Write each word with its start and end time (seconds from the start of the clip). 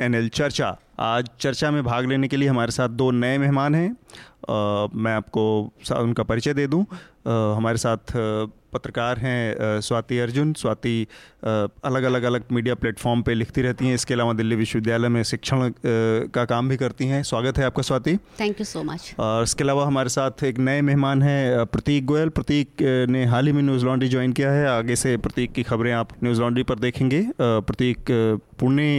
NL 0.00 0.28
चर्चा 0.28 0.76
आज 1.00 1.28
चर्चा 1.40 1.70
में 1.70 1.82
भाग 1.84 2.06
लेने 2.06 2.28
के 2.28 2.36
लिए 2.36 2.48
हमारे 2.48 2.72
साथ 2.72 2.88
दो 2.88 3.10
नए 3.10 3.38
मेहमान 3.38 3.74
हैं। 3.74 3.90
मैं 4.94 5.12
आपको 5.12 5.44
उनका 5.92 6.22
परिचय 6.22 6.54
दे 6.54 6.66
दूँ। 6.66 6.84
आ, 7.28 7.54
हमारे 7.56 7.78
साथ 7.78 8.12
पत्रकार 8.72 9.18
हैं 9.18 9.80
स्वाति 9.80 10.18
अर्जुन। 10.18 10.52
स्वाति 10.52 11.06
अलग 11.44 12.02
अलग 12.02 12.22
अलग 12.22 12.44
मीडिया 12.52 12.74
प्लेटफॉर्म 12.74 13.22
पे 13.22 13.34
लिखती 13.34 13.62
रहती 13.62 13.86
हैं। 13.86 13.94
इसके 13.94 14.14
अलावा 14.14 14.32
दिल्ली 14.32 14.56
विश्वविद्यालय 14.56 15.08
में 15.08 15.22
शिक्षण 15.22 15.72
का 16.34 16.44
काम 16.44 16.68
भी 16.68 16.76
करती 16.76 17.06
हैं। 17.06 17.22
स्वागत 17.22 17.58
है 17.58 17.64
आपका 17.64 17.82
Swati. 17.82 18.16
Thank 18.40 18.60
you 18.60 18.64
so 18.64 18.82
much 18.82 19.14
और 19.18 19.42
इसके 19.42 19.64
अलावा 19.64 19.86
हमारे 19.86 20.08
साथ 20.08 20.44
एक 20.44 20.58
नए 20.58 20.80
मेहमान 20.82 21.22
हैं 21.22 21.66
प्रतीक 21.66 22.06
गोयल। 22.06 22.28
प्रतीक 22.30 22.82
ने 23.10 23.24
हाल 23.24 23.46
ही 23.46 23.52
में 23.52 23.62
न्यूज़ 23.62 23.84
लॉन्ड्री 23.86 24.08
ज्वाइन 24.08 24.32
किया 24.32 24.52
है। 24.52 24.66
आगे 24.68 24.96
से 24.96 25.16
प्रतीक 25.18 25.52
की 25.52 25.62
खबरें 25.62 25.92
आप 25.92 26.08
न्यूज़ 26.24 26.40
लॉन्ड्री 26.40 26.62
पर 26.62 26.78
देखेंगे। 26.78 27.24
प्रतीक 27.40 28.04
पुणे 28.60 28.90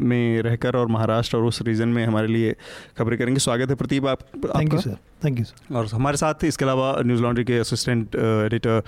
में 0.00 0.15
रहकर 0.42 0.76
और 0.76 0.86
महाराष्ट्र 0.88 1.36
और 1.36 1.44
उस 1.44 1.62
रीजन 1.62 1.88
में 1.88 2.04
हमारे 2.06 2.26
लिए 2.26 2.54
खबरें 2.98 3.18
करेंगे। 3.18 3.40
स्वागत 3.40 3.70
है 3.70 3.74
प्रतीप 3.74 4.06
आप 4.06 4.22
thank 4.46 4.74
you 4.74 4.80
sir 4.80 4.96
thank 5.24 5.38
you 5.38 5.44
sir 5.44 5.74
और 5.76 5.86
हमारे 5.86 6.16
साथ 6.16 6.44
इसके 6.44 6.64
अलावा 6.64 6.94
न्यूज़ 7.00 7.22
लॉन्ड्री 7.22 7.44
के 7.44 7.58
असिस्टेंट 7.58 8.16
एडिटर 8.16 8.82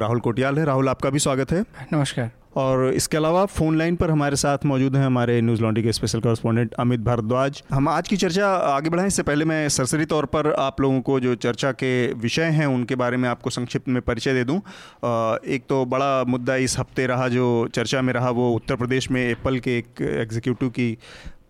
राहुल 0.00 0.20
कोटियाल 0.20 0.58
है। 0.58 0.64
राहुल 0.64 0.88
आपका 0.88 1.10
भी 1.10 1.18
स्वागत 1.18 1.52
है। 1.52 1.64
नमस्कार। 1.92 2.30
और 2.56 2.84
इसके 2.94 3.16
अलावा 3.16 3.44
फ़ोन 3.46 3.76
लाइन 3.78 3.96
पर 3.96 4.10
हमारे 4.10 4.36
साथ 4.36 4.64
मौजूद 4.66 4.96
हैं 4.96 5.04
हमारे 5.04 5.40
न्यूज़ 5.40 5.62
लॉन्ड्री 5.62 5.82
के 5.84 5.92
स्पेशल 5.92 6.20
कॉरेस्पॉन्डेंट 6.20 6.74
अमित 6.74 7.00
भारद्वाज। 7.00 7.62
हम 7.70 7.88
आज 7.88 8.08
की 8.08 8.16
चर्चा 8.16 8.48
आगे 8.48 8.90
बढ़ाएँ, 8.90 9.06
इससे 9.06 9.22
पहले 9.22 9.44
मैं 9.44 9.68
सरसरी 9.68 10.04
तौर 10.04 10.26
पर 10.26 10.52
आप 10.52 10.80
लोगों 10.80 11.00
को 11.00 11.18
जो 11.20 11.34
चर्चा 11.36 11.72
के 11.72 12.12
विषय 12.14 12.50
हैं, 12.50 12.66
उनके 12.66 12.94
बारे 12.94 13.16
में 13.16 13.28
आपको 13.28 13.50
संक्षिप्त 13.50 13.88
में 13.88 14.00
परिचय 14.02 14.34
दे 14.34 14.44
दूँ। 14.44 14.56
एक 14.56 15.64
तो 15.68 15.84
बड़ा 15.86 16.24
मुद्दा 16.24 16.56
इस 16.56 16.78
हफ़्ते 16.78 17.06
रहा 17.06 17.28
जो 17.28 17.46
चर्चा 17.74 18.02
में 18.02 18.12
रहा, 18.12 18.30
वो 18.30 18.50
उत्तर 18.54 18.76
प्रदेश 18.76 19.10
में 19.10 19.20
एप्पल 19.28 19.58
के 19.58 19.76
एक 19.78 20.02
एग्जीक्यूटिव 20.02 20.68
की 20.70 20.96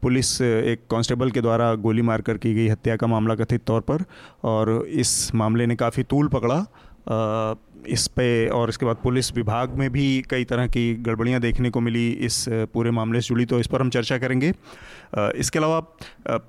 पुलिस 0.02 0.40
एक 0.40 0.80
कांस्टेबल 0.90 1.30
के 1.30 1.40
द्वारा 1.40 1.74
गोली 1.76 2.02
मारकर 2.02 2.36
की 2.38 2.54
गई 2.54 2.66
हत्या 2.68 2.96
का 2.96 3.06
मामला 3.06 3.34
कथित 3.34 3.64
तौर 3.66 3.80
पर, 3.80 4.04
और 4.44 4.86
इस 4.88 5.34
मामले 5.34 5.66
ने 5.66 5.76
काफ़ी 5.76 6.02
तूल 6.02 6.28
पकड़ा। 6.28 6.58
इस 7.88 8.06
पे 8.08 8.48
और 8.48 8.68
इसके 8.68 8.86
बाद 8.86 8.96
पुलिस 8.96 9.32
विभाग 9.34 9.74
में 9.74 9.90
भी 9.90 10.22
कई 10.30 10.44
तरह 10.44 10.66
की 10.66 10.94
गड़बड़ियाँ 10.94 11.40
देखने 11.40 11.70
को 11.70 11.80
मिली। 11.80 12.10
इस 12.10 12.44
पूरे 12.48 12.90
मामले 12.90 13.20
से 13.20 13.28
जुड़ी 13.28 13.44
तो 13.46 13.60
इस 13.60 13.66
पर 13.66 13.80
हम 13.80 13.90
चर्चा 13.90 14.18
करेंगे। 14.18 14.52
इसके 15.14 15.58
अलावा 15.58 15.80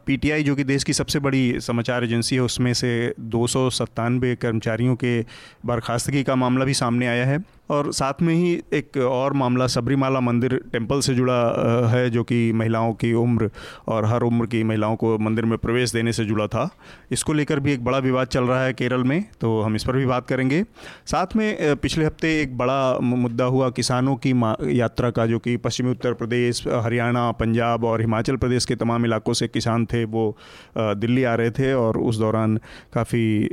पीटीआई 0.06 0.44
जो 0.44 0.56
कि 0.56 0.64
देश 0.64 0.84
की 0.84 0.94
सबसे 0.94 1.20
बड़ी 1.20 1.60
समाचार 1.62 2.04
एजेंसी 2.04 2.36
है, 2.36 2.42
उसमें 2.42 2.74
से 2.74 3.14
दो 3.20 3.46
सौ 3.48 3.70
सत्तानवे 3.72 4.36
कर्मचारियों 4.36 4.96
के 4.96 5.20
बर्खास्तगी 5.66 6.24
का 6.24 6.36
मामला 6.36 6.66
भी 6.66 6.74
सामने 6.74 7.08
आया 7.08 7.26
है। 7.26 7.44
और 7.72 7.92
साथ 7.94 8.22
में 8.22 8.34
ही 8.34 8.52
एक 8.74 8.98
और 8.98 9.34
मामला, 9.34 9.66
सबरीमाला 9.68 10.20
मंदिर 10.20 10.56
टेंपल 10.72 11.00
से 11.00 11.14
जुड़ा 11.16 11.90
है, 11.90 12.10
जो 12.10 12.24
कि 12.24 12.52
महिलाओं 12.54 12.94
की 12.94 13.12
उम्र 13.14 13.50
और 13.88 14.06
हर 14.06 14.22
उम्र 14.22 14.46
की 14.46 14.64
महिलाओं 14.64 14.96
को 14.96 15.18
मंदिर 15.20 15.46
में 15.46 15.58
प्रवेश 15.58 15.94
देने 15.94 16.14
से 16.14 16.26
जुड़ा 16.26 16.48
था। 16.48 16.70
इसको 17.12 17.34
लेकर 17.34 17.60
भी 17.60 17.74
एक 17.74 17.84
बड़ा 17.86 17.98
विवाद 17.98 18.28
चल 18.28 18.44
रहा 18.44 18.64
है 18.64 18.74
केरल 18.74 19.04
में 19.04 19.24
तो 19.42 19.60
हम 19.62 19.76
इस 19.76 19.84
पर 19.84 19.96
भी 19.96 20.06
बात 20.06 20.28
करेंगे। 20.28 20.64
साथ 21.06 21.36
में 21.36 21.76
पिछले 21.78 22.06
हफ़्ते 22.06 22.42
एक 22.42 22.58
बड़ा 22.58 23.00
मुद्दा 23.00 23.46
हुआ, 23.46 23.70
किसानों 23.70 24.16
की 24.18 24.32
यात्रा 24.80 25.10
का, 25.10 25.26
जो 25.26 25.40
कि 25.40 25.58
पश्चिमी 25.58 25.92
उत्तर 25.92 26.14
प्रदेश, 26.14 26.64
हरियाणा, 26.68 27.32
पंजाब 27.34 27.84
और 27.84 28.02
हिमाचल 28.02 28.36
प्रदेश 28.38 28.47
के 28.50 28.76
तमाम 28.76 29.06
इलाकों 29.06 29.34
से 29.34 29.48
किसान 29.48 29.86
थे, 29.86 30.04
वो 30.06 30.38
दिल्ली 30.78 31.24
आ 31.24 31.34
रहे 31.36 31.52
थे 31.52 31.74
और 31.74 31.98
उस 32.00 32.18
दौरान 32.18 32.58
काफ़ी 32.94 33.50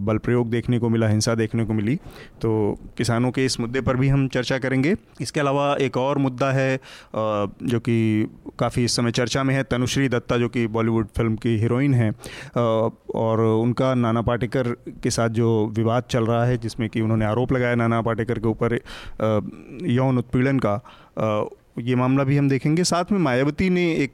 बल 0.00 0.18
प्रयोग 0.18 0.50
देखने 0.50 0.78
को 0.78 0.88
मिला, 0.88 1.08
हिंसा 1.08 1.34
देखने 1.34 1.64
को 1.64 1.72
मिली। 1.72 1.96
तो 2.42 2.52
किसानों 2.98 3.30
के 3.30 3.44
इस 3.44 3.58
मुद्दे 3.60 3.80
पर 3.80 3.96
भी 3.96 4.08
हम 4.08 4.26
चर्चा 4.28 4.58
करेंगे। 4.58 4.94
इसके 5.20 5.40
अलावा 5.40 5.74
एक 5.80 5.96
और 5.96 6.18
मुद्दा 6.18 6.50
है 6.52 6.76
जो 7.14 7.80
कि 7.80 7.96
काफ़ी 8.58 8.84
इस 8.84 8.96
समय 8.96 9.10
चर्चा 9.12 9.42
में 9.44 9.54
है, 9.54 9.62
तनुश्री 9.64 10.08
दत्ता, 10.08 10.36
जो 10.36 10.48
कि 10.48 10.66
बॉलीवुड 10.68 11.08
फ़िल्म 11.16 11.36
की 11.36 11.56
हीरोइन 11.58 11.94
है। 11.94 12.10
और 13.16 13.40
उनका 13.40 13.94
नाना 13.94 14.22
पाटेकर 14.22 14.72
के 15.02 15.10
साथ 15.10 15.28
जो 15.30 15.66
विवाद 15.76 16.04
चल 16.10 16.26
रहा 16.26 16.44
है, 16.44 16.56
जिसमें 16.58 16.88
कि 16.90 17.00
उन्होंने 17.00 17.24
आरोप 17.24 17.52
लगाया 17.52 17.74
नाना 17.74 18.00
पाटेकर 18.02 18.38
के 18.38 18.48
ऊपर 18.48 18.78
यौन 19.90 20.18
उत्पीड़न 20.18 20.58
का 20.58 20.74
ये 21.78 21.94
मामला 21.94 22.24
भी 22.24 22.36
हम 22.36 22.48
देखेंगे। 22.48 22.84
साथ 22.84 23.12
में 23.12 23.18
मायावती 23.18 23.68
ने 23.70 23.84
एक 23.94 24.12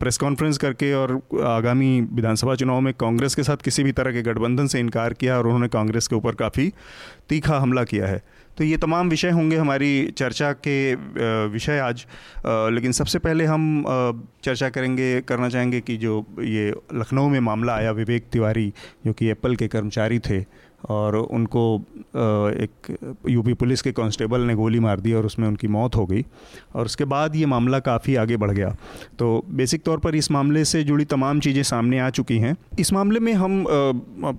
प्रेस 0.00 0.18
कॉन्फ्रेंस 0.18 0.58
करके 0.58 0.92
और 0.94 1.12
आगामी 1.44 2.00
विधानसभा 2.12 2.54
चुनाव 2.54 2.80
में 2.80 2.92
कांग्रेस 2.94 3.34
के 3.34 3.42
साथ 3.42 3.64
किसी 3.64 3.82
भी 3.82 3.92
तरह 3.92 4.12
के 4.12 4.22
गठबंधन 4.22 4.66
से 4.66 4.80
इनकार 4.80 5.12
किया 5.12 5.38
और 5.38 5.46
उन्होंने 5.46 5.68
कांग्रेस 5.68 6.06
के 6.08 6.16
ऊपर 6.16 6.34
काफ़ी 6.34 6.72
तीखा 7.28 7.58
हमला 7.58 7.84
किया 7.84 8.06
है। 8.06 8.22
तो 8.58 8.64
ये 8.64 8.76
तमाम 8.76 9.08
विषय 9.08 9.30
होंगे 9.30 9.56
हमारी 9.56 10.10
चर्चा 10.18 10.52
के 10.66 10.94
विषय 11.48 11.78
आज। 11.78 12.06
लेकिन 12.46 12.92
सबसे 12.92 13.18
पहले 13.18 13.44
हम 13.44 13.82
चर्चा 14.44 14.68
करेंगे, 14.68 15.20
करना 15.20 15.48
चाहेंगे 15.48 15.80
कि 15.80 15.96
जो 15.96 16.24
ये 16.40 16.70
लखनऊ 16.94 17.28
में 17.28 17.40
मामला 17.40 17.74
आया, 17.74 17.90
विवेक 17.90 18.26
तिवारी, 18.32 18.72
जो 19.06 19.12
कि 19.12 19.28
एप्पल 19.28 19.56
के 19.56 19.68
कर्मचारी 19.68 20.18
थे 20.20 20.40
और 20.88 21.16
उनको 21.16 21.64
एक 22.54 22.96
यूपी 23.28 23.54
पुलिस 23.54 23.82
के 23.82 23.92
कांस्टेबल 23.92 24.40
ने 24.40 24.54
गोली 24.54 24.80
मार 24.80 25.00
दी 25.00 25.12
और 25.12 25.26
उसमें 25.26 25.46
उनकी 25.48 25.68
मौत 25.68 25.96
हो 25.96 26.04
गई। 26.06 26.24
और 26.74 26.84
उसके 26.84 27.04
बाद 27.04 27.36
ये 27.36 27.46
मामला 27.46 27.78
काफ़ी 27.80 28.14
आगे 28.16 28.36
बढ़ 28.36 28.50
गया। 28.50 28.74
तो 29.18 29.44
बेसिक 29.50 29.82
तौर 29.82 29.98
पर 29.98 30.14
इस 30.14 30.30
मामले 30.30 30.64
से 30.64 30.82
जुड़ी 30.84 31.04
तमाम 31.06 31.40
चीज़ें 31.40 31.62
सामने 31.62 31.98
आ 31.98 32.10
चुकी 32.10 32.38
हैं। 32.38 32.56
इस 32.78 32.92
मामले 32.92 33.20
में 33.20 33.32
हम 33.34 33.64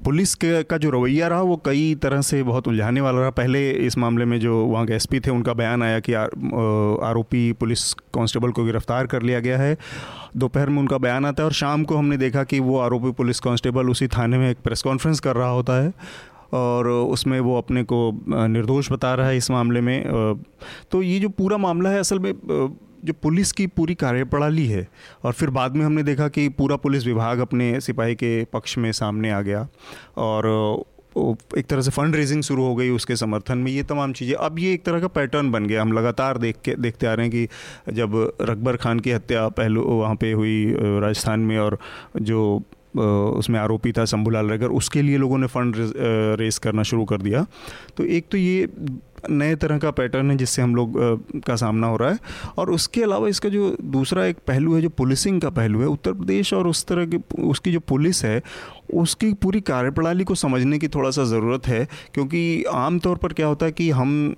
पुलिस 0.06 0.35
के 0.35 0.78
जो 0.78 0.89
रवैया 0.89 1.28
रहा, 1.28 1.41
वो 1.41 1.61
कई 1.66 1.95
तरह 1.95 2.22
से 2.22 2.41
बहुत 2.44 2.67
उलझाने 2.67 3.01
वाला 3.01 3.19
रहा। 3.19 3.29
पहले 3.31 3.69
इस 3.72 3.97
मामले 3.97 4.25
में 4.25 4.39
जो 4.39 4.63
वहाँ 4.66 4.85
के 4.85 4.94
एसपी 4.94 5.19
थे, 5.19 5.31
उनका 5.31 5.53
बयान 5.53 5.83
आया 5.83 6.00
कि 6.00 6.13
आरोपी 6.13 7.51
पुलिस 7.53 7.94
कांस्टेबल 7.94 8.51
को 8.51 8.63
गिरफ़्तार 8.66 9.07
कर 9.07 9.22
लिया 9.22 9.39
गया 9.39 9.57
है। 9.57 9.77
दोपहर 10.38 10.69
में 10.69 10.79
उनका 10.79 10.97
बयान 10.97 11.25
आता 11.25 11.44
है 11.44 11.45
और 11.45 11.53
शाम 11.53 11.83
को 11.83 11.95
हमने 11.95 12.17
देखा 12.17 12.44
कि 12.44 12.59
वो 12.59 12.77
आरोपी 12.79 13.12
पुलिस 13.13 13.39
कांस्टेबल 13.39 13.89
उसी 13.89 14.07
थाने 14.07 14.38
में 14.38 14.50
एक 14.51 14.57
प्रेस 14.63 14.81
कॉन्फ्रेंस 14.81 15.19
कर 15.19 15.35
रहा 15.35 15.50
होता 15.50 15.81
है। 15.83 15.94
और 16.55 16.88
उसमें 16.88 17.39
वो 17.39 17.57
अपने 17.57 17.83
को 17.83 17.99
निर्दोष 18.29 18.91
बता 18.91 19.13
रहा 19.16 19.27
है 19.27 19.38
इस 19.38 19.51
मामले 19.51 19.81
में। 19.81 20.03
तो 20.91 21.01
ये 21.01 21.19
जो 21.19 21.29
पूरा 21.31 21.57
मामला 21.59 21.89
है 21.89 21.99
असल 21.99 22.19
में 22.19 22.33
जो 23.05 23.13
पुलिस 23.13 23.51
की 23.51 23.67
पूरी 23.69 23.95
कार्यप्रणाली 23.95 24.65
है, 24.67 24.88
और 25.23 25.33
फिर 25.33 25.49
बाद 25.51 25.75
में 25.75 25.85
हमने 25.85 26.03
देखा 26.03 26.27
कि 26.29 26.47
पूरा 26.51 26.75
पुलिस 26.77 27.05
विभाग 27.05 27.39
अपने 27.39 27.79
सिपाही 27.81 28.15
के 28.15 28.44
पक्ष 28.53 28.77
में 28.77 28.91
सामने 28.94 29.31
आ 29.31 29.41
गया, 29.41 29.67
और 30.17 30.45
एक 31.57 31.65
तरह 31.65 31.81
से 31.81 31.91
फंड 31.91 32.15
रेजिंग 32.15 32.41
शुरू 32.44 32.63
हो 32.63 32.75
गई 32.75 32.89
उसके 32.89 33.15
समर्थन 33.15 33.57
में, 33.57 33.71
ये 33.71 33.83
तमाम 33.83 34.13
चीज़ें। 34.13 34.33
अब 34.35 34.59
ये 34.59 34.73
एक 34.73 34.83
तरह 34.85 34.99
का 34.99 35.07
पैटर्न 35.09 35.51
बन 35.51 35.65
गया। 35.65 35.81
हम 35.81 35.91
लगातार 35.94 36.38
देख 36.38 36.55
के 36.65 36.75
देखते 36.75 37.07
आ 37.07 37.13
रहे 37.13 37.25
हैं 37.25 37.35
कि 37.35 37.94
जब 37.94 38.15
रकबर 38.41 38.77
खान 38.77 38.99
की 38.99 39.11
हत्या 39.11 39.47
पहलू 39.51 39.83
वहाँ 39.83 40.15
पे 40.15 40.31
हुई 40.31 40.73
राजस्थान 40.75 41.39
में, 41.41 41.57
और 41.59 41.77
जो 42.21 42.61
उसमें 42.97 43.59
आरोपी 43.59 43.91
था 43.91 44.06
शंभूलाल 44.06 44.50
रगर, 44.50 44.67
उसके 44.67 45.01
लिए 45.01 45.17
लोगों 45.17 45.38
ने 45.38 45.47
फंड 45.47 45.75
रेस 46.39 46.57
करना 46.57 46.83
शुरू 46.83 47.06
कर 47.06 47.22
दिया। 47.22 47.45
तो 47.97 48.03
एक 48.06 48.28
तो 48.31 48.38
ये 48.38 48.69
नए 49.29 49.56
तरह 49.56 49.78
का 49.78 49.91
पैटर्न 49.91 50.29
है 50.31 50.35
जिससे 50.38 50.61
हम 50.61 50.75
लोग 50.75 50.94
का 51.45 51.56
सामना 51.56 51.88
हो 51.88 51.95
रहा 51.97 52.09
है। 52.09 52.19
और 52.57 52.69
उसके 52.72 53.03
अलावा 53.03 53.28
इसका 53.28 53.50
जो 53.50 53.75
दूसरा 53.83 54.25
एक 54.25 54.38
पहलू 54.47 54.75
है, 54.75 54.81
जो 54.81 54.89
पुलिसिंग 54.89 55.39
का 55.41 55.50
पहलू 55.50 55.79
है, 55.81 55.88
उत्तर 55.88 56.13
प्रदेश 56.13 56.53
और 56.53 56.67
उस 56.67 56.85
तरह 56.85 57.06
की 57.06 57.17
उसकी 57.44 57.72
जो 57.72 57.79
पुलिस 57.79 58.23
है, 58.25 58.41
उसकी 58.94 59.33
पूरी 59.33 59.62
कार्यप्रणाली 59.62 60.23
को 60.23 60.35
समझने 60.35 60.79
की 60.79 60.88
थोड़ा 60.88 61.09
सा 61.09 61.23
ज़रूरत 61.23 61.67
है। 61.67 61.88
क्योंकि 62.13 62.63
आमतौर 62.73 63.17
पर 63.17 63.33
क्या 63.33 63.47
होता 63.47 63.66
है 63.66 63.72
कि 63.72 63.89
हम, 63.91 64.35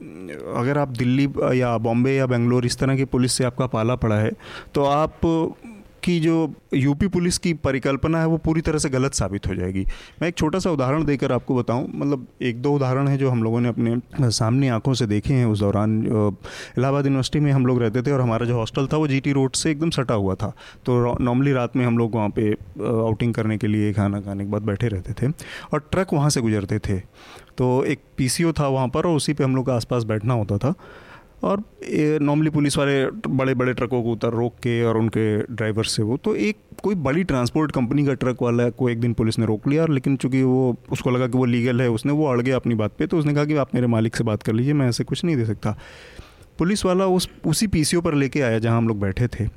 अगर 0.56 0.78
आप 0.78 0.98
दिल्ली 0.98 1.26
या 1.60 1.78
बॉम्बे 1.80 2.16
या 2.16 2.26
बेंगलोर 2.26 2.66
इस 2.66 2.78
तरह 2.78 2.96
की 2.98 3.06
पुलिस 3.08 3.34
से 3.34 3.44
आपका 3.44 3.68
पाला 3.68 3.96
पड़ा 3.98 4.16
है 4.16 4.32
तो 4.76 4.84
आप 4.84 5.20
की 6.08 6.20
जो 6.20 6.36
यूपी 6.74 7.08
पुलिस 7.08 7.38
की 7.38 7.54
परिकल्पना 7.60 8.20
है, 8.20 8.28
वो 8.28 8.38
पूरी 8.38 8.62
तरह 8.62 8.78
से 8.78 8.90
गलत 8.90 9.14
साबित 9.14 9.48
हो 9.48 9.56
जाएगी। 9.56 9.86
मैं 10.22 10.28
एक 10.28 10.36
छोटा 10.36 10.60
सा 10.60 10.72
उदाहरण 10.72 11.06
देकर 11.06 11.32
आपको 11.32 11.56
बताऊँ। 11.56 11.88
मतलब 11.96 12.28
एक 12.42 12.62
दो 12.62 12.74
उदाहरण 12.74 13.08
है 13.08 13.18
जो 13.18 13.30
हम 13.30 13.44
लोगों 13.44 13.62
ने 13.62 13.70
अपने 13.70 14.30
सामने 14.32 14.70
आँखों 14.70 14.94
से 14.94 15.08
देखे 15.08 15.34
हैं 15.34 15.46
उस 15.46 15.60
दौरान। 15.60 15.96
इलाहाबाद 16.78 17.06
यूनिवर्सिटी 17.06 17.40
में 17.40 17.52
हम 17.52 17.66
लोग 17.66 17.82
रहते 17.82 18.02
थे 18.02 18.12
और 18.12 18.22
हमारा 18.22 18.46
जो 18.46 18.56
हॉस्टल 18.56 18.88
था, 18.88 18.98
वो 18.98 19.08
जीटी 19.08 19.32
रोड 19.32 19.56
से 19.56 19.72
एकदम 19.72 19.90
सटा 19.90 20.14
हुआ 20.14 20.36
था। 20.36 20.54
तो 20.86 21.18
नॉर्मली 21.22 21.52
रात 21.54 21.76
में 21.76 21.86
हम 21.86 21.98
लोग 21.98 22.16
वहाँ 22.16 22.30
पे 22.30 22.52
आउटिंग 22.52 23.34
करने 23.34 23.58
के 23.58 23.68
लिए, 23.68 23.92
खाना 23.94 24.22
खाने 24.22 24.46
के 24.46 24.52
बाद 24.52 24.62
बैठे 24.62 24.88
रहते 24.88 25.14
थे 25.14 25.32
और 25.74 25.88
ट्रक 25.92 26.14
वहाँ 26.14 26.30
से 26.30 26.42
गुजरते 26.42 26.80
थे। 26.80 27.00
तो 27.58 27.84
एक 27.86 28.00
पीसीओ 28.18 28.52
था 28.52 28.68
वहाँ 28.68 28.88
पर 28.88 29.06
और 29.06 29.16
उसी 29.16 29.34
पर 29.34 29.44
हम 29.44 29.56
लोग 29.56 29.66
का 29.66 29.76
आसपास 29.76 30.04
बैठना 30.04 30.34
होता 30.34 30.58
था। 30.58 30.74
और 31.44 31.64
नॉर्मली 32.22 32.50
पुलिस 32.50 32.78
वाले 32.78 33.06
बड़े 33.28 33.54
बड़े 33.54 33.74
ट्रकों 33.74 34.02
को 34.04 34.12
उतर 34.12 34.30
रोक 34.30 34.54
के 34.54 34.82
और 34.84 34.98
उनके 34.98 35.38
ड्राइवर 35.54 35.84
से 35.86 36.04
वो 36.04 36.18
तो 36.18 36.36
एक 36.36 36.58
कोई 36.84 36.96
बड़ी 36.96 37.24
ट्रांसपोर्ट 37.24 37.72
कंपनी 37.72 38.06
का 38.06 38.14
ट्रक 38.14 38.42
वाला 38.42 38.70
को 38.70 38.90
एक 38.90 39.00
दिन 39.02 39.14
पुलिस 39.14 39.40
ने 39.40 39.46
रोक 39.46 39.68
लिया 39.68 39.84
और 39.84 39.90
लेकिन 39.90 40.16
चूँकि 40.18 40.42
वो, 40.44 40.76
उसको 40.92 41.10
लगा 41.10 41.28
कि 41.28 41.38
वो 41.38 41.46
लीगल 41.46 41.82
है, 41.82 41.90
उसने 41.90 42.12
वो 42.12 42.26
अड़ 42.28 42.42
गया 42.42 42.56
अपनी 42.56 42.76
बात 42.76 42.92
पे 43.00 43.08
तो 43.08 43.18
उसने 43.18 43.34
कहा 43.34 43.46
कि 43.46 43.56
आप 43.56 43.76
मेरे 43.76 43.88
मालिक 43.88 44.16
से 44.16 44.24
बात 44.24 44.44
कर 44.44 44.54
लीजिए, 44.54 44.74
मैं 44.74 44.88
ऐसे 44.90 45.04
कुछ 45.04 45.24
नहीं 45.24 45.36
दे 45.36 45.46
सकता। 45.46 45.78
पुलिस 46.60 46.86
वाला 46.86 47.06
उस, 47.06 47.30
उसी 47.46 47.68
पीसीओ 47.68 48.02
पर 48.02 48.14
लेके 48.14 48.42
आया 48.42 48.60
जहाँ 48.60 48.78
हम 48.78 48.88
लोग 48.88 49.00
बैठे 49.00 49.28
थे। 49.28 49.50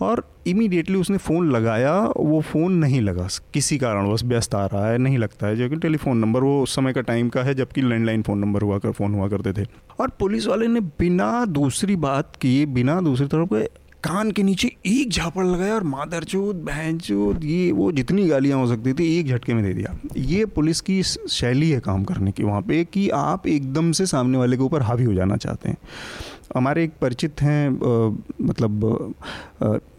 और 0.00 0.34
इमीडिएटली 0.46 0.96
उसने 0.96 1.16
फ़ोन 1.16 1.50
लगाया, 1.50 2.12
वो 2.16 2.40
फ़ोन 2.40 2.72
नहीं 2.72 3.00
लगा। 3.00 3.28
किसी 3.54 3.78
कारण 3.78 4.12
बस 4.12 4.24
व्यस्त 4.24 4.54
आ 4.54 4.66
रहा 4.66 4.88
है, 4.88 4.98
नहीं 4.98 5.18
लगता 5.18 5.46
है, 5.46 5.56
जो 5.56 5.68
कि 5.68 5.76
टेलीफोन 5.76 6.16
नंबर 6.16 6.40
वो 6.40 6.62
उस 6.62 6.74
समय 6.74 6.92
का 6.92 7.00
टाइम 7.00 7.28
का 7.28 7.42
है, 7.42 7.54
जबकि 7.54 7.82
लैंडलाइन 7.82 8.22
फ़ोन 8.22 8.38
नंबर 8.38 8.62
हुआ 8.62 8.78
कर 8.78 8.90
फ़ोन 8.90 9.14
हुआ 9.14 9.28
करते 9.28 9.62
थे। 9.62 9.66
और 10.00 10.08
पुलिस 10.08 10.46
वाले 10.46 10.66
ने 10.66 10.80
बिना 10.80 11.44
दूसरी 11.44 11.96
बात 11.96 12.36
किए, 12.36 12.66
बिना 12.66 13.00
दूसरी 13.00 13.26
तरफ़ 13.26 13.48
के 13.54 13.80
कान 14.04 14.30
के 14.30 14.42
नीचे 14.42 14.76
एक 14.86 15.10
झापड़ 15.10 15.44
लगाया 15.46 15.74
और 15.74 15.82
मादर 15.82 16.24
चूत 16.24 16.56
बहन 16.56 16.98
चूत 16.98 17.44
ये 17.44 17.72
वो 17.72 17.92
जितनी 17.92 18.28
गालियाँ 18.28 18.58
हो 18.58 18.66
सकती 18.66 18.92
थी, 18.92 19.18
एक 19.18 19.26
झटके 19.26 19.54
में 19.54 19.64
दे 19.64 19.72
दिया। 19.72 19.98
ये 20.16 20.46
पुलिस 20.46 20.80
की 20.80 21.02
शैली 21.02 21.70
है 21.70 21.80
काम 21.80 22.04
करने 22.04 22.32
की 22.32 22.42
वहाँ 22.42 22.62
पे 22.62 22.84
कि 22.84 23.10
आप 23.10 23.46
एकदम 23.46 23.92
से 23.92 24.06
सामने 24.06 24.38
वाले 24.38 24.56
के 24.56 24.62
ऊपर 24.62 24.82
हावी 24.82 25.04
हो 25.04 25.14
जाना 25.14 25.36
चाहते 25.36 25.68
हैं। 25.68 25.76
हमारे 26.50 26.84
एक 26.84 26.92
परिचित 27.00 27.42
हैं 27.42 27.68
मतलब 28.42 29.14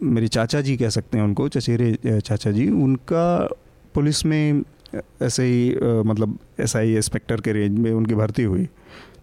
मेरे 0.02 0.28
चाचा 0.28 0.60
जी 0.60 0.76
कह 0.76 0.88
सकते 0.90 1.18
हैं 1.18 1.24
उनको, 1.24 1.48
चचेरे 1.48 2.20
चाचा 2.20 2.50
जी। 2.50 2.68
उनका 2.70 3.48
पुलिस 3.94 4.24
में 4.26 4.62
ऐसे 5.22 5.44
ही 5.44 5.74
मतलब 6.06 6.38
एस 6.60 6.76
आई 6.76 6.94
इंस्पेक्टर 6.96 7.40
के 7.40 7.52
रेंज 7.52 7.78
में 7.78 7.90
उनकी 7.92 8.14
भर्ती 8.14 8.42
हुई। 8.44 8.68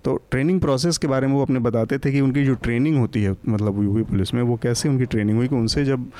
तो 0.04 0.16
ट्रेनिंग 0.32 0.60
प्रोसेस 0.62 0.98
के 0.98 1.08
बारे 1.08 1.28
में 1.28 1.34
वो 1.34 1.42
अपने 1.42 1.60
बताते 1.60 1.98
थे 1.98 2.12
कि 2.12 2.22
उनकी 2.22 2.46
जो 2.46 2.54
ट्रेनिंग 2.58 2.98
होती 2.98 3.24
है 3.24 3.36
मतलब 3.48 3.84
यूपी 3.84 4.04
पुलिस 4.04 4.34
में, 4.34 4.42
वो 4.42 4.56
कैसे 4.64 4.90
उनकी 4.90 5.06
ट्रेनिंग 5.06 5.38
हुई 5.38 5.48
कि 5.48 5.56
उनसे 5.56 5.86
जब 5.86 6.12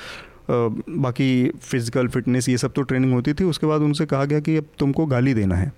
बाकी 0.50 1.48
फ़िज़िकल 1.60 2.08
फिटनेस 2.08 2.48
ये 2.48 2.56
सब 2.58 2.72
तो 2.72 2.82
ट्रेनिंग 2.82 3.12
होती 3.12 3.32
थी, 3.32 3.44
उसके 3.44 3.66
बाद 3.66 3.80
उनसे 3.82 4.06
कहा 4.06 4.24
गया 4.24 4.40
कि 4.40 4.56
अब 4.56 4.66
तुमको 4.78 5.06
गाली 5.06 5.34
देना 5.34 5.56
है। 5.56 5.72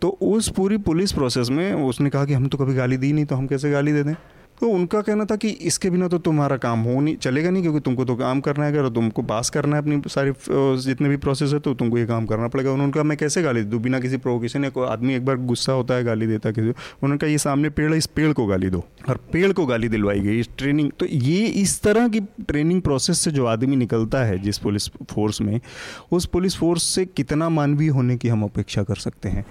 तो 0.00 0.08
उस 0.22 0.48
पूरी 0.48 0.76
पुलिस 0.80 1.12
प्रोसेस 1.12 1.50
में 1.50 1.72
उसने 1.74 2.10
कहा 2.10 2.24
कि 2.24 2.34
हम 2.34 2.46
तो 2.48 2.58
कभी 2.58 2.74
गाली 2.74 2.96
दी 2.96 3.12
नहीं 3.12 3.24
तो 3.24 3.36
हम 3.36 3.46
कैसे 3.46 3.70
गाली 3.70 3.92
दे 3.92 4.02
दें? 4.02 4.14
तो 4.60 4.68
उनका 4.68 5.00
कहना 5.00 5.24
था 5.24 5.36
कि 5.36 5.48
इसके 5.48 5.90
बिना 5.90 6.08
तो 6.08 6.18
तुम्हारा 6.18 6.56
काम 6.58 6.80
हो 6.80 7.00
नहीं, 7.00 7.16
चलेगा 7.16 7.50
नहीं 7.50 7.62
क्योंकि 7.62 7.80
तुमको 7.80 8.04
तो 8.04 8.16
काम 8.16 8.40
करना 8.40 8.64
है, 8.64 8.72
अगर 8.72 8.88
तुमको 8.90 9.22
पास 9.24 9.50
करना 9.50 9.76
है 9.76 9.82
अपनी 9.82 10.00
सारी 10.06 10.32
जितने 10.82 11.08
भी 11.08 11.16
प्रोसेस 11.18 11.52
है 11.52 11.58
तो 11.58 11.74
तुमको 11.74 11.98
ये 11.98 12.06
काम 12.06 12.26
करना 12.26 12.48
पड़ेगा। 12.48 12.72
उन्होंने 12.72 12.92
कहा, 12.92 13.02
मैं 13.02 13.16
कैसे 13.18 13.42
गाली 13.42 13.62
दूँ? 13.62 13.80
बिना 13.80 14.00
किसी 14.00 14.16
प्रोवोकेशन 14.18 14.64
या 14.64 14.70
कोई 14.70 14.86
आदमी 14.88 15.14
एक 15.14 15.24
बार 15.24 15.36
गुस्सा 15.38 15.72
होता 15.72 15.94
है 15.94 16.04
गाली 16.04 16.26
देता 16.26 16.50
किसी 16.50 16.68
उन्होंने 16.68 17.18
कहा, 17.18 17.30
ये 17.30 17.38
सामने 17.38 17.70
पेड़ 17.70 17.90
है, 17.92 17.98
इस 17.98 18.06
पेड़ 18.08 18.32
को 18.32 18.46
गाली 18.46 18.70
दो। 18.70 18.84
और 19.08 19.20
पेड़ 19.32 19.52
को 19.52 19.66
गाली 19.66 19.88
दिलवाई 19.88 20.20
गई, 20.20 20.40
इस 20.40 20.48
ट्रेनिंग 20.58 20.90
तो 20.98 21.06
ये 21.06 21.46
इस 21.62 21.80
तरह 21.82 22.08
की 22.08 22.20
ट्रेनिंग 22.20 22.82
प्रोसेस 22.82 23.18
से 23.18 23.30
जो 23.30 23.46
आदमी 23.46 23.76
निकलता 23.76 24.24
है 24.24 24.38
जिस 24.38 24.58
पुलिस 24.58 24.88
फोर्स 25.10 25.40
में, 25.40 25.60
उस 26.12 26.26
पुलिस 26.26 26.56
फोर्स 26.56 26.82
से 26.84 27.04
कितना 27.06 27.48
मानवीय 27.50 27.88
होने 27.90 28.16
की 28.16 28.28
हम 28.28 28.42
अपेक्षा 28.44 28.82
कर 28.82 28.96
सकते 28.96 29.28
हैं। 29.28 29.44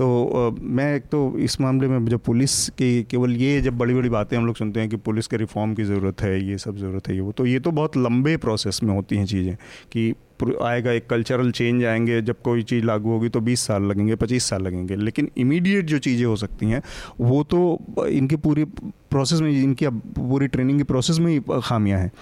तो 0.00 0.56
मैं 0.60 0.96
एक 0.96 1.02
तो 1.02 1.38
इस 1.38 1.60
मामले 1.60 1.88
में 1.88 2.06
जब 2.06 2.18
पुलिस 2.18 2.68
की 2.68 3.02
केवल 3.02 3.36
ये 3.36 3.60
जब 3.60 3.78
बड़ी 3.78 3.94
बड़ी 3.94 4.08
बातें 4.08 4.36
हम 4.36 4.46
लोग 4.46 4.56
सुनते 4.56 4.80
हैं 4.80 4.88
कि 4.88 4.96
पुलिस 4.96 5.26
के 5.26 5.36
रिफॉर्म 5.36 5.74
की 5.74 5.84
ज़रूरत 5.84 6.22
है 6.22 6.48
ये 6.48 6.58
सब 6.58 6.76
ज़रूरत 6.76 7.08
है 7.08 7.14
ये 7.14 7.20
वो 7.20 7.32
तो 7.32 7.46
ये 7.46 7.60
तो 7.60 7.70
बहुत 7.70 7.96
लंबे 7.96 8.36
प्रोसेस 8.36 8.80
में 8.82 8.94
होती 8.94 9.16
हैं 9.16 9.26
चीज़ें 9.26 9.56
कि 9.92 10.14
आएगा 10.62 10.92
एक 10.92 11.06
कल्चरल 11.06 11.50
चेंज 11.50 11.84
आएँगे 11.84 12.22
जब 12.22 12.36
कोई 12.42 12.62
चीज़ 12.62 12.84
लागू 12.84 13.10
होगी 13.10 13.28
तो 13.28 13.40
20 13.40 13.56
साल 13.56 13.82
लगेंगे 13.82 14.16
25 14.16 14.40
साल 14.40 14.62
लगेंगे 14.62 14.96
लेकिन 14.96 15.30
इमीडिएट 15.36 15.84
जो 15.84 15.98
चीज़ें 15.98 16.26
हो 16.26 16.36
सकती 16.36 16.66
हैं 16.66 16.82
वो 17.20 17.42
तो 17.44 17.78
इनकी 18.06 18.36
पूरी 18.36 18.64
प्रोसेस 19.10 19.40
में 19.40 19.62
इनकी 19.62 19.86
पूरी 19.88 20.46
ट्रेनिंग 20.46 20.78
की 20.78 20.84
प्रोसेस 20.84 21.18
में 21.18 21.32
ही 21.32 21.40
खामियाँ 21.62 22.00
हैं। 22.00 22.12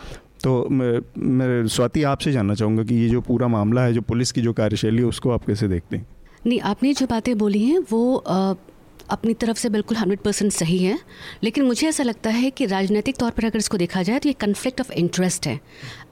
तो 0.45 0.69
मैं, 0.71 1.01
मैं 1.19 1.67
स्वाति 1.67 2.03
आपसे 2.03 2.33
जानना 2.33 2.55
चाहूँगा 2.55 2.83
कि 2.83 2.95
ये 2.95 3.09
जो 3.09 3.21
पूरा 3.21 3.49
मामला 3.49 3.83
है 3.83 3.93
जो 3.93 4.01
पुलिस 4.01 4.33
की 4.33 4.41
जो 4.41 4.53
कार्यशैली 4.53 4.99
है 4.99 5.05
उसको 5.05 5.31
आप 5.31 5.45
कैसे 5.45 5.69
देखते 5.69 5.97
हैं? 5.97 6.07
नहीं 6.46 6.61
आपने 6.61 6.93
जो 6.94 7.06
बातें 7.06 7.37
बोली 7.38 7.64
हैं 7.64 7.79
वो 7.90 8.17
आ, 8.17 8.55
अपनी 9.11 9.35
तरफ़ 9.35 9.58
से 9.58 9.69
बिल्कुल 9.69 9.96
हंड्रेड 9.96 10.19
परसेंट 10.19 10.52
सही 10.52 10.79
है। 10.79 10.99
लेकिन 11.43 11.64
मुझे 11.64 11.88
ऐसा 11.88 12.02
लगता 12.02 12.31
है 12.31 12.50
कि 12.50 12.67
राजनीतिक 12.67 13.17
तौर 13.17 13.31
पर 13.31 13.44
अगर 13.44 13.58
इसको 13.58 13.76
देखा 13.76 14.02
जाए 14.02 14.19
तो 14.19 14.29
ये 14.29 14.32
कन्फ्लिक्ट 14.32 14.81
ऑफ़ 14.81 14.93
इंटरेस्ट 14.93 15.46
है। 15.46 15.58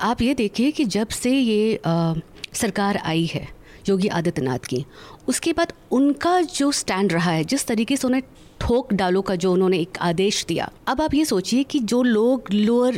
आप 0.01 0.23
ये 0.23 0.35
देखिए 0.35 0.71
कि 0.71 0.85
जब 0.85 1.09
से 1.09 1.31
ये 1.31 1.77
आ, 1.87 2.15
सरकार 2.53 2.97
आई 2.97 3.27
है 3.27 3.49
योगी 3.89 4.09
आदित्यनाथ 4.09 4.59
की 4.59 4.85
उसके 5.29 5.53
बाद 5.53 5.73
उनका 5.91 6.41
जो 6.41 6.71
स्टैंड 6.73 7.13
रहा 7.13 7.31
है 7.31 7.45
जिस 7.45 7.67
तरीके 7.67 7.97
से 7.97 8.07
उन्हें 8.09 8.23
ठोक 8.61 8.93
डालो 8.95 9.21
का 9.23 9.35
जो 9.35 9.53
उन्होंने 9.53 9.79
एक 9.79 9.99
आदेश 10.01 10.45
दिया 10.49 10.71
अब 10.89 11.01
आप 11.01 11.15
ये 11.15 11.25
सोचिए 11.25 11.63
कि 11.63 11.79
जो 11.79 12.03
लोग 12.03 12.53
लोअर 12.53 12.95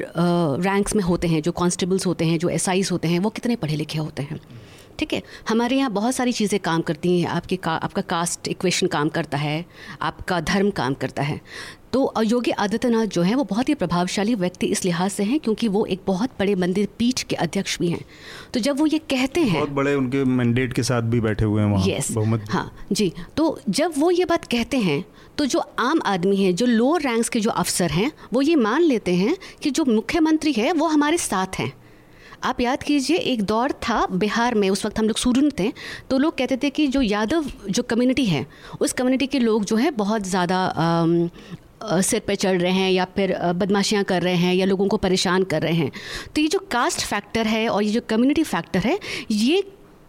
रैंक्स 0.63 0.95
में 0.97 1.03
होते 1.05 1.29
हैं 1.29 1.43
जो 1.43 1.53
कांस्टेबल्स 1.53 2.07
होते 2.07 2.25
हैं 2.25 2.39
जो 2.39 2.49
एस 2.49 2.69
होते 2.93 3.09
हैं 3.09 3.19
वो 3.19 3.31
कितने 3.31 3.57
पढ़े 3.57 3.77
लिखे 3.77 3.99
होते 3.99 4.23
हैं? 4.23 4.41
ठीक 4.99 5.13
है 5.13 5.23
हमारे 5.49 5.77
यहाँ 5.77 5.91
बहुत 5.93 6.15
सारी 6.15 6.33
चीज़ें 6.33 6.59
काम 6.61 6.83
करती 6.83 7.21
हैं। 7.21 7.29
आपके 7.31 7.57
का 7.59 7.73
आपका 7.73 8.03
कास्ट 8.05 8.49
इक्वेशन 8.49 8.87
काम 8.89 9.09
करता 9.09 9.39
है 9.39 9.65
आपका 10.03 10.41
धर्म 10.43 10.71
काम 10.73 10.95
करता 10.95 11.23
है। 11.23 11.41
तो 11.93 12.13
योगी 12.25 12.51
आदित्यनाथ 12.53 13.07
जो 13.09 13.23
है 13.23 13.35
वो 13.35 13.45
बहुत 13.45 13.69
ही 13.69 13.75
प्रभावशाली 13.75 14.35
व्यक्ति 14.35 14.67
इस 14.67 14.85
लिहाज 14.85 15.11
से 15.11 15.25
हैं 15.25 15.39
क्योंकि 15.41 15.69
वो 15.69 15.85
एक 15.87 16.01
बहुत 16.07 16.31
बड़े 16.39 16.55
मंदिर 16.55 16.89
पीठ 16.99 17.23
के 17.23 17.37
अध्यक्ष 17.37 17.79
भी 17.79 17.89
हैं। 17.89 18.01
तो 18.55 18.61
जब 18.61 18.79
वो 18.79 18.87
ये 18.87 18.99
कहते 19.11 19.41
हैं 19.41 19.55
बहुत 19.55 19.71
बड़े 19.71 19.95
उनके 19.95 20.25
मैंडेट 20.25 20.73
के 20.73 20.83
साथ 20.83 21.03
भी 21.05 21.21
बैठे 21.21 21.45
हुए 21.45 21.63
हैं 21.63 21.71
वहाँ 21.71 21.87
यस 21.89 22.11
हाँ 22.51 22.71
जी। 22.93 23.13
तो 23.37 23.59
जब 23.71 23.93
वो 23.99 24.11
ये 24.11 24.25
बात 24.25 24.45
कहते 24.47 24.77
हैं 24.79 25.05
तो 25.39 25.47
जो 25.47 25.59
आम 25.79 26.01
आदमी 26.07 26.37
है 26.37 26.53
जो 26.53 26.67
लोअर 26.67 27.03
रैंक्स 27.03 27.29
के 27.29 27.41
जो 27.41 27.51
अफसर 27.53 27.91
हैं 27.91 28.11
वो 28.33 28.43
ये 28.43 28.57
मान 28.59 28.83
लेते 28.83 29.15
हैं 29.15 29.37
कि 29.63 29.71
जो 29.71 29.85
मुख्यमंत्री 29.85 30.53
है 30.53 30.73
वो 30.73 30.87
हमारे 30.89 31.19
साथ 31.19 31.59
हैं। 31.59 31.73
आप 32.43 32.61
याद 32.61 32.83
कीजिए, 32.83 33.17
एक 33.17 33.43
दौर 33.43 33.73
था 33.83 34.07
बिहार 34.13 34.55
में, 34.55 34.69
उस 34.71 34.85
वक्त 34.87 34.99
हम 34.99 35.07
लोग 35.07 35.19
स्टूडेंट 35.19 35.53
थे 35.59 35.73
तो 36.11 36.19
लोग 36.19 36.37
कहते 36.39 36.57
थे 36.57 36.71
कि 36.71 36.87
जो 36.89 37.03
यादव 37.03 37.51
जो 37.69 37.83
कम्युनिटी 37.85 38.25
है, 38.25 38.47
उस 38.81 38.93
कम्युनिटी 38.93 39.27
के 39.27 39.39
लोग 39.39 39.65
जो 39.65 39.77
है 39.77 39.91
बहुत 39.93 40.27
ज़्यादा 40.27 41.31
सिर 41.83 42.21
पे 42.21 42.35
चढ़ 42.37 42.61
रहे 42.61 42.73
हैं 42.73 42.91
या 42.91 43.05
फिर 43.17 43.37
बदमाशियाँ 43.55 44.05
कर 44.05 44.23
रहे 44.23 44.37
हैं 44.37 44.55
या 44.55 44.67
लोगों 44.67 44.87
को 44.89 44.97
परेशान 44.99 45.43
कर 45.45 45.63
रहे 45.63 45.75
हैं। 45.75 45.91
तो 46.35 46.41
ये 46.41 46.49
जो 46.49 46.59
कास्ट 46.73 47.01
फैक्टर 47.03 47.47
है 47.47 47.69
और 47.69 47.83
ये 47.83 47.91
जो 47.91 48.01
कम्युनिटी 48.09 48.43
फैक्टर 48.45 48.79
है, 48.81 48.99
ये 49.31 49.63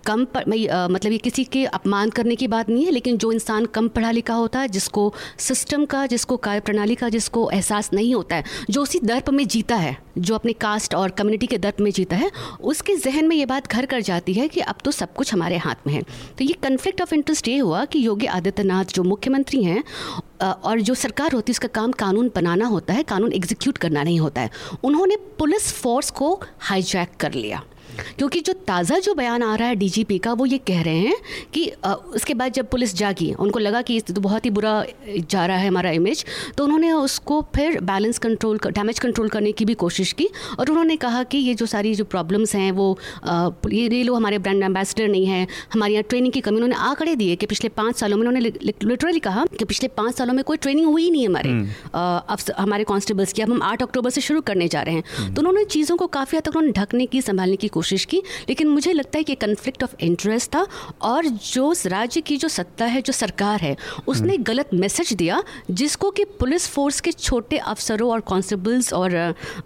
कम 0.05 0.23
पर, 0.25 0.43
मतलब 0.91 1.11
ये 1.11 1.17
किसी 1.17 1.43
के 1.43 1.63
अपमान 1.65 2.09
करने 2.09 2.35
की 2.35 2.47
बात 2.47 2.69
नहीं 2.69 2.85
है 2.85 2.91
लेकिन 2.91 3.17
जो 3.17 3.31
इंसान 3.31 3.65
कम 3.65 3.87
पढ़ा 3.87 4.11
लिखा 4.11 4.33
होता 4.33 4.59
है 4.59 4.67
जिसको 4.67 5.13
सिस्टम 5.37 5.85
का 5.85 6.05
जिसको 6.05 6.37
कार्य 6.37 6.59
प्रणाली 6.59 6.95
का 6.95 7.09
जिसको 7.09 7.49
एहसास 7.51 7.89
नहीं 7.93 8.13
होता 8.15 8.35
है 8.35 8.43
जो 8.69 8.81
उसी 8.81 8.99
दर्प 9.03 9.29
में 9.29 9.47
जीता 9.47 9.75
है 9.75 9.97
जो 10.17 10.35
अपने 10.35 10.53
कास्ट 10.53 10.95
और 10.95 11.09
कम्युनिटी 11.09 11.47
के 11.47 11.57
दर्प 11.57 11.79
में 11.81 11.91
जीता 11.91 12.15
है 12.15 12.31
उसके 12.61 12.95
जहन 12.95 13.27
में 13.27 13.35
ये 13.35 13.45
बात 13.45 13.67
घर 13.67 13.85
कर 13.85 14.01
जाती 14.01 14.33
है 14.33 14.47
कि 14.47 14.59
अब 14.61 14.75
तो 14.85 14.91
सब 14.91 15.13
कुछ 15.13 15.33
हमारे 15.33 15.57
हाथ 15.57 15.87
में 15.87 15.93
है। 15.93 16.01
तो 16.37 16.43
ये 16.43 16.53
कन्फ्लिक्ट 16.63 17.01
ऑफ़ 17.01 17.13
इंटरेस्ट 17.15 17.47
ये 17.47 17.57
हुआ 17.57 17.83
कि 17.85 18.05
योगी 18.05 18.25
आदित्यनाथ 18.27 18.93
जो 18.95 19.03
मुख्यमंत्री 19.03 19.63
हैं 19.63 19.83
और 20.43 20.81
जो 20.81 20.93
सरकार 20.95 21.31
होती 21.31 21.51
है 21.51 21.53
उसका 21.53 21.67
काम 21.73 21.91
कानून 21.91 22.31
बनाना 22.35 22.65
होता 22.67 22.93
है 22.93 23.03
कानून 23.03 23.33
एग्जीक्यूट 23.33 23.77
करना 23.77 24.03
नहीं 24.03 24.19
होता 24.19 24.41
है। 24.41 24.49
उन्होंने 24.83 25.15
पुलिस 25.39 25.71
फोर्स 25.73 26.09
को 26.11 26.39
हाईजैक 26.59 27.15
कर 27.19 27.33
लिया। 27.33 27.63
क्योंकि 28.17 28.39
जो 28.41 28.53
ताज़ा 28.67 28.99
जो 28.99 29.13
बयान 29.15 29.43
आ 29.43 29.53
रहा 29.55 29.67
है 29.67 29.75
डीजीपी 29.77 30.17
का 30.19 30.33
वो 30.33 30.45
ये 30.47 30.57
कह 30.67 30.81
रहे 30.81 30.99
हैं 30.99 31.15
कि 31.53 31.65
उसके 32.13 32.33
बाद 32.33 32.53
जब 32.53 32.69
पुलिस 32.69 32.95
जागी 32.95 33.31
उनको 33.39 33.59
लगा 33.59 33.81
कि 33.81 33.99
तो 34.09 34.21
बहुत 34.21 34.45
ही 34.45 34.49
बुरा 34.51 34.73
जा 35.07 35.45
रहा 35.45 35.57
है 35.57 35.67
हमारा 35.67 35.91
इमेज 35.91 36.25
तो 36.57 36.63
उन्होंने 36.63 36.91
उसको 36.93 37.41
फिर 37.55 37.79
बैलेंस 37.83 38.17
कंट्रोल 38.19 38.59
डैमेज 38.69 38.99
कंट्रोल 38.99 39.29
करने 39.29 39.51
की 39.51 39.65
भी 39.65 39.73
कोशिश 39.75 40.11
की 40.13 40.29
और 40.59 40.69
उन्होंने 40.69 40.95
कहा 40.97 41.23
कि 41.25 41.37
ये 41.39 41.53
जो 41.53 41.65
सारी 41.67 41.93
जो 41.95 42.05
प्रॉब्लम्स 42.07 42.55
हैं 42.55 42.71
वो 42.73 42.87
ये 43.27 43.87
ये 43.89 44.03
लोग 44.03 44.15
हमारे 44.15 44.37
ब्रांड 44.39 44.63
एम्बेसडर 44.63 45.07
नहीं 45.07 45.25
है 45.27 45.47
हमारे 45.73 45.93
यहाँ 45.93 46.03
ट्रेनिंग 46.09 46.33
की 46.33 46.41
कमी 46.41 46.55
उन्होंने 46.55 46.75
आंकड़े 46.83 47.15
दिए 47.15 47.35
कि 47.35 47.45
पिछले 47.45 47.69
पाँच 47.71 47.95
सालों 47.95 48.17
में 48.17 48.25
उन्होंने 48.25 48.39
लिटरली 48.39 49.19
कहा 49.21 49.45
कि 49.57 49.65
पिछले 49.65 49.87
पाँच 49.95 50.15
सालों 50.15 50.33
में 50.33 50.43
कोई 50.43 50.57
ट्रेनिंग 50.59 50.87
हुई 50.87 51.09
नहीं 51.11 51.27
हमारे 51.27 51.49
हम्म। 51.49 52.53
हमारे 52.57 52.83
कॉन्स्टेबल्स 52.85 53.33
की 53.33 53.41
अब 53.41 53.51
हम 53.51 53.61
आठ 53.63 53.81
अक्टूबर 53.81 54.09
से 54.09 54.21
शुरू 54.21 54.41
करने 54.43 54.67
जा 54.67 54.81
रहे 54.81 54.95
हैं 54.95 55.03
हम्म। 55.09 55.33
तो 55.33 55.41
उन्होंने 55.41 55.63
चीज़ों 55.67 55.97
को 55.97 56.07
काफ़ी 56.09 56.37
हद 56.37 56.43
तक 56.43 56.55
उन्होंने 56.55 56.71
ढकने 56.73 57.05
की 57.05 57.21
संभालने 57.21 57.55
की 57.55 57.67
कोशिश 57.69 57.88
कोशिश 57.89 58.05
की 58.05 58.21
लेकिन 58.49 58.67
मुझे 58.69 58.93
लगता 58.93 59.17
है 59.17 59.23
कि 59.23 59.35
कन्फ्लिक्ट 59.37 59.83
ऑफ़ 59.83 59.95
इंटरेस्ट 60.01 60.49
था 60.49 60.65
और 61.03 61.27
जो 61.45 61.73
राज्य 61.87 62.21
की 62.21 62.37
जो 62.37 62.47
सत्ता 62.49 62.85
है 62.87 63.01
जो 63.01 63.13
सरकार 63.13 63.59
है 63.59 63.75
उसने 64.07 64.33
हम्म। 64.33 64.43
गलत 64.43 64.69
मैसेज 64.75 65.13
दिया 65.13 65.41
जिसको 65.71 66.11
कि 66.11 66.23
पुलिस 66.39 66.67
फोर्स 66.69 66.99
के 67.01 67.11
छोटे 67.13 67.57
अफसरों 67.67 68.11
और 68.11 68.19
कांस्टेबल्स 68.27 68.91
और 68.93 69.17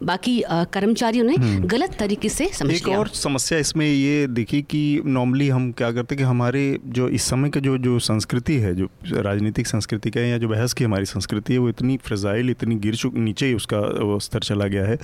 बाकी 0.03 0.42
कर्मचारियों 0.74 1.25
ने 1.25 1.36
हम्म। 1.36 1.68
गलत 1.68 1.96
तरीके 2.00 2.30
से 2.30 2.50
समझ 2.53 2.74
एक 2.74 2.88
और 2.89 3.08
समस्या 3.15 3.60
इसमें 3.60 3.86
ये 3.86 4.27
देखी 4.30 4.62
कि 4.65 4.84
नॉर्मली 5.08 5.50
हम 5.50 5.72
क्या 5.74 5.92
करते 5.92 6.15
कि 6.15 6.24
हमारे 6.25 6.63
जो 6.92 7.10
इस 7.12 7.24
समय 7.25 7.50
का 7.50 7.60
जो 7.60 7.77
जो 7.80 7.98
संस्कृति 8.01 8.58
है 8.60 8.74
जो 8.75 8.89
राजनीतिक 9.22 9.68
संस्कृति 9.68 10.10
का 10.10 10.22
या 10.22 10.38
जो 10.38 10.48
बहस 10.50 10.74
की 10.74 10.84
हमारी 10.84 11.06
संस्कृति 11.08 11.53
है 11.53 11.60
वो 11.60 11.70
इतनी 11.70 11.98
फ्रजाइल 12.03 12.50
इतनी 12.50 12.75
गिर 12.77 12.96
चुक 12.96 13.15
नीचे 13.20 13.46
ही 13.46 13.53
उसका 13.56 13.82
स्तर 14.22 14.39
चला 14.44 14.68
गया 14.68 14.86
है 14.86 14.98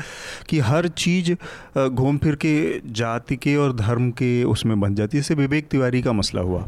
कि 0.49 0.59
हर 0.61 0.87
चीज़ 0.97 1.33
घूम 1.89 2.17
फिर 2.19 2.35
के 2.37 2.57
जा 2.93 3.08
जाति 3.09 3.35
के 3.35 3.55
और 3.55 3.73
धर्म 3.73 4.09
के 4.11 4.43
उसमें 4.45 4.79
बन 4.79 4.95
जाती 4.95 5.17
है। 5.17 5.21
जैसे 5.21 5.35
विवेक 5.35 5.67
तिवारी 5.67 6.01
का 6.01 6.11
मसला 6.13 6.41
हुआ। 6.41 6.61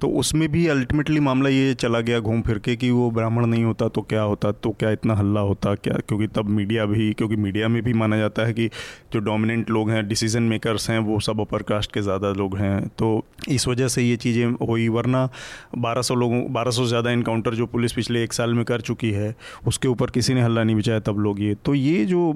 तो 0.00 0.08
उसमें 0.18 0.48
भी 0.52 0.66
अल्टीमेटली 0.68 1.20
मामला 1.20 1.48
ये 1.48 1.72
चला 1.74 2.00
गया 2.00 2.18
घूम 2.20 2.42
फिर 2.42 2.58
के 2.58 2.76
कि 2.76 2.90
वो 2.90 3.10
ब्राह्मण 3.10 3.46
नहीं 3.46 3.64
होता 3.64 3.88
तो 3.88 4.02
क्या 4.02 4.22
होता? 4.22 4.52
तो 4.52 4.70
क्या 4.70 4.90
इतना 4.90 5.14
हल्ला 5.14 5.40
होता? 5.40 5.74
क्या? 5.74 5.94
क्योंकि 6.08 6.26
तब 6.26 6.48
मीडिया 6.50 6.84
भी, 6.86 7.12
क्योंकि 7.12 7.36
मीडिया 7.36 7.68
में 7.68 7.82
भी 7.82 7.92
माना 7.92 8.16
जाता 8.16 8.46
है 8.46 8.52
कि 8.52 8.68
जो 9.12 9.20
डोमिनेंट 9.20 9.70
लोग 9.70 9.90
हैं 9.90 10.06
डिसीज़न 10.08 10.42
मेकर्स 10.44 10.88
हैं, 10.90 10.98
वो 11.00 11.18
सब 11.20 11.40
अपर 11.40 11.62
कास्ट 11.62 11.92
के 11.92 12.02
ज़्यादा 12.02 12.32
लोग 12.32 12.56
हैं। 12.58 12.86
तो 12.98 13.10
इस 13.48 13.68
वजह 13.68 13.88
से 13.88 14.02
ये 14.02 14.16
चीज़ें 14.18 14.46
हुई, 14.62 14.88
वरना 14.88 15.28
1200 15.78 16.14
लोगों 16.14 16.42
1200 16.44 16.82
से 16.82 16.88
ज़्यादा 16.88 17.10
इनकाउंटर 17.10 17.54
जो 17.54 17.66
पुलिस 17.66 17.92
पिछले 17.92 18.22
एक 18.24 18.32
साल 18.32 18.54
में 18.54 18.64
कर 18.64 18.80
चुकी 18.82 19.10
है, 19.10 19.34
उसके 19.66 19.88
ऊपर 19.88 20.10
किसी 20.10 20.34
ने 20.34 20.42
हल्ला 20.42 20.64
नहीं 20.64 20.76
बचाया 20.76 21.00
तब 21.00 21.18
लोग 21.18 21.40
ये। 21.40 21.54
तो 21.64 21.74
ये 21.74 22.04
जो 22.04 22.32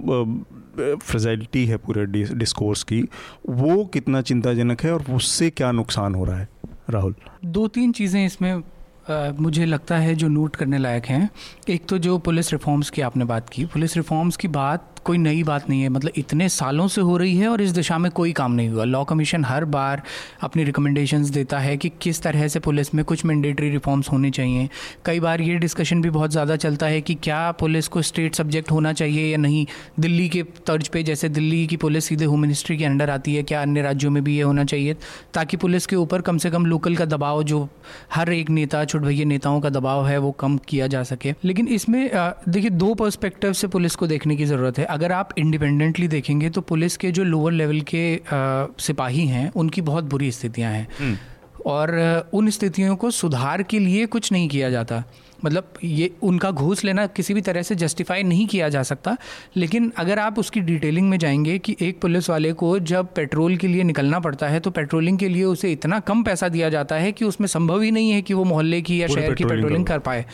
फ्रेजाइलिटी 0.80 1.66
है 1.66 1.76
पूरे 1.76 2.06
डिस्कोर्स 2.34 2.82
की 2.82 3.02
वो 3.48 3.84
कितना 3.84 4.20
चिंताजनक 4.20 4.82
है 4.82 4.92
और 4.92 5.04
उससे 5.10 5.50
क्या 5.50 5.72
नुकसान 5.72 6.14
हो 6.14 6.24
रहा 6.24 6.38
है 6.38 6.48
राहुल? 6.90 7.14
दो 7.44 7.68
तीन 7.68 7.92
चीज़ें 7.92 8.26
इसमें 8.26 8.62
आ, 9.10 9.30
मुझे 9.40 9.66
लगता 9.66 9.96
है 9.96 10.14
जो 10.14 10.28
नोट 10.28 10.56
करने 10.56 10.78
लायक 10.78 11.06
हैं। 11.06 11.30
एक 11.68 11.86
तो 11.86 11.98
जो 11.98 12.18
पुलिस 12.18 12.52
रिफॉर्म्स 12.52 12.90
की 12.90 13.02
आपने 13.02 13.24
बात 13.24 13.48
की 13.48 13.64
पुलिस 13.64 13.96
रिफॉर्म्स 13.96 14.36
की 14.36 14.48
बात 14.48 14.93
कोई 15.04 15.18
नई 15.18 15.42
बात 15.42 15.68
नहीं 15.70 15.82
है। 15.82 15.88
मतलब 15.88 16.12
इतने 16.16 16.48
सालों 16.48 16.86
से 16.88 17.00
हो 17.00 17.16
रही 17.16 17.36
है 17.36 17.48
और 17.48 17.62
इस 17.62 17.70
दिशा 17.70 17.98
में 17.98 18.10
कोई 18.12 18.32
काम 18.32 18.52
नहीं 18.52 18.68
हुआ। 18.68 18.84
लॉ 18.84 19.02
कमीशन 19.04 19.44
हर 19.44 19.64
बार 19.66 20.02
अपनी 20.42 20.64
रिकमेंडेशंस 20.64 21.28
देता 21.30 21.58
है 21.58 21.76
कि 21.76 21.90
किस 22.02 22.22
तरह 22.22 22.46
से 22.48 22.60
पुलिस 22.60 22.94
में 22.94 23.04
कुछ 23.04 23.24
मैंडेटरी 23.24 23.70
रिफॉर्म्स 23.70 24.10
होने 24.12 24.30
चाहिए। 24.30 24.68
कई 25.04 25.20
बार 25.20 25.40
ये 25.40 25.56
डिस्कशन 25.58 26.02
भी 26.02 26.10
बहुत 26.10 26.30
ज़्यादा 26.30 26.56
चलता 26.56 26.86
है 26.86 27.00
कि 27.00 27.14
क्या 27.14 27.50
पुलिस 27.52 27.88
को 27.88 28.02
स्टेट 28.02 28.34
सब्जेक्ट 28.34 28.70
होना 28.70 28.92
चाहिए 28.92 29.26
या 29.26 29.38
नहीं। 29.38 29.66
दिल्ली 30.00 30.28
के 30.28 30.42
तर्ज 30.66 30.88
पे 30.88 31.02
जैसे 31.02 31.28
दिल्ली 31.30 31.66
की 31.66 31.76
पुलिस 31.76 32.04
सीधे 32.04 32.24
होम 32.24 32.40
मिनिस्ट्री 32.40 32.76
के 32.76 32.84
अंडर 32.84 33.10
आती 33.10 33.34
है, 33.34 33.42
क्या 33.42 33.62
अन्य 33.62 33.82
राज्यों 33.82 34.10
में 34.10 34.22
भी 34.24 34.36
ये 34.36 34.42
होना 34.42 34.64
चाहिए? 34.64 34.96
ताकि 35.34 35.56
पुलिस 35.56 35.86
के 35.86 35.96
ऊपर 35.96 36.20
कम 36.22 36.38
से 36.38 36.50
कम 36.50 36.66
लोकल 36.66 36.96
का 36.96 37.04
दबाव, 37.06 37.42
जो 37.42 37.68
हर 38.14 38.32
एक 38.32 38.50
नेता 38.50 38.84
छोट 38.84 39.02
भैया 39.02 39.24
नेताओं 39.26 39.60
का 39.60 39.70
दबाव 39.70 40.06
है, 40.06 40.18
वो 40.18 40.30
कम 40.32 40.56
किया 40.68 40.86
जा 40.86 41.02
सके। 41.04 41.34
लेकिन 41.44 41.68
इसमें 41.70 42.10
देखिए, 42.48 42.70
दो 42.70 42.94
पर्सपेक्टिव 42.94 43.52
से 43.52 43.66
पुलिस 43.68 43.94
को 43.94 44.06
देखने 44.06 44.36
की 44.36 44.44
ज़रूरत 44.44 44.78
है। 44.78 44.84
अगर 44.94 45.12
आप 45.12 45.28
इंडिपेंडेंटली 45.38 46.08
देखेंगे 46.08 46.50
तो 46.50 46.60
पुलिस 46.60 46.96
के 46.96 47.10
जो 47.12 47.24
लोअर 47.24 47.52
लेवल 47.52 47.80
के 47.90 48.04
आ, 48.16 48.66
सिपाही 48.80 49.26
हैं 49.26 49.50
उनकी 49.56 49.80
बहुत 49.82 50.04
बुरी 50.04 50.30
स्थितियाँ 50.32 50.72
हैं 50.72 50.86
हम्म। 50.98 51.16
और 51.66 51.90
उन 52.34 52.50
स्थितियों 52.50 52.96
को 52.96 53.10
सुधार 53.10 53.62
के 53.62 53.78
लिए 53.78 54.06
कुछ 54.06 54.30
नहीं 54.32 54.48
किया 54.48 54.70
जाता 54.70 55.02
मतलब 55.44 55.72
ये 55.84 56.10
उनका 56.22 56.50
घूस 56.50 56.84
लेना 56.84 57.06
किसी 57.06 57.34
भी 57.34 57.40
तरह 57.40 57.62
से 57.62 57.74
जस्टिफाई 57.74 58.22
नहीं 58.22 58.46
किया 58.46 58.68
जा 58.68 58.82
सकता। 58.82 59.16
लेकिन 59.56 59.92
अगर 59.96 60.18
आप 60.18 60.38
उसकी 60.38 60.60
डिटेलिंग 60.60 61.08
में 61.10 61.18
जाएँगे 61.18 61.58
कि 61.58 61.76
एक 61.80 62.00
पुलिस 62.00 62.30
वाले 62.30 62.52
को 62.52 62.78
जब 62.78 63.14
पेट्रोल 63.14 63.56
के 63.56 63.68
लिए 63.68 63.82
निकलना 63.82 64.20
पड़ता 64.20 64.48
है 64.48 64.60
तो 64.60 64.70
पेट्रोलिंग 64.70 65.18
के 65.18 65.28
लिए 65.28 65.44
उसे 65.44 65.72
इतना 65.72 66.00
कम 66.00 66.22
पैसा 66.22 66.48
दिया 66.48 66.68
जाता 66.68 66.96
है 66.96 67.12
कि 67.12 67.24
उसमें 67.24 67.48
संभव 67.48 67.80
ही 67.80 67.90
नहीं 67.90 68.10
है 68.10 68.22
कि 68.22 68.34
वो 68.34 68.44
मोहल्ले 68.44 68.82
की 68.82 69.02
या 69.02 69.06
शहर 69.06 69.34
की 69.34 69.44
पेट्रोलिंग 69.44 69.86
कर 69.86 69.98
पाए। 69.98 70.24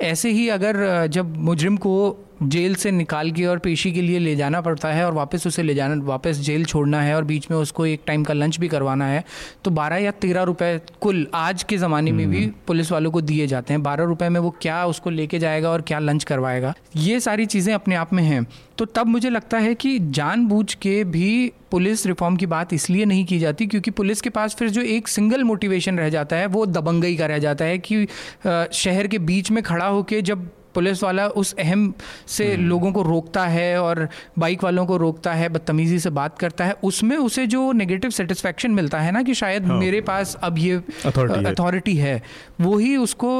ऐसे 0.00 0.30
ही 0.30 0.48
अगर 0.48 1.06
जब 1.06 1.36
मुजरिम 1.36 1.76
को 1.76 2.28
जेल 2.42 2.74
से 2.74 2.90
निकाल 2.90 3.30
के 3.30 3.44
और 3.46 3.58
पेशी 3.58 3.92
के 3.92 4.02
लिए 4.02 4.18
ले 4.18 4.34
जाना 4.36 4.60
पड़ता 4.60 4.88
है 4.88 5.04
और 5.06 5.12
वापस 5.12 5.46
उसे 5.46 5.62
ले 5.62 5.74
जाना 5.74 6.02
वापस 6.04 6.36
जेल 6.36 6.64
छोड़ना 6.64 7.00
है 7.02 7.14
और 7.16 7.24
बीच 7.24 7.50
में 7.50 7.58
उसको 7.58 7.86
एक 7.86 8.00
टाइम 8.06 8.24
का 8.24 8.34
लंच 8.34 8.58
भी 8.58 8.68
करवाना 8.68 9.06
है 9.06 9.24
तो 9.64 9.70
बारह 9.70 9.96
या 9.96 10.10
तेरह 10.10 10.42
रुपए 10.42 10.80
कुल 11.00 11.26
आज 11.34 11.62
के 11.62 11.76
ज़माने 11.76 12.12
में 12.12 12.28
भी 12.30 12.44
हम्म। 12.44 12.52
पुलिस 12.66 12.92
वालों 12.92 13.10
को 13.10 13.20
दिए 13.20 13.46
जाते 13.46 13.74
हैं। 13.74 13.82
बारह 13.82 14.04
रुपए 14.04 14.28
में 14.28 14.40
वो 14.40 14.51
क्या 14.60 14.84
उसको 14.86 15.10
लेके 15.10 15.38
जाएगा 15.38 15.70
और 15.70 15.82
क्या 15.82 15.98
लंच 16.00 16.24
करवाएगा 16.24 16.74
ये 16.98 17.18
सारी 17.20 17.46
चीज़ें 17.46 17.72
अपने 17.74 17.94
आप 17.94 18.12
में 18.12 18.22
हैं 18.22 18.46
तो 18.78 18.84
तब 18.90 19.06
मुझे 19.06 19.30
लगता 19.30 19.58
है 19.58 19.74
कि 19.74 19.98
जानबूझ 20.12 20.72
के 20.76 21.02
भी 21.06 21.52
पुलिस 21.70 22.06
रिफॉर्म 22.06 22.36
की 22.36 22.46
बात 22.46 22.72
इसलिए 22.72 23.04
नहीं 23.04 23.24
की 23.24 23.38
जाती 23.38 23.66
क्योंकि 23.66 23.90
पुलिस 23.92 24.20
के 24.20 24.30
पास 24.30 24.56
फिर 24.56 24.70
जो 24.70 24.82
एक 24.90 25.08
सिंगल 25.08 25.44
मोटिवेशन 25.44 25.98
रह 25.98 26.08
जाता 26.10 26.36
है 26.36 26.46
वो 26.48 26.64
दबंगई 26.68 27.16
का 27.16 27.26
रह 27.26 27.38
जाता 27.40 27.64
है 27.64 27.78
कि 27.80 28.06
शहर 28.46 29.06
के 29.06 29.18
बीच 29.20 29.50
में 29.50 29.62
खड़ा 29.62 29.86
होकर 29.86 30.20
जब 30.22 30.48
पुलिस 30.74 31.02
वाला 31.02 31.26
उस 31.36 31.54
अहम 31.54 31.92
से 32.28 32.52
हम्म। 32.52 32.68
लोगों 32.68 32.92
को 32.92 33.02
रोकता 33.02 33.46
है 33.46 33.80
और 33.80 34.08
बाइक 34.38 34.64
वालों 34.64 34.86
को 34.86 34.96
रोकता 34.96 35.32
है 35.32 35.48
बदतमीज़ी 35.48 35.98
से 35.98 36.10
बात 36.10 36.38
करता 36.38 36.64
है 36.64 36.76
उसमें 36.82 37.16
उसे 37.16 37.46
जो 37.46 37.70
नेगेटिव 37.72 38.10
सेटिस्फेक्शन 38.10 38.70
मिलता 38.70 39.00
है 39.00 39.12
ना 39.12 39.22
कि 39.22 39.34
शायद 39.34 39.66
हाँ। 39.66 39.78
मेरे 39.78 40.00
पास 40.02 40.36
अब 40.42 40.58
ये 40.58 40.82
अथॉरिटी 41.06 41.96
है 41.96 42.20
वो 42.60 42.76
ही 42.78 42.96
उसको 42.96 43.32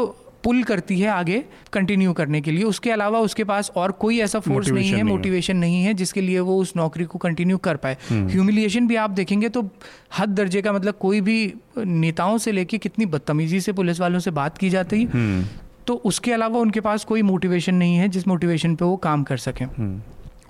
पुल 0.44 0.62
करती 0.62 0.98
है 1.00 1.08
आगे 1.08 1.42
कंटिन्यू 1.72 2.12
करने 2.12 2.40
के 2.40 2.50
लिए 2.50 2.64
उसके 2.64 2.90
अलावा 2.90 3.18
उसके 3.20 3.44
पास 3.44 3.70
और 3.76 3.92
कोई 3.92 4.18
ऐसा 4.20 4.40
फोर्स 4.40 4.68
नहीं 4.68 4.92
है 4.92 5.02
मोटिवेशन 5.02 5.56
नहीं 5.56 5.82
है 5.82 5.94
जिसके 5.94 6.20
लिए 6.20 6.40
वो 6.40 6.56
उस 6.58 6.72
नौकरी 6.76 7.04
को 7.04 7.18
कंटिन्यू 7.18 7.58
कर 7.58 7.76
पाए 7.76 7.96
ह्यूमिलिएशन। 8.10 8.86
भी 8.86 8.96
आप 8.96 9.10
देखेंगे 9.10 9.48
तो 9.48 9.68
हद 10.18 10.28
दर्जे 10.28 10.62
का 10.62 10.72
मतलब 10.72 10.94
कोई 10.94 11.20
भी 11.20 11.54
नेताओं 11.78 12.38
से 12.38 12.52
लेके 12.52 12.78
कितनी 12.78 13.06
बदतमीजी 13.06 13.60
से 13.60 13.72
पुलिस 13.72 14.00
वालों 14.00 14.18
से 14.18 14.30
बात 14.30 14.58
की 14.58 14.70
जाती 14.70 15.02
है 15.02 15.10
हम्म। 15.10 15.44
तो 15.86 15.94
उसके 16.04 16.32
अलावा 16.32 16.58
उनके 16.58 16.80
पास 16.80 17.04
कोई 17.04 17.22
मोटिवेशन 17.22 17.74
नहीं 17.74 17.96
है 17.96 18.08
जिस 18.08 18.28
मोटिवेशन 18.28 18.74
पे 18.74 18.84
वो 18.84 18.96
काम 18.96 19.22
कर 19.22 19.36
सकें 19.36 19.64
हम्म। 19.66 20.00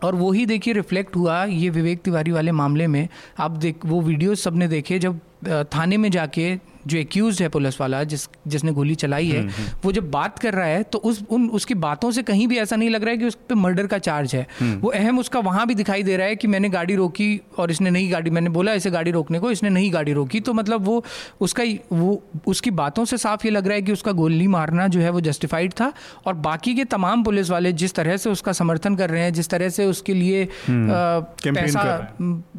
और 0.05 0.15
वो 0.15 0.31
ही 0.33 0.47
देखिए 0.47 0.75
रिफ्लेक्ट 0.75 1.17
हुआ 1.17 1.45
ये 1.45 1.69
विवेक 1.71 2.01
तिवारी 2.03 2.31
वाले 2.31 2.53
मामले 2.53 2.87
में 2.87 3.09
आप 3.39 3.51
देख 3.51 3.87
वो 3.87 4.01
वीडियोस 4.01 4.43
सबने 4.45 4.69
देखे 4.69 4.99
जब 4.99 5.21
थाने 5.45 5.97
में 5.97 6.11
जाके 6.11 6.57
जो 6.87 6.99
एक्यूज 6.99 7.41
है 7.43 7.49
पुलिस 7.49 7.81
वाला 7.81 8.03
जिस 8.05 8.29
जिसने 8.47 8.73
गोली 8.73 8.95
चलाई 8.95 9.27
है 9.27 9.41
हम्म, 9.41 9.51
हम्म। 9.51 9.71
वो 9.85 9.93
जब 9.93 10.11
बात 10.11 10.39
कर 10.39 10.55
रहा 10.55 10.67
है 10.67 10.83
तो 10.85 10.99
उस 11.01 11.23
उन 11.31 11.49
उसकी 11.51 11.75
बातों 11.77 12.11
से 12.11 12.23
कहीं 12.23 12.47
भी 12.49 12.59
ऐसा 12.59 12.77
नहीं 12.77 12.89
लग 12.91 13.03
रहा 13.03 13.11
है 13.11 13.19
कि 13.19 13.25
उस 13.25 13.37
पर 13.49 13.55
मर्डर 13.57 13.87
का 13.87 13.99
चार्ज 13.99 14.35
है 14.35 14.47
हम्म। 14.61 14.79
वो 14.79 14.91
अहम 14.91 15.19
उसका 15.19 15.41
वहाँ 15.41 15.67
भी 15.67 15.75
दिखाई 15.75 16.03
दे 16.03 16.17
रहा 16.17 16.27
है 16.27 16.37
कि 16.37 16.49
मैंने 16.49 16.69
गाड़ी 16.69 16.95
रोकी 16.95 17.41
और 17.59 17.71
इसने 17.71 17.91
नहीं 17.91 18.11
गाड़ी 18.13 18.31
मैंने 18.31 18.51
बोला 18.51 18.73
इसे 18.75 18.91
गाड़ी 18.91 19.11
रोकने 19.11 19.39
को 19.39 19.51
इसने 19.51 19.71
नहीं 19.71 19.93
गाड़ी 19.93 20.13
रोकी 20.13 20.41
तो 20.41 20.53
मतलब 20.53 20.85
वो 20.85 21.03
उसका 21.41 21.65
वो 21.93 22.23
उसकी 22.47 22.71
बातों 22.73 23.05
से 23.05 23.19
साफ़ 23.19 23.47
ये 23.47 23.51
लग 23.51 23.67
रहा 23.67 23.75
है 23.75 23.83
कि 23.83 23.93
उसका 23.93 24.13
गोली 24.15 24.47
मारना 24.49 24.89
जो 24.89 25.01
है 25.01 25.11
वो 25.11 25.21
जस्टिफाइड 25.23 25.73
था 25.73 25.93
और 26.27 26.35
बाकी 26.43 26.75
के 26.75 26.85
तमाम 26.87 27.23
पुलिस 27.25 27.51
वाले 27.51 27.73
जिस 27.75 27.95
तरह 27.95 28.17
से 28.17 28.31
उसका 28.31 28.53
समर्थन 28.55 28.97
कर 28.97 29.11
रहे 29.11 29.23
हैं 29.23 29.33
जिस 29.33 29.49
तरह 29.49 29.69
से 29.71 29.87
उसके 29.87 30.15
लिए 30.15 30.49
पैसा 30.69 31.85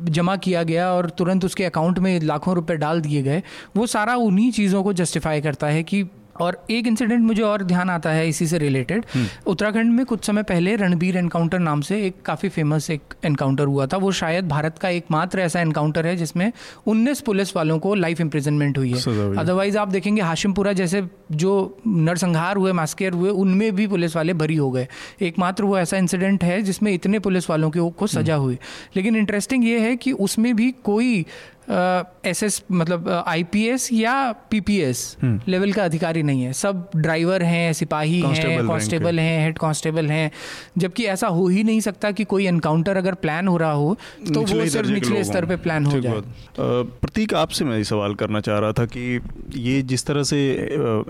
जमा 0.09 0.35
किया 0.39 0.63
गया 0.63 0.91
और 0.93 1.09
तुरंत 1.17 1.45
उसके 1.45 1.63
अकाउंट 1.63 1.99
में 1.99 2.19
लाखों 2.21 2.55
रुपए 2.55 2.72
डाल 2.75 3.01
दिए 3.01 3.21
गए 3.21 3.43
वो 3.77 3.87
सारा 3.87 4.15
उन्हीं 4.15 4.51
चीज़ों 4.51 4.83
को 4.83 4.93
जस्टिफाई 4.93 5.41
करता 5.41 5.67
है 5.67 5.83
कि 5.83 6.05
और 6.41 6.65
एक 6.69 6.87
इंसिडेंट 6.87 7.21
मुझे 7.21 7.41
और 7.41 7.63
ध्यान 7.63 7.89
आता 7.89 8.09
है 8.09 8.29
इसी 8.29 8.47
से 8.47 8.57
रिलेटेड 8.57 9.05
हम्म। 9.13 9.27
उत्तराखंड 9.47 9.91
में 9.91 10.05
कुछ 10.05 10.25
समय 10.25 10.43
पहले 10.43 10.75
रणबीर 10.75 11.17
एनकाउंटर 11.17 11.59
नाम 11.59 11.81
से 11.81 12.05
एक 12.07 12.15
काफ़ी 12.25 12.49
फ़ेमस 12.49 12.89
एक 12.89 13.01
एनकाउंटर 13.25 13.63
हुआ 13.63 13.85
था। 13.85 13.97
वो 13.97 14.11
शायद 14.11 14.47
भारत 14.47 14.77
का 14.77 14.89
एकमात्र 14.89 15.39
ऐसा 15.39 15.61
एनकाउंटर 15.61 16.07
है 16.07 16.15
जिसमें 16.15 16.51
19 16.87 17.21
पुलिस 17.21 17.55
वालों 17.55 17.79
को 17.79 17.95
लाइफ 17.95 18.21
इम्प्रिजनमेंट 18.21 18.77
हुई 18.77 18.91
है। 18.91 19.01
अदरवाइज़ 19.37 19.77
आप 19.77 19.87
देखेंगे 19.87 20.21
हाशिमपुरा 20.21 20.73
जैसे 20.73 21.03
जो 21.31 21.77
नरसंहार 21.87 22.55
हुए 22.55 22.71
मास्केर 22.71 23.13
हुए 23.13 23.29
उनमें 23.29 23.75
भी 23.75 23.87
पुलिस 23.87 24.15
वाले 24.15 24.33
भरी 24.33 24.55
हो 24.55 24.71
गए। 24.71 24.87
एकमात्र 25.21 25.63
वो 25.63 25.77
ऐसा 25.77 25.97
इंसिडेंट 25.97 26.43
है 26.43 26.61
जिसमें 26.61 26.93
इतने 26.93 27.19
पुलिस 27.19 27.49
वालों 27.49 27.91
को 27.91 28.07
सजा 28.07 28.33
हम्म। 28.33 28.45
हुई। 28.45 28.57
लेकिन 28.95 29.15
इंटरेस्टिंग 29.15 29.65
ये 29.65 29.79
है 29.79 29.95
कि 29.95 30.11
उसमें 30.11 30.55
भी 30.55 30.71
कोई 30.71 31.25
एस 31.69 32.43
एस 32.43 32.61
मतलब 32.71 33.09
आईपीएस 33.27 33.89
या 33.93 34.31
पीपीएस 34.51 35.15
लेवल 35.23 35.71
का 35.73 35.83
अधिकारी 35.85 36.23
नहीं 36.23 36.43
है। 36.43 36.53
सब 36.53 36.89
ड्राइवर 36.95 37.43
हैं 37.43 37.73
सिपाही 37.73 38.19
हैं 38.21 38.67
कांस्टेबल 38.67 39.19
हैं 39.19 39.43
हेड 39.43 39.57
कांस्टेबल 39.57 40.09
हैं। 40.09 40.31
जबकि 40.77 41.05
ऐसा 41.05 41.27
हो 41.27 41.47
ही 41.47 41.63
नहीं 41.63 41.79
सकता 41.79 42.11
कि 42.11 42.23
कोई 42.23 42.45
एनकाउंटर 42.47 42.97
अगर 42.97 43.13
प्लान 43.15 43.47
हो 43.47 43.57
रहा 43.57 43.71
हो 43.71 43.95
तो 44.33 44.41
वो 44.41 44.65
सिर्फ़ 44.67 44.91
निचले 44.91 45.23
स्तर 45.23 45.45
पे 45.45 45.55
प्लान 45.57 45.85
हो 45.85 45.99
जाए। 45.99 46.21
प्रतीक 46.59 47.33
आपसे 47.33 47.65
मैं 47.65 47.83
सवाल 47.83 48.15
करना 48.15 48.41
चाह 48.41 48.59
रहा 48.59 48.71
था 48.71 48.85
कि 48.87 49.19
ये 49.55 49.81
जिस 49.83 50.05
तरह 50.05 50.23
से 50.23 50.39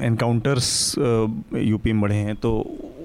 एनकाउंटर्स 0.03 0.95
यूपी 0.97 1.93
में 1.93 2.01
बढ़े 2.01 2.15
हैं 2.15 2.35
तो 2.35 2.53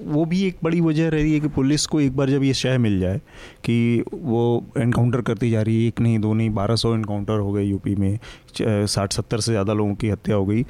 वो 0.07 0.25
भी 0.25 0.43
एक 0.45 0.57
बड़ी 0.65 0.81
वजह 0.81 1.09
रही 1.09 1.33
है 1.33 1.41
कि 1.41 1.49
पुलिस 1.49 1.87
को 1.87 2.01
एक 2.01 2.17
बार 2.17 2.31
जब 2.31 2.43
ये 2.43 2.55
शह 2.55 2.79
मिल 2.79 2.99
जाए 3.01 3.19
कि 3.65 4.05
वो 4.13 4.65
एनकाउंटर 4.79 5.21
करती 5.21 5.51
जा 5.51 5.63
रही 5.63 5.83
है, 5.83 5.89
एक 5.89 6.01
नहीं, 6.01 6.19
दो 6.19 6.35
नहीं, 6.35 6.51
बारह 6.51 6.77
सौ 6.77 6.95
एनकाउंटर 6.95 7.39
हो 7.39 7.53
गए 7.53 7.65
यूपी 7.65 7.95
में 7.95 8.19
साठ, 8.61 9.13
सत्तर 9.13 9.41
से 9.41 9.53
ज़्यादा 9.53 9.73
लोगों 9.73 9.95
की 9.95 10.09
हत्या 10.09 10.37
हो 10.37 10.47
गई। 10.47 10.65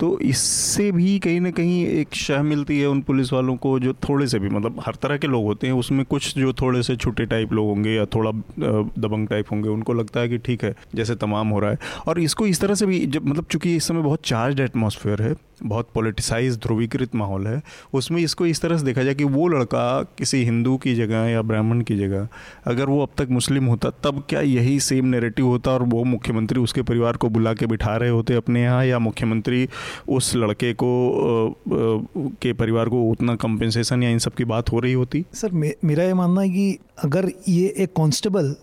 तो 0.00 0.18
इससे 0.20 0.90
भी 0.92 1.18
कहीं 1.18 1.40
ना 1.40 1.50
कहीं 1.50 1.84
एक 1.86 2.14
शह 2.14 2.42
मिलती 2.42 2.78
है 2.80 2.86
उन 2.88 3.00
पुलिस 3.02 3.32
वालों 3.32 3.56
को 3.56 3.78
जो 3.80 3.92
थोड़े 4.08 4.26
से 4.26 4.38
भी 4.38 4.48
मतलब 4.48 4.82
हर 4.86 4.94
तरह 5.02 5.16
के 5.16 5.26
लोग 5.26 5.44
होते 5.44 5.66
हैं, 5.66 5.74
उसमें 5.74 6.04
कुछ 6.04 6.34
जो 6.38 6.52
थोड़े 6.52 6.82
से 6.82 6.96
छोटे 6.96 7.26
टाइप 7.26 7.52
लोग 7.52 7.68
होंगे 7.68 7.94
या 7.94 8.04
थोड़ा 8.06 8.30
दबंग 8.30 9.28
टाइप 9.28 9.52
होंगे, 9.52 9.68
उनको 9.68 9.94
लगता 9.94 10.20
है 10.20 10.28
कि 10.28 10.38
ठीक 10.38 10.64
है, 10.64 10.74
जैसे 10.94 11.14
तमाम 11.16 11.48
हो 11.48 11.58
रहा 11.60 11.70
है। 11.70 11.78
और 12.06 12.20
इसको 12.20 12.46
इस 12.46 12.60
तरह 12.60 12.74
से 12.74 12.86
भी 12.86 13.04
जब 13.06 13.26
मतलब 13.26 13.44
चूँकि 13.50 13.74
इस 13.76 13.88
समय 13.88 14.02
बहुत 14.02 14.24
चार्ज 14.24 14.60
एटमोसफेयर 14.60 15.22
है, 15.22 15.34
बहुत 15.62 15.88
पोलिटिसाइज 15.94 16.56
ध्रुवीकृत 16.56 17.14
माहौल 17.14 17.46
है, 17.46 17.60
उसमें 17.92 18.20
इसको 18.22 18.46
इस 18.46 18.60
तरह 18.62 18.78
से 18.78 18.84
देखा 18.84 19.02
जाए 19.02 19.14
कि 19.14 19.24
वो 19.26 19.46
लड़का 19.48 20.02
किसी 20.18 20.42
हिंदू 20.44 20.76
की 20.76 20.94
जगह 20.94 21.26
या 21.26 21.42
ब्राह्मण 21.42 21.80
की 21.80 21.96
जगह, 21.96 22.28
अगर 22.66 22.84
वो 22.84 23.02
अब 23.02 23.08
तक 23.18 23.28
मुस्लिम 23.30 23.66
होता, 23.66 23.90
तब 24.04 24.22
क्या 24.28 24.40
यही 24.40 24.78
सेम 24.80 25.06
नेरेटिव 25.06 25.46
होता 25.46 25.70
और 25.70 25.82
वो 25.84 26.04
मुख्यमंत्री 26.04 26.60
उसके 26.60 26.82
परिवार 26.82 27.16
को 27.16 27.28
बुला 27.28 27.54
के 27.54 27.66
बिठा 27.66 27.96
रहे 27.96 28.10
होते 28.10 28.34
अपने 28.34 28.62
यहाँ, 28.62 28.84
या 28.84 28.98
मुख्यमंत्री 28.98 29.68
उस 30.10 30.34
लड़के 30.36 30.72
को 30.74 30.90
के 32.42 32.52
परिवार 32.54 32.88
को 32.88 33.02
उतना 33.04 33.34
कंपेंसेशन 33.38 34.02
या 34.02 34.10
इन 34.10 34.18
सब 34.18 34.34
की 34.34 34.44
बात 34.46 34.72
हो 34.72 34.80
रही 34.80 34.92
होती 34.94 35.24
सर 35.34 35.52
मे, 35.52 35.74
मेरा 35.84 36.04
ये 36.04 36.14
मानना 36.14 36.40
है 36.40 36.48
कि 36.48 36.78
अगर 37.04 37.30
ये 37.48 37.74
एक 37.78 37.92
कांस्टेबल 37.92 38.54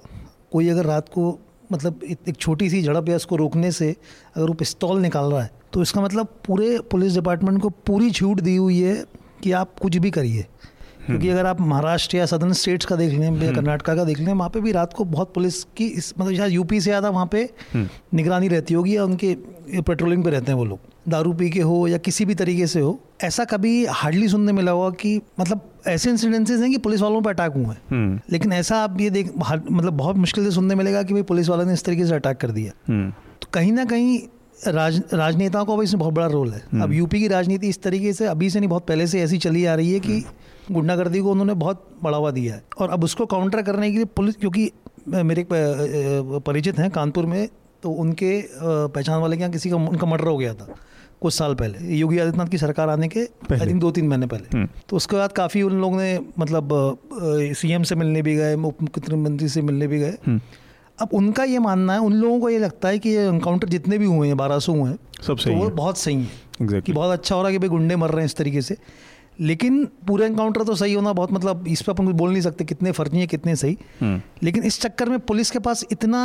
कोई 0.51 0.70
अगर 0.70 0.86
रात 0.86 1.10
को 1.10 1.38
मतलब 1.72 2.00
एक 2.05 2.36
छोटी 2.38 2.70
सी 2.70 2.82
झड़प 2.84 3.10
या 3.10 3.15
उसको 3.15 3.36
रोकने 3.36 3.72
से 3.74 3.96
अगर 4.36 4.48
वो 4.48 4.53
पिस्तौल 4.55 5.00
निकाल 5.01 5.32
रहा 5.32 5.41
है 5.41 5.51
तो 5.74 5.82
इसका 5.82 6.01
मतलब 6.01 6.27
पूरे 6.46 6.77
पुलिस 6.91 7.13
डिपार्टमेंट 7.13 7.62
को 7.62 7.70
पूरी 7.86 8.12
छूट 8.12 8.41
दी 8.41 8.55
हुई 8.55 8.79
है 8.79 9.03
कि 9.44 9.51
आप 9.53 9.79
कुछ 9.79 9.98
भी 9.98 10.12
करिए 10.12 10.46
क्योंकि 11.05 11.29
अगर 11.29 11.46
आप 11.46 11.60
महाराष्ट्र 11.62 12.17
या 12.17 12.25
सदर्न 12.25 12.53
स्टेट्स 12.53 12.86
का 12.86 12.96
देख 12.96 13.12
लें 13.12 13.22
या 13.22 13.29
हम्म। 13.29 13.53
कर्नाटका 13.55 13.96
का 13.96 14.03
देख 14.03 14.20
लें 14.20 14.32
वहाँ 14.34 14.50
पे 14.50 14.62
भी 14.62 14.72
रात 14.72 14.94
को 14.94 15.03
बहुत 15.08 15.34
पुलिस 15.34 15.63
की 15.77 15.88
इस 15.88 16.13
मतलब 16.20 16.36
शायद 16.36 16.53
यूपी 16.53 16.79
से 16.79 16.84
ज़्यादा 16.84 17.10
वहाँ 17.10 17.25
पे 17.32 17.41
हम्म। 17.74 17.88
निगरानी 18.13 18.48
रहती 18.48 18.74
होगी 18.74 18.96
या 18.96 19.03
उनके 19.03 19.36
पेट्रोलिंग 19.82 20.24
पे 20.24 20.29
रहते 20.29 20.51
हैं 20.51 20.58
वो 20.58 20.65
लोग 20.65 20.79
दारू 21.09 21.33
पी 21.33 21.50
के 21.50 21.62
हो 21.62 21.88
या 21.88 21.97
किसी 21.97 22.25
भी 22.25 22.35
तरीके 22.35 22.67
से 22.67 22.79
हो 22.79 23.00
ऐसा 23.24 23.43
कभी 23.45 23.85
हार्डली 23.85 24.27
सुनने 24.27 24.51
मिला 24.51 24.71
हुआ 24.71 24.89
कि 24.91 25.19
मतलब 25.39 25.62
ऐसे 25.88 26.09
इंसिडेंसेस 26.09 26.62
हैं 26.62 26.69
कि 26.71 26.77
पुलिस 26.77 27.01
वालों 27.01 27.21
पर 27.21 27.33
अटैक 27.33 27.53
हुए 27.55 27.65
हैं। 27.65 27.81
हम्म। 27.89 28.19
लेकिन 28.31 28.53
ऐसा 28.53 28.77
आप 28.83 29.01
ये 29.01 29.09
देख 29.09 29.31
मतलब 29.38 29.93
बहुत 29.93 30.15
मुश्किल 30.15 30.43
से 30.43 30.51
सुनने 30.51 30.75
मिलेगा 30.75 31.03
कि 31.03 31.13
भाई 31.13 31.24
पुलिस 31.24 31.50
वालों 31.50 31.65
ने 31.65 31.74
इस 31.74 31.83
तरीके 31.83 32.05
से 32.05 32.15
अटैक 32.15 32.38
कर 32.38 32.51
दिया। 32.51 32.71
तो 33.41 33.47
कहीं 33.53 33.71
ना 33.71 33.85
कहीं 33.85 34.19
राज 34.67 35.01
राजनेताओं 35.13 35.65
का 35.65 35.75
भी 35.75 35.83
इसमें 35.83 36.00
बहुत 36.00 36.13
बड़ा 36.13 36.27
रोल 36.27 36.51
है। 36.51 36.81
अब 36.81 36.93
यूपी 36.93 37.19
की 37.19 37.27
राजनीति 37.27 37.69
इस 37.69 37.81
तरीके 37.83 38.13
से 38.13 38.25
अभी 38.25 38.50
से 38.50 38.59
नहीं 38.59 38.69
बहुत 38.69 38.85
पहले 38.88 39.07
से 39.07 39.21
ऐसी 39.21 39.38
चली 39.38 39.65
आ 39.65 39.75
रही 39.75 39.93
है 39.93 40.00
कि 40.00 40.24
गुंडागर्दी 40.71 41.19
को 41.19 41.31
उन्होंने 41.31 41.53
बहुत 41.53 41.88
बढ़ावा 42.03 42.31
दिया 42.31 42.53
है। 42.55 42.63
और 42.79 42.89
अब 42.89 43.03
उसको 43.03 43.25
काउंटर 43.25 43.62
करने 43.62 43.91
के 43.91 43.95
लिए 43.95 44.05
पुलिस 44.15 44.35
क्योंकि 44.35 44.71
मेरे 45.07 45.45
परिचित 45.51 46.79
हैं 46.79 46.89
कानपुर 46.91 47.25
में 47.25 47.47
तो 47.83 47.91
उनके 47.91 48.31
पहचान 48.57 49.19
वाले 49.21 49.35
के 49.38 49.41
यहाँ 49.41 49.51
किसी 49.51 49.69
का 49.69 49.75
उनका 49.75 50.07
मर्डर 50.07 50.27
हो 50.27 50.38
गया 50.38 50.53
था। 50.53 50.75
कुछ 51.22 51.34
साल 51.34 51.53
पहले 51.55 51.95
योगी 51.95 52.19
आदित्यनाथ 52.19 52.48
की 52.48 52.57
सरकार 52.57 52.89
आने 52.89 53.07
के 53.07 53.19
आई 53.53 53.67
थिंक 53.67 53.79
दो 53.81 53.91
तीन 53.91 54.07
महीने 54.07 54.27
पहले 54.27 54.57
हम्म। 54.57 54.67
तो 54.89 54.95
उसके 54.95 55.15
बाद 55.15 55.31
काफ़ी 55.31 55.62
उन 55.62 55.79
लोगों 55.81 55.98
ने 55.98 56.19
मतलब 56.39 56.69
सीएम 57.55 57.84
से 57.84 57.95
मिलने 57.95 58.22
भी 58.22 58.36
गए 58.36 58.55
मुख्यमंत्री 58.57 59.50
से 59.50 59.62
मिलने 59.62 59.88
भी 59.88 60.00
गए 60.00 60.17
हम्म। 60.27 60.39
अब 61.00 61.10
उनका 61.13 61.43
ये 61.43 61.60
मानना 61.60 61.93
है 61.93 62.00
उन 62.00 62.13
लोगों 62.13 62.39
को 62.39 62.50
ये 62.50 62.60
लगता 62.60 62.88
है 62.88 63.00
कि 63.00 63.10
ये 63.10 63.27
इनकाउंटर 63.27 63.69
जितने 63.69 63.98
भी 63.98 64.05
हुए 64.07 64.27
हैं 64.27 64.38
बारह 64.38 64.60
सौ 64.60 64.74
हुए 64.74 64.89
हैं 64.89 64.98
सब 65.22 65.38
सही 65.38 65.53
तो 65.53 65.60
वो 65.60 65.69
बहुत 65.72 65.98
सही 65.98 66.15
है 66.15 66.29
exactly. 66.62 66.81
कि 66.81 66.93
बहुत 66.93 67.12
अच्छा 67.12 67.36
हो 67.36 67.41
रहा 67.41 67.50
है 67.50 67.53
कि 67.53 67.60
भाई 67.60 67.69
गुंडे 67.69 67.95
मर 67.95 68.10
रहे 68.10 68.19
हैं 68.19 68.25
इस 68.25 68.36
तरीके 68.36 68.62
से 68.62 68.77
लेकिन 69.39 69.84
पूरा 70.07 70.25
एनकाउंटर 70.25 70.63
तो 70.63 70.75
सही 70.75 70.93
होना 70.93 71.13
बहुत 71.13 71.31
मतलब 71.31 71.67
इस 71.67 71.81
पर 71.81 71.91
अपन 71.91 72.05
कुछ 72.05 72.15
बोल 72.15 72.31
नहीं 72.31 72.41
सकते 72.41 72.65
कितने 72.65 72.91
फर्जी 72.93 73.19
है 73.19 73.27
कितने 73.27 73.55
सही 73.55 73.77
हम्म। 74.01 74.22
लेकिन 74.43 74.63
इस 74.63 74.79
चक्कर 74.81 75.10
में 75.10 75.19
पुलिस 75.22 75.51
के 75.51 75.60
पास 75.60 75.86
इतना 75.91 76.22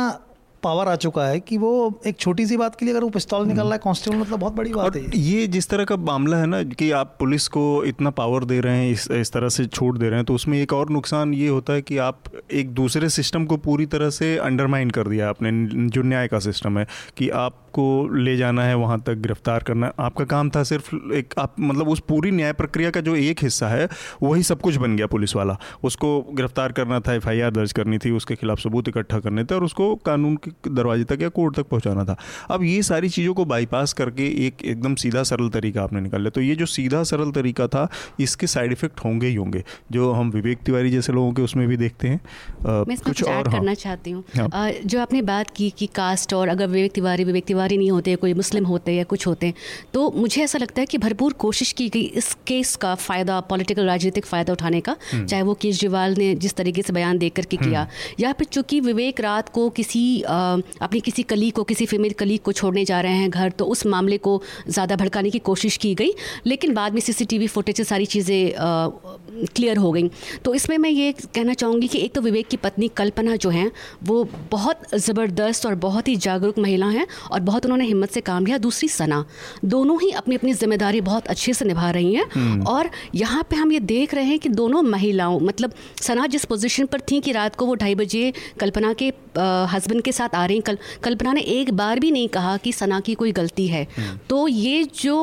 पावर 0.63 0.87
आ 0.87 0.95
चुका 0.95 1.25
है 1.25 1.39
कि 1.39 1.57
वो 1.57 2.01
एक 2.07 2.17
छोटी 2.17 2.45
सी 2.45 2.57
बात 2.57 2.75
के 2.75 2.85
लिए 2.85 2.93
अगर 2.93 3.03
वो 3.03 3.09
पिस्तौल 3.09 3.47
निकल 3.47 3.61
रहा 3.61 3.71
है 3.71 3.77
कॉन्स्टेबल 3.77 4.17
मतलब 4.17 4.39
बहुत 4.39 4.53
बड़ी 4.53 4.73
बात 4.73 4.95
है 4.95 5.05
ये। 5.15 5.47
जिस 5.47 5.67
तरह 5.69 5.85
का 5.85 5.95
मामला 5.95 6.37
है 6.37 6.45
ना 6.45 6.63
कि 6.63 6.91
आप 6.91 7.15
पुलिस 7.19 7.47
को 7.47 7.83
इतना 7.85 8.09
पावर 8.09 8.45
दे 8.45 8.59
रहे 8.59 8.77
हैं 8.77 8.91
इस 8.91 9.11
इस 9.11 9.31
तरह 9.31 9.49
से 9.49 9.65
छूट 9.65 9.97
दे 9.97 10.05
रहे 10.05 10.15
हैं 10.15 10.25
तो 10.25 10.35
उसमें 10.35 10.61
एक 10.61 10.73
और 10.73 10.89
नुकसान 10.89 11.33
ये 11.33 11.47
होता 11.47 11.73
है 11.73 11.81
कि 11.81 11.97
आप 11.97 12.23
एक 12.53 12.69
दूसरे 12.69 13.09
सिस्टम 13.09 13.45
को 13.45 13.57
पूरी 13.57 13.85
तरह 13.85 14.09
से 14.09 14.37
अंडरमाइन 14.37 14.89
कर 14.89 15.07
दिया 15.07 15.29
आपने 15.29 15.51
जो 15.87 16.01
न्याय 16.01 16.27
का 16.27 16.39
सिस्टम 16.39 16.79
है 16.79 16.87
कि 17.17 17.29
आपको 17.71 18.15
ले 18.15 18.35
जाना 18.37 18.63
है 18.63 18.75
वहाँ 18.75 18.99
तक 18.99 19.15
गिरफ़्तार 19.17 19.63
करना 19.63 19.91
आपका 19.99 20.23
काम 20.25 20.49
था 20.49 20.63
सिर्फ़ 20.63 20.89
एक 21.15 21.33
आप 21.39 21.55
मतलब 21.59 21.89
उस 21.89 21.99
पूरी 22.07 22.31
न्याय 22.31 22.53
प्रक्रिया 22.53 22.89
का 22.91 23.01
जो 23.01 23.15
एक 23.15 23.43
हिस्सा 23.43 23.67
है 23.67 23.87
वही 24.23 24.43
सब 24.43 24.61
कुछ 24.61 24.75
बन 24.75 24.95
गया 24.95 25.07
पुलिस 25.07 25.35
वाला। 25.35 25.57
उसको 25.83 26.09
गिरफ़्तार 26.31 26.71
करना 26.71 26.99
था 26.99 27.13
एफआईआर 27.13 27.51
दर्ज 27.51 27.71
करनी 27.71 27.97
थी 27.97 28.11
उसके 28.11 28.35
खिलाफ 28.35 28.59
सबूत 28.59 28.87
इकट्ठा 28.87 29.19
करने 29.19 29.43
थे 29.43 29.55
और 29.55 29.63
उसको 29.63 29.93
कानून 30.05 30.35
के 30.37 30.51
दरवाजे 30.71 31.03
तक 31.03 31.21
या 31.21 31.29
कोर्ट 31.29 31.55
तक 31.55 31.67
पहुँचाना 31.69 32.03
था। 32.05 32.15
अब 32.51 32.63
ये 32.63 32.81
सारी 32.83 33.09
चीज़ों 33.09 33.33
को 33.33 33.45
बाईपास 33.45 33.93
करके 33.93 34.27
एक 34.47 34.65
एकदम 34.65 34.95
सीधा 34.95 35.23
सरल 35.23 35.49
तरीका 35.49 35.83
आपने 35.83 36.01
निकाल 36.01 36.21
लिया। 36.21 36.29
तो 36.29 36.41
ये 36.41 36.55
जो 36.55 36.65
सीधा 36.67 37.03
सरल 37.03 37.31
तरीका 37.31 37.67
था 37.67 37.87
इसके 38.19 38.47
साइड 38.47 38.71
इफ़ेक्ट 38.71 38.99
होंगे 39.05 39.27
ही 39.27 39.35
होंगे। 39.35 39.63
जो 39.91 40.11
हम 40.11 40.31
विवेक 40.31 40.59
तिवारी 40.65 40.91
जैसे 40.91 41.13
लोगों 41.13 41.31
के 41.33 41.41
उसमें 41.41 41.67
भी 41.67 41.77
देखते 41.77 42.07
हैं 42.07 42.17
आ, 42.17 42.83
कुछ 42.83 43.23
और 43.23 43.33
हाँ। 43.33 43.43
करना 43.51 43.73
चाहती 43.75 44.11
हूँ। 44.11 44.23
हाँ। 44.35 44.71
जो 44.85 45.01
आपने 45.01 45.21
बात 45.23 45.49
की 45.55 45.69
कि 45.69 45.85
कास्ट 45.95 46.33
और 46.33 46.47
अगर 46.47 46.67
विवेक 46.67 46.91
तिवारी 46.91 47.23
विवेक 47.23 47.45
तिवारी 47.45 47.60
नहीं 47.67 47.91
होते 47.91 48.15
कोई 48.17 48.33
मुस्लिम 48.33 48.65
होते 48.65 48.93
या 48.93 49.03
कुछ 49.05 49.27
होते 49.27 49.53
तो 49.93 50.09
मुझे 50.11 50.43
ऐसा 50.43 50.59
लगता 50.59 50.81
है 50.81 50.85
कि 50.85 50.97
भरपूर 50.97 51.33
कोशिश 51.39 51.71
की 51.73 51.87
गई 51.89 52.01
इस 52.15 52.33
केस 52.47 52.75
का 52.77 52.93
फ़ायदा 52.97 53.39
पॉलिटिकल 53.49 53.85
राजनीतिक 53.85 54.25
फ़ायदा 54.25 54.53
उठाने 54.53 54.81
का 54.81 54.95
हम्म। 55.03 55.25
चाहे 55.25 55.43
वो 55.43 55.53
केजरीवाल 55.61 56.15
ने 56.17 56.33
जिस 56.37 56.55
तरीके 56.55 56.81
से 56.81 56.93
बयान 56.93 57.17
देकर 57.17 57.45
के 57.45 57.57
किया 57.57 57.81
हम्म। 57.81 58.23
या 58.23 58.31
फिर 58.33 58.47
चूँकि 58.49 58.79
विवेक 58.81 59.21
रात 59.21 59.49
को 59.49 59.69
किसी 59.71 60.03
अपनी 60.21 60.99
किसी 61.01 61.23
कली 61.25 61.49
को 61.51 61.63
किसी 61.65 61.85
फीमेल 61.85 62.13
कलीग 62.15 62.41
को 62.41 62.51
छोड़ने 62.53 62.85
जा 62.85 63.01
रहे 63.01 63.15
हैं 63.15 63.29
घर 63.31 63.51
तो 63.53 63.65
उस 63.67 63.85
मामले 63.87 64.17
को 64.19 64.41
ज़्यादा 64.69 64.95
भड़काने 64.95 65.29
की 65.29 65.39
कोशिश 65.43 65.77
की 65.77 65.93
गई 65.95 66.13
लेकिन 66.45 66.73
बाद 66.73 66.93
में 66.93 67.01
सीसीटीवी 67.01 67.47
फुटेज 67.49 67.77
से 67.77 67.83
सारी 67.85 68.05
चीज़ें 68.07 68.51
क्लियर 69.47 69.77
हो 69.77 69.91
गई 69.91 70.09
तो 70.43 70.53
इसमें 70.53 70.77
मैं 70.77 70.89
ये 70.89 71.11
कहना 71.11 71.53
चाहूँगी 71.55 71.87
कि 71.87 71.99
एक 71.99 72.13
तो 72.15 72.21
विवेक 72.21 72.47
की 72.47 72.57
पत्नी 72.59 72.87
कल्पना 72.95 73.35
जो 73.37 73.49
हैं 73.49 73.69
वो 74.03 74.23
बहुत 74.51 74.95
ज़बरदस्त 74.97 75.65
और 75.65 75.75
बहुत 75.81 76.07
ही 76.07 76.15
जागरूक 76.17 76.59
महिला 76.59 76.87
हैं 76.89 77.05
और 77.31 77.39
बहुत 77.51 77.65
उन्होंने 77.65 77.85
हिम्मत 77.85 78.11
से 78.11 78.21
काम 78.23 78.45
लिया 78.45 78.57
दूसरी 78.59 78.87
सना 78.89 79.23
दोनों 79.67 79.99
ही 80.01 80.09
अपनी 80.13 80.35
अपनी 80.35 80.53
ज़िम्मेदारी 80.55 81.01
बहुत 81.03 81.27
अच्छे 81.27 81.53
से 81.53 81.65
निभा 81.65 81.89
रही 81.91 82.13
हैं 82.13 82.25
हम्म। 82.33 82.67
और 82.67 82.89
यहाँ 83.15 83.43
पे 83.49 83.55
हम 83.55 83.71
ये 83.71 83.79
देख 83.87 84.13
रहे 84.13 84.25
हैं 84.25 84.39
कि 84.39 84.49
दोनों 84.51 84.81
महिलाओं 84.85 85.39
मतलब 85.41 85.73
सना 86.01 86.27
जिस 86.27 86.45
पोजीशन 86.45 86.85
पर 86.85 87.01
थी 87.11 87.19
कि 87.21 87.31
रात 87.31 87.55
को 87.55 87.65
वो 87.65 87.75
ढाई 87.75 87.95
बजे 87.95 88.31
कल्पना 88.59 88.93
के 88.93 89.11
हस्बैंड 89.69 90.01
के 90.01 90.11
साथ 90.11 90.35
आ 90.35 90.45
रही 90.45 90.59
कल 90.61 90.77
कल्पना 91.03 91.33
ने 91.33 91.41
एक 91.51 91.71
बार 91.73 91.99
भी 91.99 92.11
नहीं 92.11 92.27
कहा 92.29 92.55
कि 92.57 92.71
सना 92.73 92.99
की 93.01 93.13
कोई 93.15 93.31
गलती 93.33 93.67
है 93.67 93.83
हम्म। 93.97 94.17
तो 94.29 94.47
ये 94.47 94.83
जो 94.95 95.17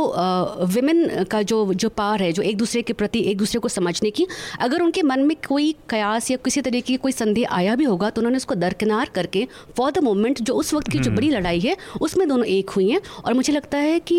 विमेन 0.69 1.25
का 1.25 1.43
जो 1.45 1.59
जो 1.75 1.89
पार 1.95 2.23
है 2.23 2.31
जो 2.33 2.43
एक 2.43 2.57
दूसरे 2.57 2.83
के 2.83 2.93
प्रति 2.95 3.21
एक 3.23 3.39
दूसरे 3.39 3.61
को 3.61 3.69
समझने 3.71 4.11
की 4.11 4.27
अगर 4.61 4.83
उनके 4.83 5.03
मन 5.05 5.21
में 5.23 5.37
कोई 5.49 5.75
कयास 5.91 6.31
या 6.31 6.37
किसी 6.45 6.61
तरीके 6.61 6.87
की 6.89 6.97
कोई 6.99 7.13
संदेह 7.15 7.53
आया 7.53 7.75
भी 7.77 7.85
होगा 7.87 8.11
तो 8.11 8.21
उन्होंने 8.21 8.37
उसको 8.39 8.55
दरकिनार 8.57 9.11
करके 9.15 9.47
फॉर 9.77 9.91
द 9.91 10.03
मोमेंट 10.03 10.41
जो 10.43 10.55
उस 10.57 10.73
वक्त 10.75 10.89
की 10.89 10.99
जो 10.99 11.05
हम्म। 11.05 11.17
बड़ी 11.17 11.31
लड़ाई 11.31 11.61
है 11.61 11.77
उसमें 12.19 12.29
दोनों 12.29 12.47
एक 12.49 12.71
हुई 12.71 12.91
हैं 12.91 13.01
और 13.25 13.35
मुझे 13.35 13.53
लगता 13.53 13.79
है 13.79 13.99
कि 14.03 14.17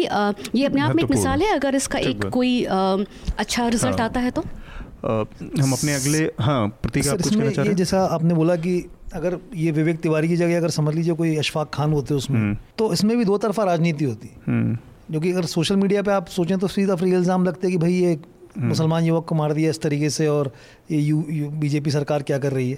ये 0.56 0.66
अपने 0.66 0.82
आप 0.82 0.96
में 0.96 1.04
एक 1.04 1.12
मिसाल 1.12 1.42
है 1.42 1.54
अगर 1.54 1.76
इसका 1.76 2.00
एक 2.02 2.26
कोई 2.30 2.64
अच्छा 2.64 3.68
रिज़ल्ट 3.70 4.00
हाँ। 4.00 4.06
आता 4.06 4.20
है 4.20 4.32
तो 4.32 4.44
हम 5.02 5.74
अपने 5.74 5.94
अगले 5.94 6.20
हाँ 6.40 6.62
प्रतीक 6.78 7.08
आप 7.08 7.18
कुछ 7.18 7.36
कहना 7.36 7.52
चाह 7.52 7.64
रहे 7.64 7.68
हैं 7.68 7.78
जैसा 7.78 8.04
आपने 8.10 8.34
बोला 8.34 8.56
कि 8.58 8.74
अगर 9.14 9.38
ये 9.56 9.72
विवेक 9.72 10.00
तिवारी 10.00 10.28
की 10.28 10.36
जगह 10.38 10.58
अगर 10.58 10.70
समझ 10.72 10.94
लीजिए 10.96 11.14
कोई 11.16 11.36
अशफाक 11.38 11.70
खान 11.74 11.94
होते 11.94 12.14
उसमें 12.14 12.40
हम्म। 12.40 12.58
तो 12.78 12.92
इसमें 12.94 13.18
भी 13.18 13.26
दो 13.26 13.38
तरफा 13.40 13.64
राजनीति 13.66 14.06
होती 14.06 14.30
हम्म। 14.48 14.78
जो 15.12 15.20
कि 15.20 15.32
अगर 15.32 15.46
सोशल 15.50 15.76
मीडिया 15.78 16.02
पे 16.04 16.12
आप 16.12 16.28
सोचें 16.30 16.58
तो 16.60 16.68
सीधा 16.70 16.96
फ्री 16.96 17.12
इल्ज़ाम 17.12 17.46
लगते 17.46 17.68
हैं 17.68 17.72
कि 17.72 17.78
भाई 17.78 17.94
ये 17.94 18.14
हम्म। 18.14 18.68
मुसलमान 18.68 19.04
युवक 19.04 19.26
को 19.26 19.36
मार 19.36 19.54
दिया 19.54 19.70
इस 19.70 19.82
तरीके 19.82 20.10
से 20.10 20.28
और 20.30 20.52
ये 20.92 21.00
यू, 21.00 21.26
यू 21.30 21.50
बीजेपी 21.60 21.92
सरकार 21.92 22.24
क्या 22.24 22.38
कर 22.40 22.54
रही 22.54 22.72
है 22.72 22.78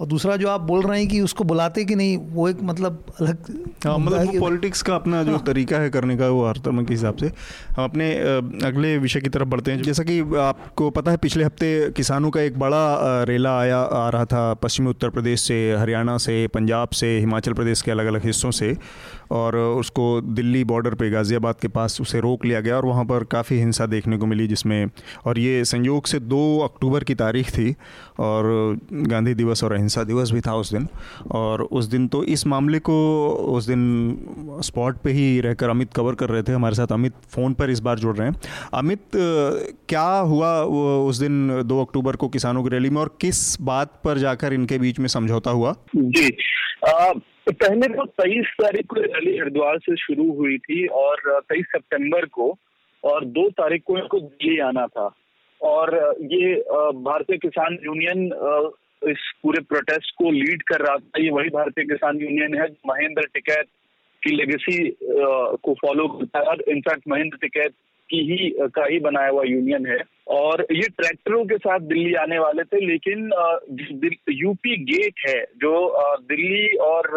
और 0.00 0.06
दूसरा 0.06 0.36
जो 0.36 0.48
आप 0.48 0.60
बोल 0.60 0.82
रहे 0.82 0.98
हैं 0.98 1.08
कि 1.08 1.20
उसको 1.20 1.44
बुलाते 1.44 1.84
कि 1.84 1.94
नहीं 1.94 2.16
वो 2.32 2.48
एक 2.48 2.62
मतलब 2.62 3.04
अलग 3.20 3.50
हाँ 3.86 3.96
मतलब 3.98 4.38
पॉलिटिक्स 4.40 4.82
का 4.82 4.94
अपना 4.94 5.22
जो 5.22 5.30
हाँ। 5.30 5.42
तरीका 5.46 5.78
है 5.78 5.90
करने 5.90 6.16
का 6.16 6.28
वो 6.28 6.46
हर 6.46 6.56
तरह 6.56 6.82
के 6.82 6.94
हिसाब 6.94 7.16
से। 7.16 7.26
हम 7.76 7.84
अपने 7.84 8.12
अगले 8.66 8.96
विषय 8.98 9.20
की 9.20 9.28
तरफ़ 9.28 9.48
बढ़ते 9.48 9.72
हैं। 9.72 9.82
जैसा 9.82 10.02
कि 10.02 10.18
आपको 10.40 10.90
पता 10.90 11.10
है 11.10 11.16
पिछले 11.16 11.44
हफ़्ते 11.44 11.90
किसानों 11.90 12.30
का 12.30 12.40
एक 12.40 12.58
बड़ा 12.58 13.24
रेला 13.24 13.58
आया 13.60 13.78
आ 13.78 14.08
रहा 14.08 14.24
था 14.24 14.54
पश्चिमी 14.54 14.90
उत्तर 14.90 15.10
प्रदेश 15.10 15.40
से 15.40 15.76
हरियाणा 15.76 16.16
से 16.18 16.46
पंजाब 16.46 16.88
से 16.88 17.18
हिमाचल 17.18 17.52
प्रदेश 17.52 17.82
के 17.82 17.90
अलग 17.90 18.06
अलग 18.06 18.26
हिस्सों 18.26 18.50
से। 18.50 18.76
और 19.30 19.56
उसको 19.56 20.20
दिल्ली 20.20 20.64
बॉर्डर 20.64 20.94
पे 20.94 21.10
गाज़ियाबाद 21.10 21.54
के 21.62 21.68
पास 21.68 22.00
उसे 22.00 22.20
रोक 22.20 22.44
लिया 22.44 22.60
गया 22.60 22.76
और 22.76 22.86
वहाँ 22.86 23.04
पर 23.04 23.24
काफ़ी 23.24 23.58
हिंसा 23.58 23.86
देखने 23.86 24.16
को 24.16 24.26
मिली 24.26 24.46
जिसमें 24.46 24.86
और 25.26 25.38
ये 25.38 25.64
संयोग 25.64 26.06
से 26.06 26.18
दो 26.20 26.42
अक्टूबर 26.64 27.04
की 27.04 27.14
तारीख 27.14 27.50
थी 27.50 27.74
और 28.20 28.78
गांधी 28.92 29.34
दिवस 29.34 29.64
और 29.64 29.72
अहिंसा 29.72 30.04
दिवस 30.04 30.30
भी 30.30 30.40
था 30.40 30.54
उस 30.54 30.72
दिन। 30.72 30.88
और 31.30 31.62
उस 31.62 31.84
दिन 31.84 32.06
तो 32.08 32.22
इस 32.24 32.46
मामले 32.46 32.78
को 32.78 32.94
उस 33.50 33.66
दिन 33.66 34.60
स्पॉट 34.62 34.96
पे 34.96 35.12
ही 35.12 35.40
रहकर 35.40 35.70
अमित 35.70 35.92
कवर 35.94 36.14
कर 36.14 36.28
रहे 36.28 36.42
थे। 36.42 36.52
हमारे 36.52 36.74
साथ 36.74 36.92
अमित 36.92 37.14
फ़ोन 37.28 37.54
पर 37.54 37.70
इस 37.70 37.80
बार 37.80 37.98
जुड़ 37.98 38.16
रहे 38.16 38.28
हैं। 38.28 38.40
अमित 38.74 39.02
क्या 39.16 40.08
हुआ 40.32 40.54
उस 40.62 41.16
दिन 41.16 41.62
दो 41.62 41.80
अक्टूबर 41.84 42.16
को 42.16 42.28
किसानों 42.28 42.62
की 42.64 42.70
रैली 42.70 42.90
में 42.90 43.00
और 43.00 43.16
किस 43.20 43.60
बात 43.60 44.00
पर 44.04 44.18
जाकर 44.18 44.52
इनके 44.52 44.78
बीच 44.78 44.98
में 44.98 45.08
समझौता 45.08 45.50
हुआ? 45.50 45.74
जी 45.96 46.30
आ, 46.88 47.12
पहले 47.48 47.88
तो 47.88 48.04
तेईस 48.20 48.52
तारीख 48.60 48.86
को 48.86 49.00
रैली 49.00 49.36
हरिद्वार 49.38 49.78
से 49.78 49.96
शुरू 49.96 50.30
हुई 50.32 50.56
थी 50.58 50.86
और 50.86 51.40
तेईस 51.48 51.66
सितंबर 51.66 52.24
को 52.26 52.54
और 53.04 53.24
दो 53.24 53.48
तारीख 53.50 53.82
को 53.86 53.98
इनको 53.98 54.20
दिल्ली 54.20 54.58
आना 54.58 54.86
था। 54.86 55.10
और 55.60 55.94
ये 56.32 56.54
भारतीय 57.04 57.36
किसान 57.38 57.78
यूनियन 57.84 58.24
इस 59.02 59.32
पूरे 59.42 59.60
प्रोटेस्ट 59.60 60.14
को 60.18 60.30
लीड 60.30 60.62
कर 60.62 60.80
रहा 60.80 60.96
था। 60.96 61.22
ये 61.22 61.30
वही 61.30 61.48
भारतीय 61.48 61.84
किसान 61.84 62.20
यूनियन 62.20 62.54
है 62.54 62.68
महेंद्र 62.86 63.26
टिकैत 63.34 63.66
की 64.22 64.36
लेगेसी 64.36 64.76
को 65.02 65.74
फॉलो 65.74 66.08
करता 66.08 66.38
है। 66.38 66.44
और 66.44 66.62
इनफैक्ट 66.68 67.08
महेंद्र 67.08 67.36
टिकैत 67.40 67.72
की 68.14 68.32
ही 68.32 68.68
का 68.70 68.86
ही 68.86 68.98
बनाया 69.00 69.28
हुआ 69.28 69.42
यूनियन 69.44 69.86
है। 69.86 69.98
और 70.30 70.66
ये 70.72 70.88
ट्रैक्टरों 70.88 71.44
के 71.44 71.56
साथ 71.58 71.80
दिल्ली 71.80 72.14
आने 72.14 72.38
वाले 72.38 72.62
थे 72.64 72.78
लेकिन 72.86 73.30
यूपी 74.32 74.76
गेट 74.84 75.14
है 75.28 75.40
जो 75.56 75.72
दिल्ली 76.20 76.76
और 76.76 77.08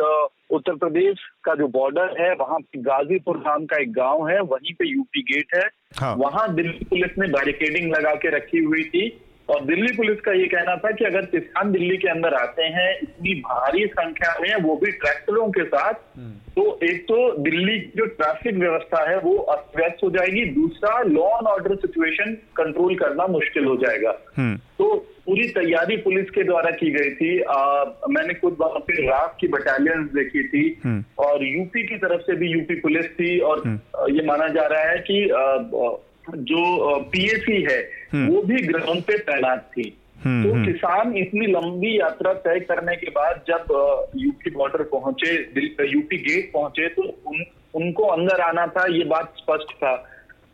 उत्तर 0.51 0.75
प्रदेश 0.75 1.19
का 1.43 1.55
जो 1.55 1.67
बॉर्डर 1.67 2.21
है 2.21 2.33
वहाँ 2.33 2.57
गाजीपुर 2.77 3.37
नाम 3.37 3.65
का 3.65 3.77
एक 3.77 3.91
गाँव 3.91 4.27
है 4.29 4.39
वहीं 4.41 4.73
पे 4.73 4.87
यूपी 4.87 5.21
गेट 5.21 5.55
है। 5.55 5.63
हाँ। 5.99 6.15
वहाँ 6.15 6.53
दिल्ली 6.55 6.85
पुलिस 6.85 7.17
ने 7.19 7.27
बैरिकेडिंग 7.27 7.91
लगा 7.95 8.13
के 8.15 8.35
रखी 8.35 8.63
हुई 8.63 8.83
थी। 8.83 9.07
और 9.49 9.63
दिल्ली 9.65 9.95
पुलिस 9.95 10.19
का 10.19 10.31
ये 10.31 10.47
कहना 10.47 10.75
था 10.75 10.91
कि 10.91 11.05
अगर 11.05 11.25
किसान 11.25 11.71
दिल्ली 11.71 11.97
के 11.97 12.07
अंदर 12.07 12.33
आते 12.33 12.63
हैं 12.63 12.99
इतनी 13.01 13.33
भारी 13.33 13.85
संख्या 13.85 14.35
में 14.41 14.55
वो 14.55 14.75
भी 14.75 14.91
ट्रैक्टरों 14.91 15.47
के 15.49 15.63
साथ 15.63 15.93
तो 16.55 16.79
एक 16.83 17.03
तो 17.03 17.17
दिल्ली 17.37 17.79
की 17.79 17.91
जो 17.97 18.05
ट्रैफ़िक 18.05 18.55
व्यवस्था 18.55 19.09
है 19.09 19.17
वो 19.19 19.35
अस्त 19.37 19.77
व्यस्त 19.77 20.03
हो 20.03 20.09
जाएगी। 20.09 20.45
दूसरा 20.45 21.01
law 21.01 21.27
and 21.27 21.47
order 21.47 21.75
situation 21.75 22.33
control 22.57 22.95
करना 22.95 23.27
मुश्किल 23.27 23.65
हो 23.65 23.75
जाएगा। 23.75 24.11
तो 24.77 24.95
पूरी 25.25 25.47
तैयारी 25.49 25.97
पुलिस 25.97 26.29
के 26.29 26.43
द्वारा 26.43 26.71
की 26.71 26.91
गई 26.91 27.09
थी। 27.09 27.39
आ, 27.41 27.83
मैंने 28.09 28.33
खुद 28.33 28.57
वहाँ 28.59 28.79
पे 28.79 29.07
राफ 29.07 29.35
की 29.41 29.47
बटालियन 29.47 30.03
देखी 30.15 30.47
थी। 30.47 30.65
और 31.19 31.45
यूपी 31.45 31.83
की 31.83 31.97
तरफ़ 31.97 32.21
से 32.21 32.35
भी 32.35 32.51
यूपी 32.51 32.75
पुलिस 32.75 33.05
थी 33.05 33.39
और 33.39 33.63
ये 34.09 34.25
माना 34.25 34.47
जा 34.47 34.65
रहा 34.65 34.83
है 34.83 34.97
कि 34.97 35.29
आ, 35.29 35.57
जो 36.27 36.99
पीएसी 37.11 37.61
है 37.61 37.77
हम्म। 37.77 37.96
वो 38.13 38.41
भी 38.41 38.67
ग्राउंड 38.67 39.03
पे 39.03 39.17
तैनात 39.17 39.69
थी। 39.77 39.97
हम्म, 40.23 40.43
तो 40.43 40.53
हम्म। 40.53 40.65
किसान 40.65 41.17
इतनी 41.17 41.45
लंबी 41.45 41.99
यात्रा 41.99 42.33
तय 42.33 42.59
करने 42.59 42.95
के 42.95 43.09
बाद 43.09 43.41
जब 43.47 44.11
यूपी 44.15 44.49
बॉर्डर 44.49 44.83
पहुँचे 44.83 45.35
यूपी 45.91 46.17
गेट 46.17 46.51
पहुँचे 46.53 46.87
तो 46.87 47.01
उन, 47.01 47.43
उनको 47.73 48.03
अंदर 48.03 48.41
आना 48.41 48.67
था 48.67 48.85
ये 48.93 49.03
बात 49.03 49.33
स्पष्ट 49.37 49.73
था। 49.73 49.95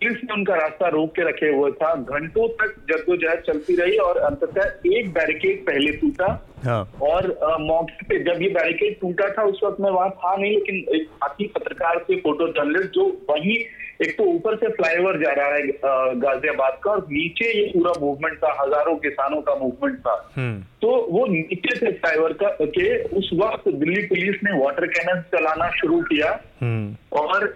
पुलिस 0.04 0.18
ने 0.24 0.34
उनका 0.34 0.56
रास्ता 0.56 0.88
रोक 0.88 1.12
के 1.12 1.22
रखे 1.22 1.50
हुए 1.50 1.72
था। 1.72 1.94
घंटों 1.96 2.48
तक 2.48 2.76
जद्दोजहद 2.90 3.44
चलती 3.48 3.76
रही 3.76 3.98
और 3.98 4.18
अंततः 4.18 4.90
एक 4.98 5.14
बैरिकेड 5.14 5.66
पहले 5.66 5.92
टूटा। 5.92 6.48
हाँ। 6.66 6.92
और 7.02 7.28
मौके 7.62 8.06
पे 8.06 8.20
जब 8.24 8.42
ये 8.42 8.50
बैरिकेड 8.50 9.00
टूटा 9.00 9.30
था 9.30 9.44
उस 9.44 9.60
वक्त 9.64 9.82
मैं 9.82 9.92
वहाँ 9.92 10.10
था 10.10 10.36
नहीं 10.36 10.52
लेकिन 10.52 10.96
एक 10.96 11.08
साथी 11.08 11.48
पत्रकार 11.48 12.00
से 12.00 12.16
फ़ोटो 12.16 12.48
जर्नलिस्ट 12.48 12.90
जो 12.90 13.06
वही 13.30 13.56
एक 14.04 14.16
तो 14.18 14.24
ऊपर 14.26 14.56
से 14.56 14.70
फ्लाईओवर 14.74 15.20
जा 15.20 15.32
रहा 15.32 15.48
है 15.48 16.16
गाजियाबाद 16.20 16.78
का 16.84 16.92
और 16.92 17.06
नीचे 17.12 17.52
ये 17.52 17.66
पूरा 17.74 17.92
मूवमेंट 18.02 18.38
था 18.38 18.52
हज़ारों 18.62 18.96
किसानों 18.98 19.42
का 19.42 19.56
मूवमेंट 19.56 20.00
था 20.00 20.16
हम्म। 20.38 20.62
तो 20.82 20.96
वो 21.10 21.26
नीचे 21.26 21.76
से 21.76 21.92
फ्लाईओवर 21.92 22.34
का 22.34 22.50
के 22.62 22.88
उस 23.18 23.30
वक्त 23.34 23.68
दिल्ली 23.76 24.02
पुलिस 24.08 24.44
ने 24.44 24.58
वाटर 24.60 24.88
कैनन 24.88 25.22
चलाना 25.36 25.70
शुरू 25.72 26.02
किया 26.04 26.32
हम्म। 26.62 27.20
और 27.20 27.48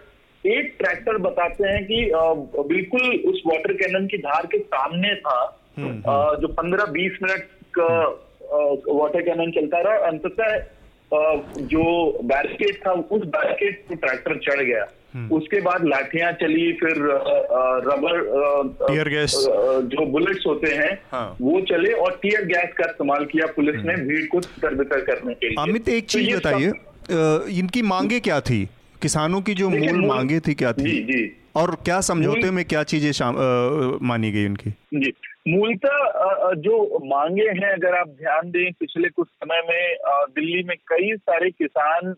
एक 0.43 0.75
ट्रैक्टर 0.79 1.17
बताते 1.17 1.67
हैं 1.67 1.83
कि 1.85 1.99
बिल्कुल 2.67 3.09
उस 3.31 3.41
वाटर 3.45 3.73
कैनन 3.73 4.07
की 4.07 4.17
धार 4.19 4.45
के 4.45 4.59
सामने 4.59 5.13
था 5.17 5.39
हम्म, 5.77 6.01
जो 6.41 6.47
पंद्रह 6.53 6.91
बीस 6.91 7.19
मिनट 7.23 7.47
का 7.79 7.87
वाटर 8.93 9.21
कैनन 9.21 9.51
चलता 9.51 9.81
रहा 9.81 10.07
अंततः 10.07 10.55
जो 11.11 11.83
बैरिकेड 12.23 12.75
था 12.85 12.91
उस 12.91 13.21
बैरिकेड 13.35 13.83
को 13.87 13.95
ट्रैक्टर 13.95 14.37
चढ़ 14.45 14.61
गया। 14.61 14.85
हम्म। 15.13 15.35
उसके 15.35 15.59
बाद 15.61 15.85
लाठियाँ 15.85 16.31
चली 16.41 16.71
फिर 16.73 16.97
रबर 17.85 18.17
टीयर 18.81 19.09
गैस 19.09 19.35
जो 19.93 20.05
बुलेट्स 20.05 20.45
होते 20.47 20.71
हैं 20.71 20.91
हाँ। 21.11 21.37
वो 21.41 21.61
चले 21.61 21.91
और 22.05 22.19
टीयर 22.21 22.45
गैस 22.45 22.73
का 22.77 22.85
इस्तेमाल 22.85 23.25
किया 23.25 23.45
पुलिस 23.55 23.75
ने 23.75 23.93
हम्म। 23.93 24.07
भीड़ 24.07 24.25
को 24.25 24.39
तरबतर 24.39 25.01
करने 25.01 25.33
के 25.33 25.47
लिए। 25.47 25.55
अमित 25.59 25.89
एक 25.89 26.05
चीज़ 26.05 26.29
तो 26.31 26.37
बताइए 26.37 26.71
इनकी 27.59 27.81
मांगे 27.81 28.19
क्या 28.19 28.39
थी? 28.41 28.63
किसानों 29.01 29.41
की 29.41 29.53
जो 29.53 29.69
मूल 29.69 30.05
मांगे 30.05 30.39
थी 30.39 30.53
क्या 30.53 30.73
थी? 30.73 30.83
जी 30.83 31.01
जी। 31.03 31.31
और 31.55 31.75
क्या 31.85 31.99
समझौते 32.01 32.51
में 32.51 32.63
क्या 32.65 32.83
चीज़ें 32.83 33.11
मानी 34.07 34.31
गई 34.31 34.45
उनकी? 34.45 34.69
जी। 34.93 35.13
मूलतः 35.47 36.53
जो 36.53 36.99
मांगे 37.05 37.43
हैं 37.43 37.71
अगर 37.71 37.95
आप 37.95 38.07
ध्यान 38.07 38.49
दें 38.51 38.71
पिछले 38.71 39.09
कुछ 39.09 39.27
समय 39.27 39.61
में 39.69 39.97
दिल्ली 40.35 40.63
में 40.63 40.75
कई 40.87 41.15
सारे 41.15 41.49
किसान 41.51 42.13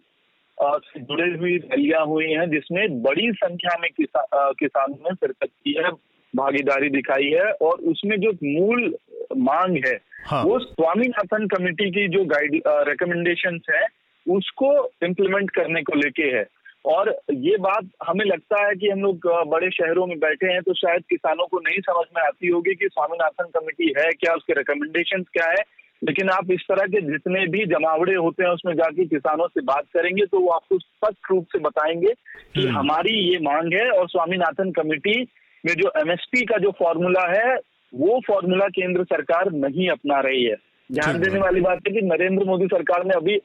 से 0.58 1.00
जुड़े 1.00 1.30
हुई 1.38 1.58
रैलियाँ 1.58 2.06
हुई 2.06 2.32
हैं 2.32 2.50
जिसमें 2.50 3.02
बड़ी 3.02 3.32
संख्या 3.32 3.78
में 3.82 3.90
किसा, 3.98 4.52
किसानों 4.52 4.96
ने 4.96 5.16
शिरकत 5.16 5.50
की 5.66 5.74
है 5.78 5.92
भागीदारी 6.36 6.90
दिखाई 6.90 7.30
है 7.30 7.52
और 7.62 7.80
उसमें 7.92 8.18
जो 8.20 8.32
मूल 8.44 8.96
मांग 9.38 9.78
है 9.88 10.00
हाँ। 10.26 10.44
वो 10.44 10.60
स्वामीनाथन 10.60 11.48
कमेटी 11.48 11.90
की 11.92 12.08
जो 12.08 12.24
गाइड 12.26 12.62
रिकमेंडेशन 12.68 13.60
है 13.70 13.86
उसको 14.28 14.92
इम्प्लीमेंट 15.04 15.50
करने 15.50 15.82
को 15.82 15.96
लेके 15.96 16.24
है 16.24 16.44
और 16.86 17.22
ये 17.32 17.58
बात 17.58 17.90
हमें 18.08 18.26
लगता 18.26 18.68
है 18.68 18.76
कि 18.76 18.90
हम 18.90 19.00
लोग 19.00 19.28
बड़े 19.48 19.70
शहरों 19.70 20.08
में 20.08 20.20
बैठे 20.20 20.52
हैं 20.52 20.62
तो 20.62 20.74
शायद 20.74 21.04
किसानों 21.10 21.48
को 21.48 21.60
नहीं 21.60 21.80
समझ 21.80 22.06
में 22.18 22.24
आती 22.24 22.48
होगी 22.48 22.76
कि 22.76 22.88
स्वामीनाथन 22.88 23.60
कमेटी 23.60 23.94
है 23.98 24.10
क्या 24.12 24.34
उसके 24.34 24.54
रिकमेंडेशन 24.54 25.24
क्या 25.24 25.50
है। 25.50 25.64
लेकिन 26.04 26.30
आप 26.30 26.52
इस 26.52 26.62
तरह 26.62 26.86
के 26.86 27.02
जितने 27.02 27.48
भी 27.48 27.66
जमावड़े 27.66 28.16
होते 28.16 28.44
हैं 28.44 28.50
उसमें 28.50 28.74
जाके 28.74 29.06
किसानों 29.06 29.48
से 29.48 29.62
बात 29.62 29.84
करेंगे 29.94 30.26
तो 30.26 30.40
वो 30.40 30.48
आपको 30.48 30.80
स्पष्ट 30.80 31.32
रूप 31.32 31.46
से 31.46 31.60
बताएँगे 31.60 32.14
कि 32.56 32.68
हम्म। 32.68 32.78
हमारी 32.78 33.32
ये 33.32 33.40
मांग 33.40 33.74
है 33.74 33.90
और 33.90 34.10
स्वामीनाथन 34.10 34.72
कमेटी 34.72 35.28
में 35.66 35.74
जो 35.74 35.92
एमएसपी 35.98 36.46
का 36.46 36.58
जो 36.58 36.72
फॉर्मूला 36.72 37.28
है 37.32 37.56
वो 37.94 38.22
फॉर्मूला 38.28 38.68
केंद्र 38.68 39.04
सरकार 39.04 39.52
नहीं 39.52 39.90
अपना 39.90 40.20
रही 40.20 40.44
है। 40.44 40.56
ध्यान 40.92 41.20
देने 41.20 41.40
वाली 41.40 41.62
बात 41.62 41.80
है 41.88 41.94
कि 41.94 42.02
नरेंद्र 42.02 42.46
मोदी 42.46 42.66
सरकार 42.66 43.04
ने 43.04 43.14
अभी 43.14 43.40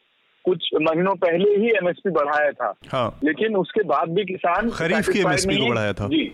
कुछ 0.44 0.68
महीनों 0.82 1.14
पहले 1.16 1.50
ही 1.56 1.70
एमएसपी 1.72 2.10
बढ़ाया 2.10 2.50
था। 2.52 2.72
हाँ। 2.88 3.18
लेकिन 3.24 3.56
उसके 3.56 3.82
बाद 3.86 4.08
भी 4.14 4.24
किसान 4.24 4.70
खरीफ 4.70 5.08
की 5.08 5.20
एमएसपी 5.20 5.56
को 5.58 5.68
बढ़ाया 5.68 5.92
था। 5.92 6.08
जी। 6.08 6.24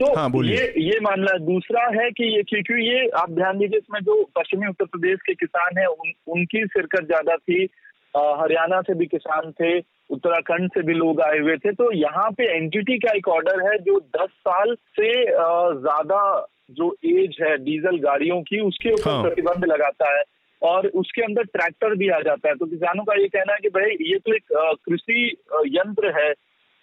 तो 0.00 0.06
हाँ, 0.14 0.28
ये 0.44 0.72
ये 0.78 0.98
मानना 1.02 1.36
दूसरा 1.46 1.82
है 1.94 2.10
कि 2.10 2.24
ये 2.36 2.42
क्योंकि 2.42 2.74
ये 2.84 3.06
आप 3.20 3.30
ध्यान 3.30 3.58
दीजिए 3.58 3.78
इसमें 3.78 4.00
जो 4.00 4.22
पश्चिमी 4.38 4.66
उत्तर 4.68 4.84
प्रदेश 4.86 5.18
के 5.26 5.34
किसान 5.34 5.78
हैं 5.78 5.86
उन, 5.86 6.12
उनकी 6.28 6.66
शिरकत 6.66 7.06
ज़्यादा 7.06 7.36
थी। 7.36 7.68
हरियाणा 8.14 8.80
से 8.80 8.94
भी 8.94 9.06
किसान 9.06 9.50
थे 9.50 9.78
उत्तराखंड 10.10 10.70
से 10.70 10.82
भी 10.82 10.94
लोग 10.94 11.20
आए 11.20 11.38
हुए 11.38 11.56
थे। 11.56 11.72
तो 11.72 11.90
यहाँ 11.92 12.30
पे 12.30 12.44
एनजीटी 12.56 12.98
का 12.98 13.12
एक 13.16 13.28
ऑर्डर 13.28 13.60
है 13.66 13.76
जो 13.78 13.98
10 14.16 14.30
साल 14.48 14.74
से 14.98 15.10
ज़्यादा 15.26 16.22
जो 16.70 16.90
एज 17.04 17.36
है 17.42 17.56
डीजल 17.64 17.98
गाड़ियों 17.98 18.40
की 18.42 18.60
उसके 18.60 18.92
ऊपर 18.92 19.10
हाँ। 19.10 19.22
प्रतिबंध 19.22 19.64
लगाता 19.64 20.10
है। 20.16 20.22
और 20.62 20.86
उसके 20.86 21.22
अंदर 21.22 21.42
ट्रैक्टर 21.42 21.94
भी 21.94 22.08
आ 22.08 22.20
जाता 22.20 22.48
है। 22.48 22.54
तो 22.54 22.66
किसानों 22.66 23.04
का 23.04 23.14
ये 23.14 23.28
कहना 23.28 23.52
है 23.52 23.58
कि 23.62 23.68
भाई 23.68 23.96
ये 24.00 24.18
तो 24.18 24.34
एक 24.34 24.76
कृषि 24.84 25.36
यंत्र 25.66 26.12
है। 26.20 26.32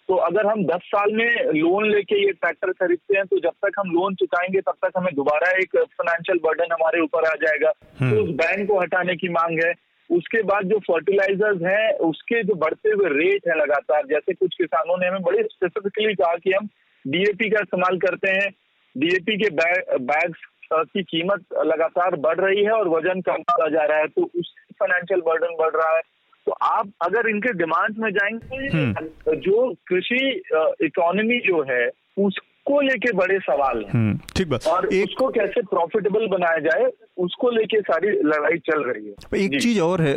तो 0.08 0.14
अगर 0.14 0.46
हम 0.46 0.64
10 0.64 0.80
साल 0.84 1.12
में 1.12 1.44
लोन 1.52 1.90
लेके 1.90 2.20
ये 2.26 2.32
ट्रैक्टर 2.32 2.72
खरीदते 2.72 3.16
हैं 3.16 3.24
तो 3.26 3.38
जब 3.38 3.52
तक 3.64 3.72
हम 3.78 3.90
लोन 3.90 4.14
चुकाएँगे 4.14 4.60
तब 4.60 4.74
तक 4.84 4.92
हमें 4.96 5.14
दोबारा 5.14 5.50
एक 5.50 5.76
फाइनेंशियल 5.76 6.38
बर्डन 6.44 6.72
हमारे 6.72 7.00
ऊपर 7.00 7.24
आ 7.24 7.34
जाएगा। 7.34 7.70
तो 7.70 8.04
हम्म। 8.04 8.18
उस 8.18 8.30
बैंक 8.30 8.68
को 8.68 8.80
हटाने 8.80 9.16
की 9.16 9.28
मांग 9.28 9.60
है। 9.64 9.72
उसके 10.10 10.42
बाद 10.42 10.64
जो 10.64 10.78
फर्टिलाइजर्स 10.78 11.62
हैं 11.62 11.92
उसके 11.98 12.42
जो 12.42 12.54
बढ़ते 12.54 12.90
हुए 12.90 13.08
रेट 13.08 13.48
है 13.48 13.56
लगातार 13.58 14.06
जैसे 14.06 14.34
कुछ 14.34 14.54
किसानों 14.54 14.96
ने 14.98 15.06
हमें 15.06 15.22
बड़े 15.22 15.42
स्पेसिफिकली 15.42 16.14
कहा 16.14 16.34
कि 16.34 16.52
हम 16.52 16.68
डीएपी 17.04 17.50
का 17.50 17.60
इस्तेमाल 17.60 17.98
करते 17.98 18.30
हैं। 18.30 18.48
डीएपी 18.96 19.36
के 19.36 19.50
बैग्स 19.98 20.38
की 20.72 21.02
कीमत 21.02 21.44
लगातार 21.64 22.16
बढ़ 22.16 22.40
रही 22.40 22.64
है 22.64 22.70
और 22.70 22.88
वज़न 22.88 23.20
कम 23.20 23.32
होता 23.32 23.68
जा 23.68 23.84
रहा 23.84 23.98
है 23.98 24.06
तो 24.06 24.22
उससे 24.22 24.74
फाइनेंशियल 24.78 25.20
बर्डन 25.20 25.56
बढ़ 25.58 25.74
रहा 25.76 25.96
है। 25.96 26.02
तो 26.46 26.52
आप 26.52 26.90
अगर 27.02 27.28
इनके 27.28 27.52
डिमांड 27.52 27.96
में 27.98 28.10
जाएँगे 28.10 28.92
तो 28.92 29.34
जो 29.34 29.74
कृषि 29.88 30.42
इकोनॉमी 30.86 31.38
जो 31.38 31.62
है 31.62 31.90
उस 32.18 32.38
उसको 32.68 32.80
लेके 32.80 33.12
बड़े 33.16 33.38
सवाल 33.38 33.78
हैं। 33.78 33.90
हम्म, 33.90 34.18
ठीक 34.36 34.48
बात। 34.48 34.66
और 34.66 34.86
एक, 34.86 35.04
उसको 35.04 35.28
कैसे 35.28 35.60
प्रॉफिटेबल 35.70 36.26
बनाया 36.28 36.58
जाए 36.58 36.90
उसको 37.18 37.50
लेके 37.50 37.80
सारी 37.80 38.08
लड़ाई 38.24 38.58
चल 38.66 38.82
रही 38.82 39.06
है। 39.06 39.44
एक 39.44 39.60
चीज़ 39.62 39.80
और 39.80 40.02
है 40.02 40.14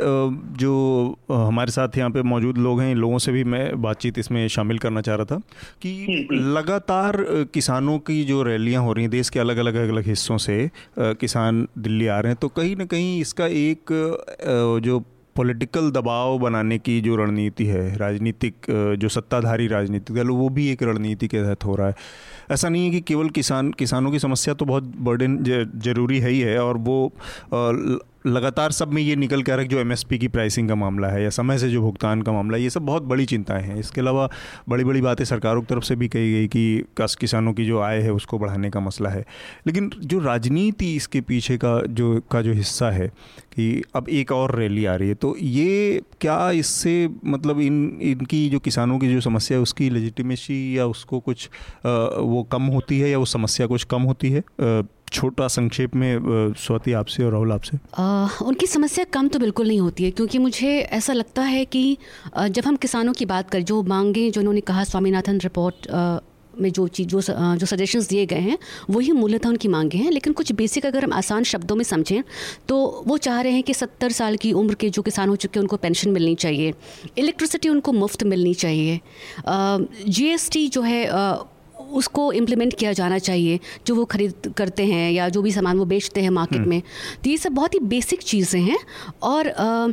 जो 0.57 0.73
हमारे 1.31 1.71
साथ 1.71 1.97
यहाँ 1.97 2.09
पे 2.09 2.21
मौजूद 2.23 2.57
लोग 2.57 2.81
हैं 2.81 2.91
इन 2.91 2.97
लोगों 2.97 3.17
से 3.17 3.31
भी 3.31 3.43
मैं 3.53 3.81
बातचीत 3.81 4.19
इसमें 4.19 4.47
शामिल 4.47 4.77
करना 4.77 5.01
चाह 5.01 5.15
रहा 5.15 5.25
था 5.25 5.39
कि 5.81 5.93
हम्म, 5.99 6.17
हम्म। 6.31 6.53
लगातार 6.57 7.17
किसानों 7.53 7.97
की 7.99 8.23
जो 8.23 8.41
रैलियाँ 8.43 8.83
हो 8.83 8.93
रही 8.93 9.03
हैं 9.03 9.11
देश 9.11 9.29
के 9.29 9.39
अलग 9.39 9.57
अलग 9.57 9.75
अलग 9.89 10.07
हिस्सों 10.07 10.37
से 10.37 10.59
किसान 10.99 11.67
दिल्ली 11.77 12.07
आ 12.07 12.19
रहे 12.19 12.31
हैं 12.31 12.39
तो 12.41 12.47
कहीं 12.59 12.75
ना 12.75 12.85
कहीं 12.85 13.19
इसका 13.21 13.47
एक 13.63 13.95
जो 14.83 14.99
पॉलिटिकल 15.35 15.89
दबाव 15.91 16.37
बनाने 16.39 16.77
की 16.77 16.99
जो 17.01 17.15
रणनीति 17.15 17.65
है, 17.65 17.95
राजनीतिक 17.97 18.65
जो 18.99 19.09
सत्ताधारी 19.09 19.67
राजनीतिक 19.67 20.15
दल, 20.15 20.29
वो 20.29 20.49
भी 20.49 20.67
एक 20.69 20.83
रणनीति 20.83 21.27
के 21.27 21.37
तहत 21.37 21.65
हो 21.65 21.75
रहा 21.75 21.87
है। 21.87 21.95
ऐसा 22.51 22.69
नहीं 22.69 22.85
है 22.85 22.91
कि 22.91 23.01
केवल 23.01 23.29
किसान, 23.29 23.71
किसानों 23.71 24.11
की 24.11 24.19
समस्या 24.19 24.53
तो 24.53 24.65
बहुत 24.65 24.83
बर्डन 24.99 25.37
ज़रूरी 25.77 26.19
है 26.19 26.29
ही 26.29 26.39
है 26.39 26.59
और 26.59 26.77
वो 26.77 27.11
लगातार 28.27 28.71
सब 28.71 28.93
में 28.93 29.01
ये 29.01 29.15
निकल 29.15 29.41
के 29.43 29.51
आ 29.51 29.55
रहा 29.55 29.63
है 29.63 29.69
जो 29.69 29.79
एमएसपी 29.79 30.17
की 30.17 30.27
प्राइसिंग 30.27 30.69
का 30.69 30.75
मामला 30.75 31.07
है 31.07 31.23
या 31.23 31.29
समय 31.29 31.57
से 31.57 31.69
जो 31.69 31.81
भुगतान 31.81 32.21
का 32.21 32.31
मामला 32.31 32.57
है 32.57 32.63
ये 32.63 32.69
सब 32.69 32.81
बहुत 32.81 33.03
बड़ी 33.03 33.25
चिंताएँ 33.25 33.63
हैं। 33.63 33.79
इसके 33.79 34.01
अलावा 34.01 34.29
बड़ी 34.69 34.83
बड़ी 34.83 35.01
बातें 35.01 35.25
सरकारों 35.25 35.61
की 35.61 35.65
तरफ़ 35.65 35.83
से 35.83 35.95
भी 35.95 36.07
कही 36.07 36.33
गई 36.33 36.47
कि 36.47 36.83
कस 36.97 37.15
किसानों 37.15 37.53
की 37.53 37.65
जो 37.65 37.79
आय 37.79 38.01
है 38.01 38.11
उसको 38.11 38.39
बढ़ाने 38.39 38.69
का 38.69 38.79
मसला 38.79 39.09
है। 39.09 39.25
लेकिन 39.67 39.91
जो 39.99 40.19
राजनीति 40.19 40.95
इसके 40.95 41.21
पीछे 41.21 41.57
का 41.57 41.79
जो 41.81 42.21
का 42.31 42.41
जो 42.41 42.53
हिस्सा 42.53 42.91
है 42.91 43.07
कि 43.55 43.83
अब 43.95 44.09
एक 44.09 44.31
और 44.31 44.55
रैली 44.59 44.85
आ 44.85 44.95
रही 44.95 45.09
है 45.09 45.15
तो 45.15 45.35
ये 45.41 46.01
क्या 46.21 46.51
इससे 46.51 47.09
मतलब 47.25 47.59
इन 47.59 47.99
इनकी 48.01 48.49
जो 48.49 48.59
किसानों 48.59 48.99
की 48.99 49.13
जो 49.13 49.21
समस्या 49.21 49.57
है 49.57 49.61
उसकी 49.61 49.89
लेजिटिमेसी 49.89 50.77
या 50.77 50.85
उसको 50.85 51.19
कुछ 51.19 51.49
आ, 51.85 51.89
वो 52.19 52.47
कम 52.51 52.63
होती 52.63 52.99
है 52.99 53.09
या 53.09 53.17
वो 53.17 53.25
समस्या 53.25 53.67
कुछ 53.67 53.83
कम 53.83 54.01
होती 54.01 54.31
है? 54.31 54.39
आ, 54.39 54.81
छोटा 55.11 55.47
संक्षेप 55.49 55.95
में 55.95 56.53
स्वाति 56.59 56.93
आपसे 56.93 57.23
और 57.23 57.31
राहुल 57.31 57.51
आपसे। 57.51 57.77
उनकी 58.45 58.67
समस्या 58.67 59.05
कम 59.13 59.27
तो 59.27 59.39
बिल्कुल 59.39 59.67
नहीं 59.67 59.79
होती 59.79 60.03
है, 60.03 60.11
क्योंकि 60.11 60.37
मुझे 60.39 60.77
ऐसा 60.79 61.13
लगता 61.13 61.41
है 61.43 61.63
कि 61.65 61.97
जब 62.37 62.65
हम 62.65 62.75
किसानों 62.77 63.13
की 63.13 63.25
बात 63.27 63.49
करें, 63.49 63.65
जो 63.65 63.81
मांगे, 63.85 64.29
जो 64.31 64.41
उन्होंने 64.41 64.61
कहा, 64.61 64.83
स्वामीनाथन 64.85 65.39
रिपोर्ट 65.39 65.87
में 66.53 66.71
जो 66.71 66.87
चीज़, 66.87 67.07
जो 67.07 67.21
जो 67.21 67.65
सजेशंस 67.65 68.07
दिए 68.09 68.25
गए 68.25 68.39
हैं, 68.39 68.57
वही 68.89 69.11
मूलतः 69.11 69.49
उनकी 69.49 69.67
मांगे 69.67 69.97
हैं। 69.97 70.11
लेकिन 70.11 70.33
कुछ 70.33 70.51
बेसिक 70.53 70.85
अगर 70.85 71.03
हम 71.03 71.13
आसान 71.13 71.43
शब्दों 71.43 71.75
में 71.75 71.83
समझें 71.83 72.23
तो 72.67 73.03
वो 73.07 73.17
चाह 73.19 73.41
रहे 73.41 73.53
हैं 73.53 73.63
कि 73.63 73.73
सत्तर 73.73 74.11
साल 74.11 74.35
की 74.37 74.51
उम्र 74.53 74.73
के 74.73 74.89
जो 74.89 75.01
किसान 75.01 75.29
हो 75.29 75.35
चुके 75.35 75.59
हैं, 75.59 75.61
उनको 75.61 75.77
पेंशन 75.77 76.09
मिलनी 76.11 76.35
चाहिए। 76.37 76.73
इलेक्ट्रिसिटी 77.17 77.69
उनको 77.69 77.91
मुफ़्त 77.93 78.23
मिलनी 78.25 78.53
चाहिए। 78.55 78.99
जीएसटी 80.09 80.67
जो 80.69 80.81
है 80.81 81.01
उसको 81.93 82.31
इम्प्लीमेंट 82.33 82.73
किया 82.73 82.93
जाना 82.93 83.17
चाहिए 83.19 83.59
जो 83.87 83.95
वो 83.95 84.05
खरीद 84.05 84.53
करते 84.57 84.85
हैं 84.85 85.11
या 85.11 85.27
जो 85.29 85.41
भी 85.41 85.51
सामान 85.51 85.77
वो 85.77 85.85
बेचते 85.85 86.21
हैं 86.21 86.29
मार्केट 86.29 86.59
हम्म। 86.59 86.69
में 86.69 86.81
तो 87.23 87.29
ये 87.29 87.37
सब 87.37 87.51
बहुत 87.51 87.73
ही 87.73 87.79
बेसिक 87.87 88.21
चीज़ें 88.23 88.61
हैं 88.61 88.77
और 89.23 89.49
आ, 89.49 89.87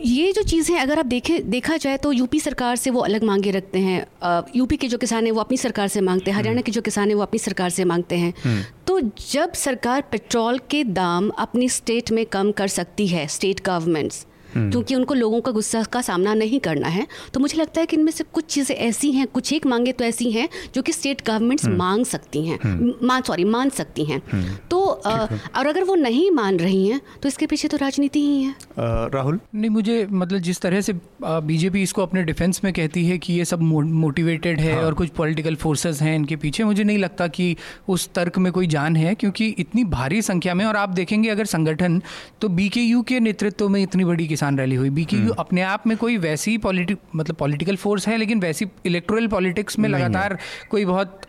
ये 0.00 0.32
जो 0.32 0.42
चीज़ें 0.44 0.78
अगर 0.78 0.98
आप 0.98 1.06
देखें 1.06 1.50
देखा 1.50 1.76
जाए 1.76 1.96
तो 1.98 2.12
यूपी 2.12 2.40
सरकार 2.40 2.76
से 2.76 2.90
वो 2.90 3.00
अलग 3.00 3.24
मांगे 3.24 3.50
रखते 3.50 3.78
हैं 3.78 4.44
यूपी 4.56 4.76
के 4.76 4.88
जो 4.88 4.98
किसान 4.98 5.24
हैं 5.24 5.32
वो 5.32 5.40
अपनी 5.40 5.56
सरकार 5.56 5.88
से 5.88 6.00
मांगते 6.00 6.30
हैं 6.30 6.38
हरियाणा 6.38 6.56
हम्म। 6.56 6.62
के 6.62 6.72
जो 6.72 6.82
किसान 6.82 7.08
हैं 7.08 7.16
वो 7.16 7.22
अपनी 7.22 7.38
सरकार 7.38 7.70
से 7.70 7.84
मांगते 7.84 8.16
हैं 8.16 8.32
हम्म। 8.44 8.62
तो 8.86 9.00
जब 9.30 9.52
सरकार 9.56 10.04
पेट्रोल 10.12 10.58
के 10.70 10.82
दाम 10.84 11.28
अपनी 11.38 11.68
स्टेट 11.70 12.10
में 12.10 12.24
कम 12.28 12.52
कर 12.52 12.68
सकती 12.70 13.06
है 13.06 13.26
स्टेट 13.28 13.60
गवर्नमेंट्स। 13.66 14.26
क्योंकि 14.56 14.94
उनको 14.94 15.14
लोगों 15.14 15.40
का 15.40 15.52
गुस्सा 15.52 15.82
का 15.92 16.00
सामना 16.00 16.34
नहीं 16.34 16.60
करना 16.60 16.88
है। 16.88 17.06
तो 17.34 17.40
मुझे 17.40 17.58
लगता 17.58 17.80
है 17.80 17.86
कि 17.86 17.96
इनमें 17.96 18.12
से 18.12 18.24
कुछ 18.32 18.44
चीज़ें 18.44 18.74
ऐसी 18.76 19.10
हैं 19.12 19.26
कुछ 19.26 19.52
एक 19.52 19.66
मांगे 19.66 19.92
तो 19.92 20.04
ऐसी 20.04 20.30
हैं 20.32 20.48
जो 20.74 20.82
कि 20.82 20.92
स्टेट 20.92 21.22
गवर्नमेंट्स 21.26 21.64
हम्म। 21.64 21.76
मांग 21.78 22.04
सकती 22.04 22.46
हैं। 22.46 22.58
हम्म। 22.62 23.06
मान 23.06 23.22
सॉरी 23.22 23.44
मान 23.46 23.70
सकती 23.70 24.04
हैं। 24.04 24.20
तो 24.70 24.80
और 24.80 25.66
अगर 25.66 25.84
वो 25.84 25.94
नहीं 25.94 26.30
मान 26.30 26.56
रही 26.58 26.86
हैं 26.88 27.00
तो 27.22 27.28
इसके 27.28 27.46
पीछे 27.46 27.68
तो 27.68 27.76
राजनीति 27.76 28.20
ही 28.20 28.42
है। 28.42 28.54
राहुल? 29.14 29.40
नहीं 29.54 29.70
मुझे 29.70 30.06
मतलब 30.12 30.38
जिस 30.40 30.60
तरह 30.60 30.80
से 30.80 30.92
बीजेपी 31.22 31.82
इसको 31.82 32.02
अपने 32.02 32.22
डिफेंस 32.22 32.60
में 32.64 32.72
कहती 32.72 33.04
है 33.06 33.18
कि 33.18 33.32
ये 33.32 33.44
सब 33.44 33.62
मोटिवेटेड 33.62 34.60
है 34.60 34.74
हाँ। 34.74 34.82
और 34.82 34.94
कुछ 34.94 35.08
पॉलिटिकल 35.16 35.54
फोर्सेस 35.56 36.00
हैं 36.02 36.14
इनके 36.16 36.36
पीछे 36.36 36.64
मुझे 36.64 36.84
नहीं 36.84 36.98
लगता 36.98 37.26
कि 37.28 37.56
उस 37.88 38.08
तर्क 38.14 38.38
में 38.38 38.52
कोई 38.52 38.66
जान 38.66 38.96
है 38.96 39.14
क्योंकि 39.14 39.46
इतनी 39.58 39.84
भारी 39.90 40.22
संख्या 40.22 40.54
में 40.54 40.64
और 40.64 40.76
आप 40.76 40.88
देखेंगे 40.90 41.28
अगर 41.28 41.44
संगठन 41.44 42.00
तो 42.40 42.48
बीकेयू 42.50 43.02
के 43.02 43.20
नेतृत्व 43.20 43.68
में 43.68 43.82
इतनी 43.82 44.04
बड़ी 44.04 44.26
किसान 44.40 44.58
रैली 44.58 44.76
हुई 44.76 44.90
भी 44.90 45.04
हम्म। 45.04 45.34
अपने 45.38 45.62
आप 45.64 45.86
में 45.86 45.96
कोई 45.96 46.16
वैसी 46.18 46.56
पॉलिटिक 46.60 46.98
मतलब 47.14 47.36
पॉलिटिकल 47.36 47.76
फोर्स 47.76 48.06
है 48.08 48.16
लेकिन 48.16 48.40
वैसी 48.40 48.66
इलेक्ट्रल 48.86 49.26
पॉलिटिक्स 49.28 49.78
में 49.78 49.88
लगातार 49.88 50.36
कोई 50.70 50.84
बहुत 50.84 51.26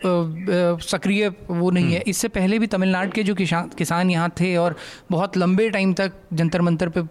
सक्रिय 0.84 1.28
वो 1.28 1.70
नहीं 1.70 1.84
हम्म। 1.84 1.94
है 1.94 2.02
इससे 2.06 2.28
पहले 2.30 2.58
भी 2.58 2.66
तमिलनाडु 2.68 3.10
के 3.10 3.22
जो 3.22 3.34
किसान 3.34 3.68
किसान 3.78 4.10
यहाँ 4.10 4.30
थे 4.40 4.54
और 4.56 4.76
बहुत 5.10 5.36
लंबे 5.36 5.68
टाइम 5.70 5.92
तक 5.94 6.12
जंतर 6.32 6.60
मंतर 6.62 6.88
पे 6.88 7.02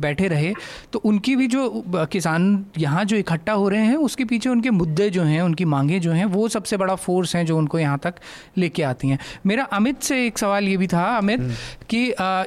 बैठे 0.00 0.28
रहे 0.28 0.52
तो 0.92 0.98
उनकी 1.04 1.34
भी 1.36 1.46
जो 1.48 1.64
किसान 2.12 2.46
यहाँ 2.78 3.04
जो 3.04 3.16
इकट्ठा 3.16 3.52
हो 3.54 3.68
रहे 3.68 3.84
हैं 3.84 3.96
उसके 4.04 4.24
पीछे 4.26 4.48
उनके 4.50 4.70
मुद्दे 4.72 5.10
जो 5.10 5.22
हैं 5.24 5.40
उनकी 5.42 5.64
मांगे 5.66 5.98
जो 6.00 6.12
हैं 6.12 6.24
वो 6.28 6.48
सबसे 6.50 6.76
बड़ा 6.76 6.94
फोर्स 7.00 7.34
हैं 7.36 7.44
जो 7.46 7.58
उनको 7.58 7.78
यहाँ 7.78 7.98
तक 8.00 8.22
लेके 8.58 8.82
आती 8.84 9.08
हैं 9.08 9.18
मेरा 9.46 9.64
अमित 9.74 10.02
से 10.02 10.24
एक 10.26 10.38
सवाल 10.38 10.68
ये 10.68 10.76
भी 10.76 10.86
था 10.88 11.04
अमित 11.16 11.40
हम्म। 11.40 11.54
कि 11.90 12.02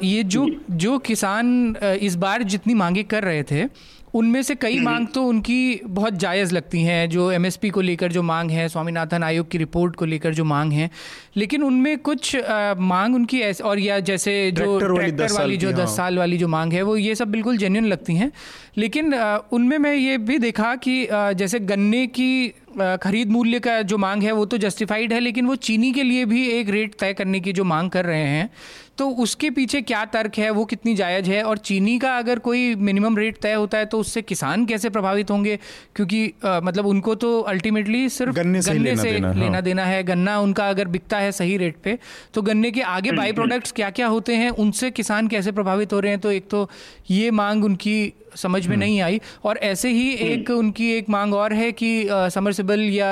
ये 0.07 0.23
जो 0.29 0.47
जो 0.77 0.97
किसान 1.07 1.55
इस 2.01 2.15
बार 2.17 2.43
जितनी 2.45 2.73
मांगे 2.77 3.03
कर 3.03 3.23
रहे 3.23 3.43
थे 3.43 3.65
उनमें 4.13 4.41
से 4.41 4.55
कई 4.55 4.79
मांग 4.79 5.07
तो 5.07 5.23
उनकी 5.23 5.81
बहुत 5.85 6.13
जायज़ 6.13 6.53
लगती 6.53 6.81
हैं 6.83 7.09
जो 7.09 7.31
एमएसपी 7.31 7.69
को 7.69 7.81
लेकर 7.81 8.11
जो 8.11 8.21
मांग 8.23 8.51
है 8.51 8.67
स्वामीनाथन 8.69 9.23
आयोग 9.23 9.49
की 9.51 9.57
रिपोर्ट 9.57 9.95
को 9.95 10.05
लेकर 10.05 10.33
जो 10.33 10.43
मांग 10.43 10.71
है 10.73 10.89
लेकिन 11.37 11.63
उनमें 11.63 11.97
कुछ 11.99 12.35
आ, 12.35 12.73
मांग 12.73 13.15
उनकी 13.15 13.39
ऐसे 13.41 13.63
और 13.63 13.79
या 13.79 13.99
जैसे 14.01 14.35
जो 14.51 14.79
ट्रैक्टर 14.79 15.31
वाली 15.31 15.57
जो 15.57 15.71
दस 15.71 15.79
हाँ। 15.79 15.95
साल 15.95 16.17
वाली 16.17 16.37
जो 16.37 16.47
मांग 16.47 16.73
है 16.73 16.81
वो 16.81 16.95
ये 16.97 17.15
सब 17.15 17.31
बिल्कुल 17.31 17.57
जेन्यन 17.57 17.85
लगती 17.85 18.15
हैं 18.15 18.31
लेकिन 18.77 19.13
उनमें 19.51 19.77
मैं 19.77 19.93
ये 19.93 20.17
भी 20.19 20.37
देखा 20.39 20.75
कि 20.77 21.05
आ, 21.05 21.31
जैसे 21.33 21.59
गन्ने 21.59 22.05
की 22.09 22.53
खरीद 22.79 23.29
मूल्य 23.29 23.59
का 23.59 23.81
जो 23.81 23.97
मांग 23.97 24.23
है 24.23 24.31
वो 24.31 24.45
तो 24.45 24.57
जस्टिफाइड 24.57 25.13
है 25.13 25.19
लेकिन 25.19 25.45
वो 25.45 25.55
चीनी 25.55 25.91
के 25.91 26.03
लिए 26.03 26.25
भी 26.25 26.47
एक 26.49 26.69
रेट 26.69 26.95
तय 26.99 27.13
करने 27.13 27.39
की 27.39 27.53
जो 27.53 27.63
मांग 27.63 27.89
कर 27.89 28.05
रहे 28.05 28.23
हैं 28.23 28.49
तो 28.97 29.09
उसके 29.09 29.49
पीछे 29.49 29.81
क्या 29.81 30.03
तर्क 30.05 30.37
है 30.37 30.49
वो 30.49 30.65
कितनी 30.65 30.95
जायज़ 30.95 31.29
है? 31.29 31.43
और 31.43 31.57
चीनी 31.57 31.97
का 31.99 32.17
अगर 32.17 32.39
कोई 32.39 32.75
मिनिमम 32.75 33.17
रेट 33.17 33.37
तय 33.37 33.53
होता 33.53 33.77
है 33.77 33.85
तो 33.85 33.99
उससे 33.99 34.21
किसान 34.21 34.65
कैसे 34.65 34.89
प्रभावित 34.89 35.31
होंगे? 35.31 35.59
क्योंकि 35.95 36.33
आ, 36.45 36.59
मतलब 36.59 36.85
उनको 36.85 37.15
तो 37.15 37.39
अल्टीमेटली 37.41 38.09
सिर्फ़ 38.09 38.33
गन्ने 38.33 38.61
से, 38.61 38.71
गन्ने 38.71 38.89
लेना, 38.89 39.03
से 39.03 39.11
देना, 39.11 39.31
लेना 39.33 39.51
हाँ। 39.51 39.61
देना 39.61 39.85
है। 39.85 40.03
गन्ना 40.03 40.39
उनका 40.39 40.69
अगर 40.69 40.87
बिकता 40.87 41.17
है 41.17 41.31
सही 41.31 41.57
रेट 41.57 41.75
पे 41.83 41.97
तो 42.33 42.41
गन्ने 42.41 42.71
के 42.71 42.81
आगे 42.81 43.11
बाई 43.11 43.31
प्रोडक्ट्स 43.31 43.71
क्या 43.71 43.89
क्या 43.89 44.07
होते 44.07 44.35
हैं 44.35 44.49
उनसे 44.49 44.91
किसान 44.91 45.27
कैसे 45.27 45.51
प्रभावित 45.51 45.93
हो 45.93 45.99
रहे 45.99 46.11
हैं? 46.11 46.19
तो 46.19 46.31
एक 46.31 46.49
तो 46.49 46.69
ये 47.11 47.31
मांग 47.31 47.65
उनकी 47.65 48.13
समझ 48.37 48.65
में 48.67 48.75
हम्म। 48.75 48.79
नहीं 48.79 49.01
आई 49.01 49.19
और 49.43 49.57
ऐसे 49.63 49.89
ही 49.89 50.09
हम्म। 50.11 50.31
एक 50.31 50.49
उनकी 50.51 50.91
एक 50.93 51.09
मांग 51.09 51.33
और 51.33 51.53
है 51.53 51.71
कि 51.73 51.91
समरसिबल 52.31 52.81
या 52.91 53.11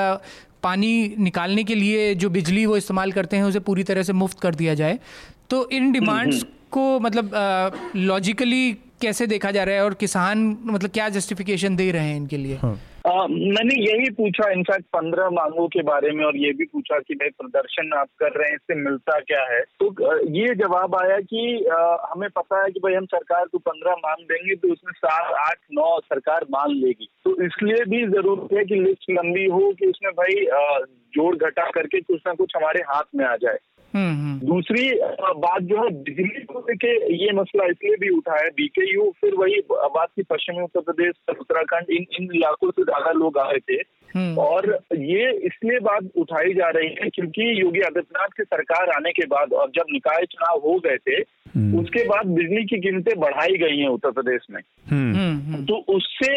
पानी 0.62 1.14
निकालने 1.20 1.64
के 1.64 1.74
लिए 1.74 2.14
जो 2.16 2.30
बिजली 2.30 2.66
वो 2.66 2.76
इस्तेमाल 2.76 3.12
करते 3.12 3.36
हैं 3.36 3.44
उसे 3.44 3.60
पूरी 3.62 3.82
तरह 3.82 4.02
से 4.02 4.12
मुफ़्त 4.14 4.40
कर 4.40 4.54
दिया 4.54 4.74
जाए 4.74 4.98
तो 5.50 5.68
इन 5.72 5.92
डिमांड्स 5.92 6.36
हम्म, 6.36 6.52
को 6.70 7.00
मतलब 7.00 7.30
लॉजिकली 7.96 8.72
कैसे 9.00 9.26
देखा 9.26 9.50
जा 9.50 9.64
रहा 9.64 9.74
है 9.74 9.84
और 9.84 9.94
किसान 9.94 10.44
मतलब 10.64 10.90
क्या 10.90 11.08
जस्टिफिकेशन 11.10 11.76
दे 11.76 11.90
रहे 11.90 12.08
हैं 12.08 12.16
इनके 12.16 12.36
लिए 12.36 12.56
हाँ। 12.56 12.78
मैंने 13.06 13.74
यही 13.82 14.10
पूछा 14.10 14.50
इनफैक्ट 14.50 14.84
पंद्रह 14.84 15.28
मांगों 15.30 15.66
के 15.68 15.82
बारे 15.82 16.10
में 16.10 16.24
और 16.24 16.36
ये 16.36 16.52
भी 16.52 16.64
पूछा 16.64 16.98
कि 16.98 17.14
भाई 17.14 17.28
प्रदर्शन 17.28 17.92
आप 17.98 18.08
कर 18.18 18.32
रहे 18.32 18.48
हैं 18.48 18.54
इससे 18.54 18.74
मिलता 18.74 19.18
क्या 19.20 19.42
है 19.52 19.60
तो 19.60 19.90
ये 20.30 20.54
जवाब 20.54 20.94
आया 20.94 21.18
कि 21.20 21.64
आ, 21.66 21.96
हमें 22.10 22.28
पता 22.30 22.62
है 22.64 22.70
कि 22.70 22.80
भाई 22.80 22.94
हम 22.94 23.06
सरकार 23.06 23.44
को 23.44 23.58
पंद्रह 23.58 23.92
मांग 23.92 24.24
देंगे 24.24 24.54
तो 24.54 24.72
उसमें 24.72 24.92
सात 24.96 25.32
आठ 25.48 25.58
नौ 25.72 25.98
सरकार 26.00 26.46
मान 26.50 26.74
लेगी 26.74 27.08
तो 27.24 27.42
इसलिए 27.42 27.84
भी 27.84 28.06
ज़रूरत 28.06 28.52
है 28.52 28.64
कि 28.64 28.74
लिस्ट 28.74 29.10
लंबी 29.10 29.46
हो 29.46 29.72
कि 29.72 29.86
उसमें 29.86 30.12
भाई 30.12 30.44
जोड़ 31.16 31.36
घटा 31.36 31.70
करके 31.70 32.00
कुछ 32.00 32.20
ना 32.26 32.32
कुछ 32.34 32.52
हमारे 32.56 32.80
हाथ 32.80 33.04
में 33.14 33.24
आ 33.24 33.36
जाए। 33.36 33.58
दूसरी 33.96 34.90
बात 35.36 35.62
जो 35.62 35.76
है 35.76 35.90
बिजली 35.90 36.44
को 36.44 36.58
लेके 36.60 37.16
ये 37.16 37.32
मसला 37.32 37.64
इसलिए 37.64 37.96
भी 37.96 38.08
उठा 38.08 38.44
है 38.44 38.48
बीकेयू 38.50 39.12
फिर 39.20 39.34
वही 39.34 39.60
बात 39.72 40.08
की 40.16 40.22
पश्चिमी 40.22 40.62
उत्तर 40.62 40.80
प्रदेश 40.80 41.36
उत्तराखंड 41.40 41.90
इन 41.90 42.06
इन 42.20 42.28
इलाकों 42.34 42.70
से 42.70 42.82
ज़्यादा 42.82 43.10
लोग 43.10 43.38
आए 43.38 43.58
थे। 43.70 43.80
हम्म। 44.16 44.38
और 44.38 44.78
ये 44.94 45.32
इसलिए 45.46 45.78
बात 45.78 46.04
उठाई 46.16 46.52
जा 46.54 46.68
रही 46.68 46.88
है 46.88 47.08
क्योंकि 47.10 47.60
योगी 47.60 47.80
आदित्यनाथ 47.80 48.28
की 48.28 48.42
सरकार 48.42 48.90
आने 48.90 49.12
के 49.12 49.26
बाद 49.26 49.52
और 49.52 49.70
जब 49.70 49.84
निकाय 49.92 50.24
चुनाव 50.24 50.58
हो 50.58 50.78
गए 50.78 50.96
थे 50.96 51.20
उसके 51.80 52.04
बाद 52.08 52.26
बिजली 52.26 52.64
की 52.64 52.80
कीमतें 52.80 53.20
बढ़ाई 53.20 53.56
गई 53.58 53.78
हैं 53.78 53.88
उत्तर 53.88 54.10
प्रदेश 54.10 54.46
में। 54.50 54.62
तो 55.66 55.76
उससे 55.96 56.34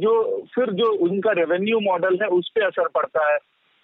जो 0.00 0.44
फिर 0.54 0.70
जो 0.72 0.92
उनका 0.92 1.32
रेवेन्यू 1.32 1.80
मॉडल 1.80 2.18
है 2.22 2.28
उस 2.28 2.48
पर 2.48 2.62
असर 2.62 2.88
पड़ता 2.88 3.32
है। 3.32 3.38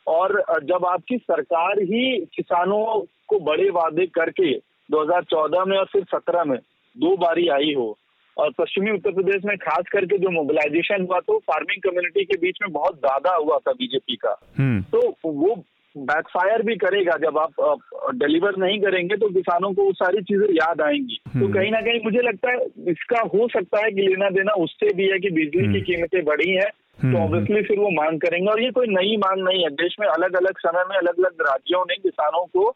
और 0.08 0.42
जब 0.64 0.84
आपकी 0.86 1.16
सरकार 1.16 1.82
ही 1.84 2.04
किसानों 2.34 2.84
को 3.28 3.38
बड़े 3.44 3.68
वादे 3.70 4.06
करके 4.14 4.52
2014 4.88 5.66
में 5.66 5.76
और 5.78 5.84
फिर 5.84 6.04
17 6.14 6.46
में 6.46 6.58
दो 6.96 7.16
बारी 7.16 7.48
आई 7.48 7.72
हो 7.74 7.96
और 8.36 8.52
पश्चिमी 8.58 8.90
उत्तर 8.90 9.12
प्रदेश 9.12 9.44
में 9.44 9.56
खास 9.56 9.88
करके 9.92 10.18
जो 10.18 10.30
मोबिलाइजेशन 10.30 11.06
हुआ 11.06 11.18
तो 11.20 11.38
फ़ार्मिंग 11.40 11.82
कम्युनिटी 11.82 12.24
के 12.24 12.36
बीच 12.36 12.58
में 12.62 12.72
बहुत 12.72 12.98
ज़्यादा 12.98 13.34
हुआ 13.34 13.58
था 13.58 13.72
बीजेपी 13.72 14.16
का 14.16 14.36
हम्म। 14.58 14.80
तो 14.92 15.00
वो 15.24 15.54
बैकफायर 15.96 16.62
भी 16.62 16.74
करेगा 16.76 17.16
जब 17.16 17.38
आप 17.38 17.78
डिलीवर 18.14 18.56
नहीं 18.58 18.78
करेंगे 18.80 19.16
तो 19.16 19.28
किसानों 19.28 19.72
को 19.72 19.84
वो 19.84 19.92
सारी 19.92 20.22
चीज़ें 20.22 20.48
याद 20.54 20.80
आएँगी 20.80 21.20
तो 21.26 21.38
हम्म। 21.38 21.52
कहीं 21.52 21.70
ना 21.72 21.80
कहीं 21.80 22.00
मुझे 22.04 22.20
लगता 22.22 22.50
है 22.50 22.66
इसका 22.90 23.20
हो 23.34 23.48
सकता 23.48 23.84
है 23.84 23.90
कि 23.90 24.02
लेना 24.02 24.28
देना 24.30 24.52
उससे 24.62 24.94
भी 24.94 25.08
है 25.08 25.18
कि 25.18 25.30
बिजली 25.30 25.60
की 25.60 25.66
हम्म। 25.66 25.80
कीमतें 25.80 26.24
बढ़ी 26.24 26.50
हैं 26.50 26.70
तो 26.98 27.16
ऑब्वियसली 27.18 27.54
हम्म, 27.54 27.66
फिर 27.66 27.78
वो 27.78 27.90
मांग 27.92 28.18
करेंगे 28.20 28.50
और 28.50 28.62
ये 28.62 28.70
कोई 28.70 28.86
नई 28.88 29.16
मांग 29.16 29.42
नहीं 29.44 29.62
है। 29.62 29.70
देश 29.76 29.96
में 30.00 30.06
अलग 30.08 30.36
अलग 30.36 30.58
समय 30.58 30.84
में 30.90 30.96
अलग 30.96 31.18
अलग 31.18 31.46
राज्यों 31.48 31.84
ने 31.88 31.96
किसानों 31.96 32.44
को 32.46 32.68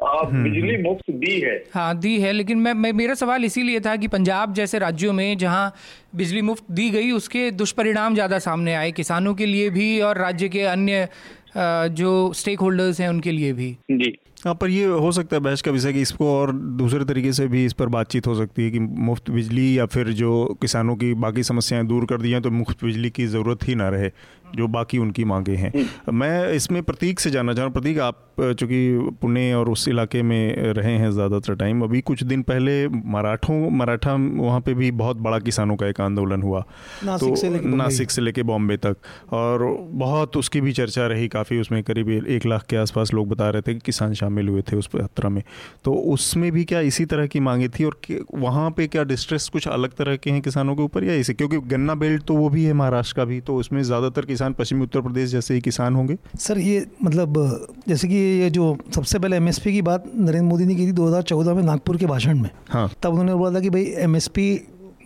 हम्म, 0.00 0.42
बिजली 0.44 0.76
मुफ़्त 0.82 1.10
दी 1.12 1.38
है। 1.40 1.56
हाँ 1.74 1.96
दी 1.98 2.18
है 2.20 2.32
लेकिन 2.32 2.58
मैं, 2.58 2.72
मैं 2.74 2.92
मेरा 2.92 3.14
सवाल 3.14 3.44
इसीलिए 3.44 3.80
था 3.80 3.94
कि 3.96 4.08
पंजाब 4.08 4.52
जैसे 4.54 4.78
राज्यों 4.78 5.12
में 5.12 5.36
जहाँ 5.38 5.74
बिजली 6.16 6.42
मुफ़्त 6.42 6.64
दी 6.70 6.88
गई 6.90 7.10
उसके 7.12 7.50
दुष्परिणाम 7.52 8.14
ज़्यादा 8.14 8.38
सामने 8.38 8.74
आए 8.74 8.90
किसानों 8.92 9.34
के 9.34 9.46
लिए 9.46 9.70
भी 9.70 10.00
और 10.00 10.18
राज्य 10.18 10.48
के 10.48 10.62
अन्य 10.66 11.08
जो 11.56 12.32
स्टेक 12.32 12.60
होल्डर्स 12.60 13.00
हैं 13.00 13.08
उनके 13.08 13.32
लिए 13.32 13.52
भी। 13.52 13.70
जी। 13.90 14.16
हाँ 14.44 14.54
पर 14.54 14.70
ये 14.70 14.84
हो 14.84 15.12
सकता 15.12 15.36
है 15.36 15.40
बहस 15.40 15.62
का 15.62 15.70
विषय 15.70 15.92
कि 15.92 16.00
इसको 16.00 16.26
और 16.32 16.52
दूसरे 16.52 17.04
तरीके 17.04 17.32
से 17.32 17.46
भी 17.48 17.64
इस 17.64 17.72
पर 17.72 17.86
बातचीत 17.86 18.26
हो 18.26 18.34
सकती 18.34 18.64
है 18.64 18.70
कि 18.70 18.78
मुफ़्त 18.78 19.30
बिजली 19.30 19.78
या 19.78 19.86
फिर 19.86 20.08
जो 20.12 20.58
किसानों 20.62 20.96
की 20.96 21.14
बाकी 21.14 21.42
समस्याएँ 21.42 21.86
दूर 21.86 22.06
कर 22.06 22.20
दी 22.20 22.30
जाएँ 22.30 22.42
तो 22.42 22.50
मुफ़्त 22.50 22.84
बिजली 22.84 23.10
की 23.10 23.26
ज़रूरत 23.26 23.68
ही 23.68 23.74
ना 23.74 23.88
रहे 23.88 24.10
जो 24.56 24.66
बाकी 24.68 24.98
उनकी 24.98 25.24
मांगे 25.24 25.54
हैं। 25.56 25.72
मैं 26.12 26.52
इसमें 26.52 26.82
प्रतीक 26.82 27.20
से 27.20 27.30
जानना 27.30 27.52
चाह। 27.52 27.56
रहा 27.56 27.64
हूँ 27.64 27.72
प्रतीक 27.72 27.98
आप 27.98 28.20
चूँकि 28.40 29.10
पुणे 29.22 29.52
और 29.54 29.68
उस 29.70 29.88
इलाके 29.88 30.22
में 30.22 30.56
रहे 30.74 30.92
हैं 30.92 31.10
ज़्यादातर 31.10 31.54
टाइम 31.54 31.82
अभी 31.82 32.00
कुछ 32.00 32.22
दिन 32.22 32.42
पहले 32.42 32.88
मराठों 32.88 33.70
मराठा 33.70 34.14
वहाँ 34.14 34.60
पे 34.60 34.74
भी 34.74 34.90
बहुत 34.90 35.16
बड़ा 35.16 35.38
किसानों 35.38 35.76
का 35.76 35.86
एक 35.86 36.00
आंदोलन 36.00 36.42
हुआ। 36.42 36.64
नासिक 37.04 37.34
तो 37.34 37.76
नासिक 37.76 38.10
से 38.10 38.20
लेके 38.20 38.42
बॉम्बे 38.42 38.76
तक 38.76 38.96
और 39.32 39.66
बहुत 39.94 40.36
उसकी 40.36 40.60
भी 40.60 40.72
चर्चा 40.72 41.06
रही 41.06 41.28
काफ़ी 41.28 41.60
उसमें 41.60 41.82
करीब 41.82 42.10
एक 42.10 42.46
लाख 42.46 42.66
के 42.66 42.76
आसपास 42.76 43.14
लोग 43.14 43.28
बता 43.28 43.50
रहे 43.50 43.62
थे 43.62 43.74
कि 43.74 43.80
किसान 43.80 44.14
शामिल 44.14 44.33
शामिल 44.34 44.48
हुए 44.48 44.62
थे 44.62 44.76
उस 44.76 44.88
यात्रा 44.94 45.30
में। 45.30 45.42
तो 45.84 45.92
उसमें 46.12 46.50
भी 46.52 46.64
क्या 46.64 46.80
इसी 46.82 47.04
तरह 47.04 47.26
की 47.26 47.40
मांगे 47.40 47.68
थी 47.68 47.84
और 47.84 48.00
वहाँ 48.34 48.70
पे 48.70 48.86
क्या 48.86 49.04
डिस्ट्रेस 49.04 49.48
कुछ 49.48 49.68
अलग 49.68 49.94
तरह 49.94 50.16
के 50.16 50.30
हैं 50.30 50.42
किसानों 50.42 50.74
के 50.76 50.82
ऊपर 50.82 51.04
या 51.04 51.14
इसे 51.14 51.34
क्योंकि 51.34 51.58
गन्ना 51.68 51.94
बेल्ट 51.94 52.22
तो 52.24 52.36
वो 52.36 52.48
भी 52.48 52.64
है 52.64 52.72
महाराष्ट्र 52.74 53.16
का 53.16 53.24
भी 53.24 53.40
तो 53.40 53.56
उसमें 53.56 53.82
ज़्यादातर 53.82 54.24
किसान 54.26 54.52
पश्चिमी 54.52 54.82
उत्तर 54.82 55.00
प्रदेश 55.00 55.30
जैसे 55.30 55.54
ही 55.54 55.60
किसान 55.60 55.94
होंगे? 55.94 56.16
सर 56.38 56.58
ये 56.60 56.86
मतलब 57.04 57.42
जैसे 57.88 58.08
कि 58.08 58.14
ये 58.14 58.50
जो 58.50 58.76
सबसे 58.94 59.18
पहले 59.18 59.36
एम 59.36 59.50
की 59.50 59.82
बात 59.82 60.12
नरेंद्र 60.16 60.48
मोदी 60.48 60.66
ने 60.66 60.74
की 60.74 60.86
थी 60.86 60.92
दो 60.92 61.54
में 61.54 61.62
नागपुर 61.62 61.96
के 61.96 62.06
भाषण 62.06 62.38
में। 62.38 62.50
हाँ। 62.70 62.90
तब 63.02 63.10
उन्होंने 63.10 63.34
बोला 63.34 63.54
था 63.54 63.60
कि 63.60 63.70
भाई 63.70 63.84
एम 63.98 64.18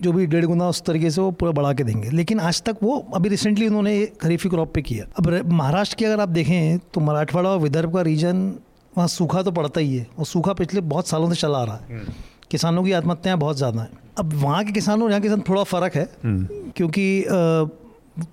जो 0.02 0.12
भी 0.12 0.26
डेढ़ 0.26 0.44
गुना 0.46 0.68
उस 0.68 0.80
तरीके 0.86 1.10
से 1.10 1.20
वो 1.20 1.30
पूरा 1.32 1.52
बढ़ा 1.52 1.72
के 1.72 1.84
देंगे। 1.84 2.10
लेकिन 2.10 2.40
आज 2.40 2.62
तक 2.62 2.76
वो 2.82 2.96
अभी 3.14 3.28
रिसेंटली 3.28 3.66
उन्होंने 3.66 3.94
खरीफी 4.20 4.48
क्रॉप 4.48 4.72
पे 4.74 4.82
किया। 4.82 5.06
अब 5.18 5.50
महाराष्ट्र 5.52 5.96
की 5.98 6.04
अगर 6.04 6.20
आप 6.20 6.28
देखें 6.28 6.78
तो 6.94 7.00
मराठवाड़ा 7.00 7.50
और 7.50 7.58
विदर्भ 7.58 7.94
का 7.94 8.02
रीजन 8.02 8.52
वहाँ 8.98 9.08
सूखा 9.08 9.42
तो 9.42 9.50
पड़ता 9.52 9.80
ही 9.80 9.96
है 9.96 10.06
और 10.18 10.26
सूखा 10.26 10.52
पिछले 10.54 10.80
बहुत 10.88 11.08
सालों 11.08 11.30
से 11.30 11.36
चला 11.36 11.58
आ 11.58 11.64
रहा 11.64 11.76
है 11.76 11.82
हम्म। 11.90 12.12
किसानों 12.50 12.82
की 12.84 12.92
आत्महत्याएँ 12.92 13.38
बहुत 13.38 13.56
ज़्यादा 13.56 13.82
हैं 13.82 13.90
अब 14.18 14.32
वहाँ 14.36 14.64
के 14.64 14.72
किसानों 14.72 15.04
और 15.04 15.10
यहाँ 15.10 15.20
के 15.20 15.28
किसान 15.28 15.42
थोड़ा 15.48 15.62
फ़र्क 15.64 15.94
है 15.94 16.08
हम्म। 16.24 16.70
क्योंकि 16.76 17.04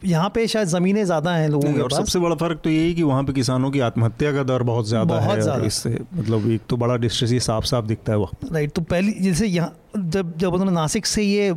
यहाँ 0.05 0.29
पे 0.29 0.45
शायद 0.47 0.67
ज़मीनें 0.67 1.03
ज़्यादा 1.05 1.31
हैं 1.31 1.49
लोगों 1.49 1.73
के 1.73 1.81
और 1.81 1.89
पास 1.89 1.99
सबसे 1.99 2.19
बड़ा 2.19 2.35
फ़र्क 2.35 2.59
तो 2.63 2.69
यही 2.69 2.93
कि 2.93 3.03
वहाँ 3.03 3.23
पे 3.23 3.33
किसानों 3.33 3.69
की 3.71 3.79
आत्महत्या 3.81 4.31
का 4.33 4.43
दर 4.43 4.63
बहुत 4.63 4.87
ज़्यादा 4.87 5.19
है 5.19 5.37
और 5.43 5.65
इससे 5.65 5.89
मतलब 5.89 6.49
एक 6.51 6.61
तो 6.69 6.77
बड़ा 6.77 6.95
डिस्ट्रेस 6.97 7.31
ये 7.31 7.39
साफ़ 7.41 7.65
साफ़ 7.65 7.85
दिखता 7.85 8.11
है 8.11 8.17
वो 8.17 8.29
राइट 8.51 8.71
तो 8.71 8.81
पहली 8.83 9.11
जैसे 9.19 9.47
यहाँ 9.47 9.75
जब 9.97 10.37
जब 10.37 10.53
उन्होंने 10.53 10.71
नासिक 10.71 11.05
से 11.05 11.23
ये 11.23 11.53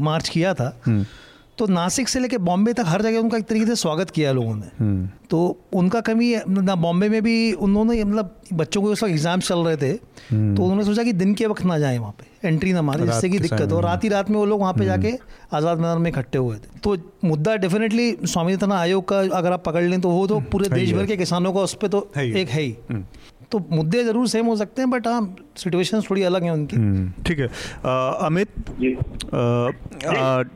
मार्च 0.00 0.28
किया 0.28 0.54
था 0.54 0.72
हम्म। 0.86 1.04
तो 1.58 1.66
नासिक 1.68 2.08
से 2.08 2.20
लेके 2.20 2.38
बॉम्बे 2.40 2.72
तक 2.72 2.84
हर 2.86 3.02
जगह 3.02 3.18
उनका 3.18 3.38
एक 3.38 3.44
तरीके 3.46 3.66
से 3.66 3.74
स्वागत 3.76 4.10
किया 4.10 4.32
लोगों 4.32 4.54
ने। 4.56 4.66
हम्म। 4.78 5.08
तो 5.30 5.38
उनका 5.74 6.00
कमी 6.00 6.34
ना 6.48 6.74
बॉम्बे 6.76 7.08
में 7.08 7.22
भी 7.22 7.52
उन्होंने 7.54 8.02
मतलब 8.04 8.34
बच्चों 8.52 8.82
के 8.82 8.88
उस 8.88 9.02
वक्त 9.02 9.12
एग्ज़ाम 9.12 9.40
चल 9.40 9.58
रहे 9.58 9.76
थे 9.76 9.90
हम्म। 10.30 10.54
तो 10.56 10.62
उन्होंने 10.62 10.84
सोचा 10.84 11.02
कि 11.02 11.12
दिन 11.14 11.34
के 11.34 11.46
वक्त 11.46 11.64
ना 11.64 11.78
जाए 11.78 11.98
वहाँ 11.98 12.14
पे 12.18 12.48
एंट्री 12.48 12.72
ना 12.72 12.82
मारे 12.82 13.06
जिससे 13.06 13.28
कि 13.28 13.38
दिक्कत 13.38 13.72
हो। 13.72 13.80
रात 13.80 14.04
ही 14.04 14.08
रात 14.08 14.30
में 14.30 14.36
वो 14.36 14.44
लोग 14.46 14.60
वहाँ 14.60 14.72
पे 14.72 14.80
हम्म। 14.80 15.02
जाके 15.02 15.18
आज़ाद 15.52 15.78
मैदान 15.78 16.02
में 16.02 16.10
इकट्ठे 16.10 16.38
हुए 16.38 16.56
थे। 16.56 16.78
तो 16.80 16.96
मुद्दा 17.24 17.56
डेफिनेटली 17.58 18.10
स्वामीनाथन 18.24 18.72
आयोग 18.72 19.08
का 19.08 19.18
अगर 19.36 19.52
आप 19.52 19.64
पकड़ 19.64 19.84
लें 19.84 20.00
तो 20.00 20.10
वो 20.10 20.26
तो 20.26 20.40
पूरे 20.52 20.68
देश 20.70 20.92
भर 20.92 21.06
के 21.06 21.16
किसानों 21.16 21.52
का 21.52 21.60
उस 21.60 21.74
पर 21.74 21.88
तो 21.88 22.08
एक 22.16 22.48
है 22.48 22.62
ही। 22.62 22.76
तो 23.52 23.58
मुद्दे 23.70 24.02
ज़रूर 24.04 24.26
सेम 24.28 24.46
हो 24.46 24.56
सकते 24.56 24.82
हैं 24.82 24.90
बट 24.90 25.06
हाँ 25.06 25.36
सिचुएशन 25.56 26.00
थोड़ी 26.00 26.22
अलग 26.22 26.42
है 26.42 26.52
उनकी 26.52 26.76
हम्म, 26.76 27.22
ठीक 27.22 27.38
है 27.38 27.48
अमित 28.26 28.48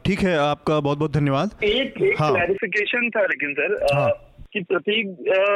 ठीक 0.04 0.20
है 0.20 0.36
आपका 0.38 0.80
बहुत 0.80 0.98
बहुत 0.98 1.12
धन्यवाद 1.12 1.64
एक 1.64 1.94
क्लैरिफिकेशन 1.98 3.02
हाँ। 3.04 3.10
था 3.10 3.26
लेकिन 3.26 3.54
सर 3.54 3.78
हाँ. 3.94 4.10
कि 4.52 4.60
प्रतीक 4.62 5.06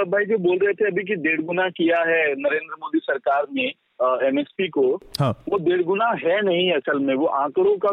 भाई 0.09 0.25
जो 0.25 0.39
बोल 0.39 0.59
रहे 0.59 0.73
थे 0.73 0.87
अभी 0.87 1.05
कि 1.05 1.15
डेढ़ 1.23 1.41
गुना 1.43 1.69
किया 1.71 1.99
है 2.09 2.23
नरेंद्र 2.39 2.77
मोदी 2.81 2.99
सरकार 3.03 3.47
ने 3.55 3.73
एमएसपी 4.29 4.69
को 4.69 4.89
हाँ. 5.21 5.33
वो 5.49 5.59
डेढ़ 5.61 5.83
गुना 5.83 6.11
है 6.23 6.41
नहीं 6.43 6.73
असल 6.73 6.99
में 7.01 7.15
वो 7.15 7.27
आंकड़ों 7.37 7.77
का 7.77 7.91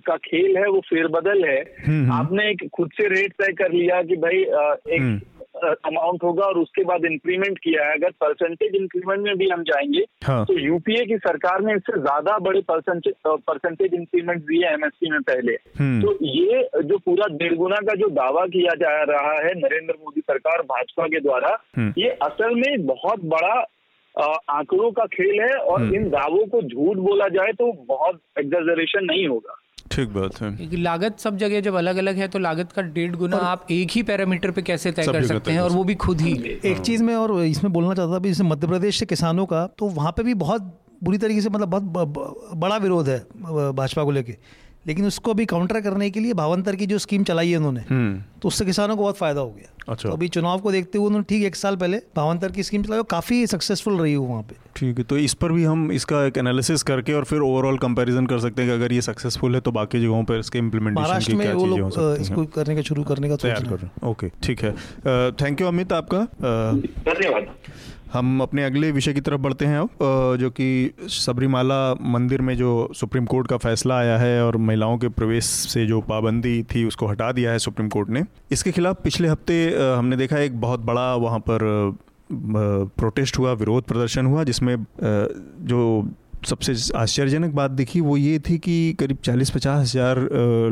का 0.00 0.16
खेल 0.16 0.56
है 0.56 0.68
वो 0.68 0.80
फेरबदल 0.80 1.44
है 1.44 1.58
हम्म, 1.58 2.02
हम्म। 2.02 2.12
आपने 2.12 2.48
एक 2.50 2.68
खुद 2.74 2.90
से 2.90 3.08
रेट 3.08 3.32
तय 3.32 3.52
कर 3.52 3.72
लिया 3.72 4.02
कि 4.02 4.16
भाई 4.16 4.40
एक 4.96 5.20
अमाउंट 5.64 6.22
होगा 6.22 6.44
और 6.44 6.58
उसके 6.58 6.84
बाद 6.84 7.04
इंक्रीमेंट 7.04 7.58
किया 7.58 7.86
है 7.86 7.94
अगर 7.94 8.10
परसेंटेज 8.20 8.74
इंक्रीमेंट 8.74 9.20
में 9.20 9.36
भी 9.36 9.48
हम 9.48 9.62
जाएँगे 9.62 10.04
हाँ। 10.24 10.44
तो 10.44 10.58
यूपीए 10.58 11.04
की 11.04 11.16
सरकार 11.18 11.60
ने 11.60 11.74
इससे 11.74 12.00
ज़्यादा 12.00 12.38
बड़े 12.38 12.60
परसेंटेज 12.60 13.14
परसेंटेज 13.26 13.94
इंक्रीमेंट 13.94 14.42
दिए 14.42 14.68
एमएसपी 14.68 15.10
में 15.10 15.20
पहले 15.22 15.52
हम्म। 15.78 16.02
तो 16.02 16.18
ये 16.22 16.68
जो 16.84 16.98
पूरा 16.98 17.26
डेढ़ 17.36 17.54
गुना 17.54 17.76
का 17.76 17.94
जो 17.94 18.08
दावा 18.08 18.46
किया 18.46 18.74
जा 18.74 19.02
रहा 19.02 19.32
है 19.38 19.54
नरेंद्र 19.58 19.94
मोदी 19.94 20.20
सरकार 20.20 20.62
भाजपा 20.62 21.06
के 21.06 21.20
द्वारा 21.20 21.56
हम्म। 21.76 21.92
ये 21.98 22.08
असल 22.22 22.54
में 22.54 22.86
बहुत 22.86 23.24
बड़ा 23.26 23.66
आंकड़ों 24.50 24.90
का 24.90 25.04
खेल 25.06 25.40
है 25.40 25.52
और 25.52 25.80
हम्म। 25.80 25.94
इन 25.94 26.08
दावों 26.10 26.46
को 26.46 26.62
झूठ 26.62 26.96
बोला 26.96 27.28
जाए 27.28 27.52
तो 27.52 27.72
बहुत 27.88 28.20
एग्जेजरेशन 28.38 29.04
नहीं 29.04 29.26
होगा 29.28 29.54
ठीक 29.90 30.08
बात 30.08 30.40
है। 30.42 30.76
लागत 30.76 31.18
सब 31.18 31.36
जगह 31.36 31.60
जब 31.60 31.74
अलग 31.74 31.96
अलग 31.96 32.16
है 32.16 32.28
तो 32.28 32.38
लागत 32.38 32.72
का 32.72 32.82
डेढ़ 32.94 33.14
गुना 33.16 33.36
आप 33.36 33.66
एक 33.70 33.90
ही 33.90 34.02
पैरामीटर 34.02 34.50
पे 34.50 34.62
कैसे 34.62 34.92
तय 34.92 35.06
कर 35.06 35.26
सकते 35.26 35.52
हैं 35.52 35.60
और 35.60 35.70
वो 35.70 35.84
भी 35.84 35.94
खुद 35.94 36.20
ही? 36.20 36.32
एक 36.64 36.74
हाँ। 36.74 36.84
चीज़ 36.84 37.02
में 37.02 37.14
और 37.16 37.32
इसमें 37.44 37.72
बोलना 37.72 37.94
चाहता 37.94 38.14
था 38.14 38.18
जैसे 38.18 38.44
मध्य 38.44 38.66
प्रदेश 38.66 38.98
से 38.98 39.06
किसानों 39.06 39.46
का 39.46 39.66
तो 39.78 39.88
वहाँ 39.90 40.12
पे 40.12 40.22
भी 40.22 40.34
बहुत 40.36 40.74
बुरी 41.04 41.18
तरीके 41.18 41.40
से 41.40 41.48
मतलब 41.48 41.68
बहुत 41.68 42.52
बड़ा 42.56 42.76
विरोध 42.76 43.08
है 43.08 43.18
भाजपा 43.72 44.04
को 44.04 44.10
लेके। 44.10 44.36
लेकिन 44.86 45.06
उसको 45.06 45.30
अभी 45.30 45.44
काउंटर 45.46 45.80
करने 45.80 46.10
के 46.10 46.20
लिए 46.20 46.32
भावंतर 46.34 46.76
की 46.76 46.86
जो 46.86 46.98
स्कीम 46.98 47.24
चलाई 47.24 47.50
है 47.50 47.56
उन्होंने 47.56 47.80
हम्म। 47.90 48.22
तो 48.42 48.48
उससे 48.48 48.64
किसानों 48.64 48.96
को 48.96 49.02
बहुत 49.02 49.16
फ़ायदा 49.16 49.40
हो 49.40 49.50
गया। 49.50 49.68
अच्छा। 49.88 50.08
तो 50.08 50.14
अभी 50.14 50.28
चुनाव 50.28 50.58
को 50.58 50.72
देखते 50.72 50.98
हुए 50.98 51.06
उन्होंने 51.06 51.24
ठीक 51.28 51.44
एक 51.44 51.56
साल 51.56 51.76
पहले 51.76 51.96
भावंतर 52.16 52.52
की 52.52 52.62
स्कीम 52.62 52.82
चलाई 52.82 53.02
काफ़ी 53.10 53.46
सक्सेसफुल 53.46 53.98
रही 54.00 54.14
हो 54.14 54.24
वहाँ 54.24 54.42
पे। 54.42 54.56
ठीक 54.76 54.98
है 54.98 55.04
तो 55.04 55.18
इस 55.18 55.34
पर 55.34 55.52
भी 55.52 55.64
हम 55.64 55.90
इसका 55.92 56.24
एक 56.26 56.38
एनालिसिस 56.38 56.82
करके 56.82 57.12
और 57.12 57.24
फिर 57.24 57.40
ओवरऑल 57.42 57.78
कंपैरिजन 57.78 58.26
कर 58.26 58.38
सकते 58.38 58.62
हैं 58.62 58.70
कि 58.70 58.76
अगर 58.76 58.92
ये 58.92 59.00
सक्सेसफुल 59.02 59.54
है 59.54 59.60
तो 59.60 59.72
बाकी 59.72 60.00
जगहों 60.00 60.22
पर 60.24 60.38
इसके 60.38 60.58
इम्प्लीमेंटेशन 60.58 61.18
की 61.20 61.36
क्या 61.36 61.52
चीज़ें 61.54 61.80
हो 61.80 61.90
सकती 61.90 62.22
इसको 62.22 62.44
करने 62.56 62.76
का 62.76 62.82
शुरू 62.82 63.02
करने 63.04 63.28
का 63.28 63.36
तैयार 63.36 63.64
कर 63.66 64.06
ओके 64.08 64.30
ठीक 64.42 64.62
है। 64.62 64.72
थैंक 65.34 65.60
यू 65.60 65.66
अमित 65.68 65.92
आपका? 65.92 66.26
धन्यवाद। 66.42 67.54
हम 68.12 68.40
अपने 68.40 68.64
अगले 68.64 68.90
विषय 68.92 69.12
की 69.12 69.20
तरफ़ 69.20 69.40
बढ़ते 69.40 69.64
हैं 69.66 69.78
अब 69.78 70.36
जो 70.40 70.50
कि 70.50 70.68
सबरीमाला 71.08 71.78
मंदिर 72.08 72.40
में 72.40 72.56
जो 72.56 72.70
सुप्रीम 72.94 73.26
कोर्ट 73.26 73.48
का 73.48 73.56
फैसला 73.56 73.98
आया 73.98 74.16
है 74.18 74.44
और 74.44 74.56
महिलाओं 74.56 74.98
के 74.98 75.08
प्रवेश 75.08 75.44
से 75.44 75.86
जो 75.86 76.00
पाबंदी 76.00 76.62
थी 76.64 76.84
उसको 76.84 77.06
हटा 77.06 77.30
दिया 77.32 77.52
है 77.52 77.58
सुप्रीम 77.58 77.88
कोर्ट 77.88 78.10
ने। 78.10 78.22
इसके 78.50 78.72
खिलाफ 78.72 79.02
पिछले 79.04 79.28
हफ़्ते 79.28 79.64
हमने 79.96 80.16
देखा 80.16 80.38
एक 80.38 80.60
बहुत 80.60 80.80
बड़ा 80.80 81.14
वहाँ 81.16 81.38
पर 81.38 81.60
प्रोटेस्ट 82.32 83.38
हुआ, 83.38 83.52
विरोध 83.52 83.84
प्रदर्शन 83.84 84.26
हुआ, 84.26 84.44
जिसमें 84.44 84.76
जो 85.00 86.08
सबसे 86.46 86.72
आश्चर्यजनक 86.96 87.52
बात 87.54 87.70
देखी 87.70 88.00
वो 88.00 88.16
ये 88.16 88.38
थी 88.38 88.56
कि 88.58 88.92
करीब 89.00 89.16
चालीस 89.24 89.50
पचास 89.50 89.80
हज़ार 89.80 90.18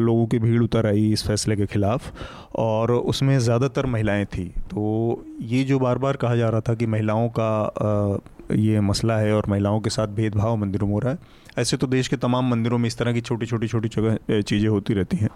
लोगों 0.00 0.26
की 0.26 0.38
भीड़ 0.38 0.62
उतर 0.62 0.86
आई 0.86 1.10
इस 1.12 1.26
फैसले 1.26 1.56
के 1.56 1.66
ख़िलाफ़ 1.66 2.10
और 2.58 2.92
उसमें 2.92 3.38
ज़्यादातर 3.38 3.86
महिलाएँ 3.86 4.24
थी। 4.26 4.44
तो 4.70 5.24
ये 5.42 5.62
जो 5.64 5.78
बार 5.78 5.98
बार 5.98 6.16
कहा 6.16 6.36
जा 6.36 6.48
रहा 6.48 6.60
था 6.60 6.74
कि 6.74 6.86
महिलाओं 6.86 7.28
का 7.38 8.20
ये 8.54 8.80
मसला 8.80 9.16
है 9.18 9.32
और 9.34 9.46
महिलाओं 9.48 9.80
के 9.80 9.90
साथ 9.90 10.08
भेदभाव 10.16 10.56
मंदिरों 10.56 10.86
में 10.86 10.94
हो 10.94 10.98
रहा 11.00 11.12
है, 11.12 11.18
ऐसे 11.58 11.76
तो 11.76 11.86
देश 11.86 12.08
के 12.08 12.16
तमाम 12.16 12.50
मंदिरों 12.50 12.78
में 12.78 12.86
इस 12.86 12.98
तरह 12.98 13.12
की 13.12 13.20
छोटी 13.20 13.46
छोटी 13.46 13.68
छोटी 13.68 13.88
जगह 13.90 14.40
चीज़ें 14.40 14.68
होती 14.68 14.94
रहती 14.94 15.16
हैं। 15.16 15.28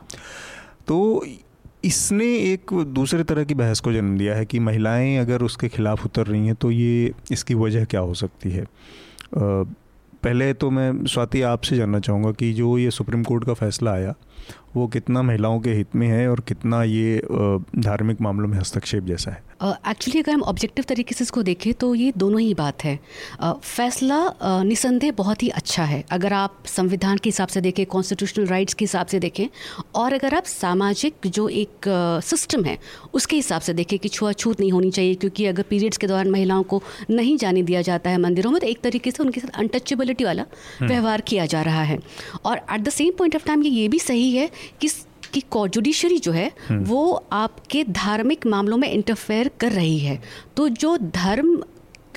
तो 0.89 1.25
इसने 1.85 2.25
एक 2.45 2.73
दूसरे 2.95 3.25
तरह 3.25 3.45
की 3.45 3.55
बहस 3.55 3.81
को 3.81 3.93
जन्म 3.93 4.17
दिया 4.19 4.35
है 4.35 4.47
कि 4.47 4.59
महिलाएँ 4.61 5.17
अगर 5.19 5.43
उसके 5.43 5.69
ख़िलाफ़ 5.69 6.05
उतर 6.05 6.27
रही 6.27 6.47
हैं 6.47 6.55
तो 6.55 6.71
ये, 6.71 7.13
इसकी 7.33 7.55
वजह 7.57 7.85
क्या 7.85 8.01
हो 8.01 8.15
सकती 8.15 8.51
है? 8.51 8.67
पहले 10.25 10.53
तो 10.55 10.71
मैं 10.71 10.93
स्वाति 11.05 11.43
आपसे 11.43 11.77
जानना 11.77 12.01
चाहूँगा 12.01 12.33
कि 12.33 12.53
जो 12.53 12.77
ये 12.79 12.91
सुप्रीम 12.91 13.23
कोर्ट 13.25 13.45
का 13.45 13.55
फैसला 13.55 13.93
आया 13.93 14.15
वो 14.77 14.87
कितना 14.87 15.23
महिलाओं 15.23 15.61
के 15.61 15.71
हित 15.75 15.95
में 15.97 16.07
है 16.09 16.29
और 16.31 16.41
कितना 16.49 16.83
ये 16.85 17.21
धार्मिक 17.77 18.21
मामलों 18.21 18.49
में 18.49 18.59
हस्तक्षेप 18.59 19.05
जैसा 19.05 19.31
है? 19.31 19.43
एक्चुअली 19.63 20.21
uh, 20.21 20.25
अगर 20.25 20.33
हम 20.35 20.43
ऑब्जेक्टिव 20.43 20.85
तरीके 20.89 21.15
से 21.15 21.25
इसको 21.25 21.43
देखें 21.43 21.73
तो 21.75 21.95
ये 21.95 22.13
दोनों 22.17 22.41
ही 22.41 22.53
बात 22.55 22.85
है। 22.85 22.99
uh, 23.45 23.55
फैसला 23.55 24.19
uh, 24.27 24.63
निसंदेह 24.65 25.13
बहुत 25.13 25.43
ही 25.43 25.49
अच्छा 25.51 25.85
है। 25.85 26.05
अगर 26.11 26.33
आप 26.33 26.63
संविधान 26.67 27.17
के 27.17 27.29
हिसाब 27.29 27.49
से 27.49 27.61
देखें 27.61 27.85
कॉन्स्टिट्यूशनल 27.87 28.47
राइट्स 28.47 28.75
के 28.75 28.85
हिसाब 28.85 29.07
से 29.07 29.19
देखें 29.19 29.47
और 29.95 30.13
अगर 30.13 30.35
आप 30.35 30.45
सामाजिक 30.45 31.27
जो 31.27 31.49
एक 31.49 31.89
सिस्टम 32.25 32.65
है 32.65 32.79
उसके 33.15 33.37
हिसाब 33.37 33.61
से 33.61 33.75
देखें 33.75 33.99
कि 33.99 34.09
छुआछूत 34.09 34.61
नहीं 34.61 34.71
होनी 34.73 34.91
चाहिए 34.91 35.15
क्योंकि 35.15 35.47
अगर 35.47 35.63
पीरियड्स 35.71 35.97
के 35.97 36.07
दौरान 36.07 36.31
महिलाओं 36.31 36.63
को 36.63 36.83
नहीं 37.11 37.37
जाने 37.37 37.63
दिया 37.63 37.83
जाता 37.83 38.11
है 38.11 38.19
मंदिरों 38.21 38.51
में 38.51 38.61
तो 38.61 38.67
एक 38.67 38.81
तरीके 38.81 39.11
से 39.11 39.23
उनके 39.23 39.41
साथ 39.41 39.59
अनटचेबिलिटी 39.59 40.25
वाला 40.25 40.43
हम्म। 40.43 40.93
व्यवहार 40.93 41.21
किया 41.21 41.47
जा 41.47 41.63
रहा 41.63 41.83
है। 41.83 41.99
और 42.45 42.57
at 42.57 42.81
the 42.81 42.89
same 42.91 43.13
point 43.19 43.37
of 43.37 43.47
time 43.47 43.63
ये 43.63 43.89
भी 43.89 43.99
सही 43.99 44.30
है 44.37 44.51
कि 44.81 44.89
कि 45.35 45.43
जुडिशरी 45.69 46.19
जो 46.19 46.33
है 46.33 46.51
हम्म। 46.69 46.85
वो 46.85 47.25
आपके 47.33 47.85
धार्मिक 47.85 48.47
मामलों 48.47 48.77
में 48.77 48.91
इंटरफेयर 48.91 49.51
कर 49.61 49.73
रही 49.73 49.99
है 49.99 50.21
तो 50.57 50.69
जो 50.69 50.97
धर्म 50.99 51.63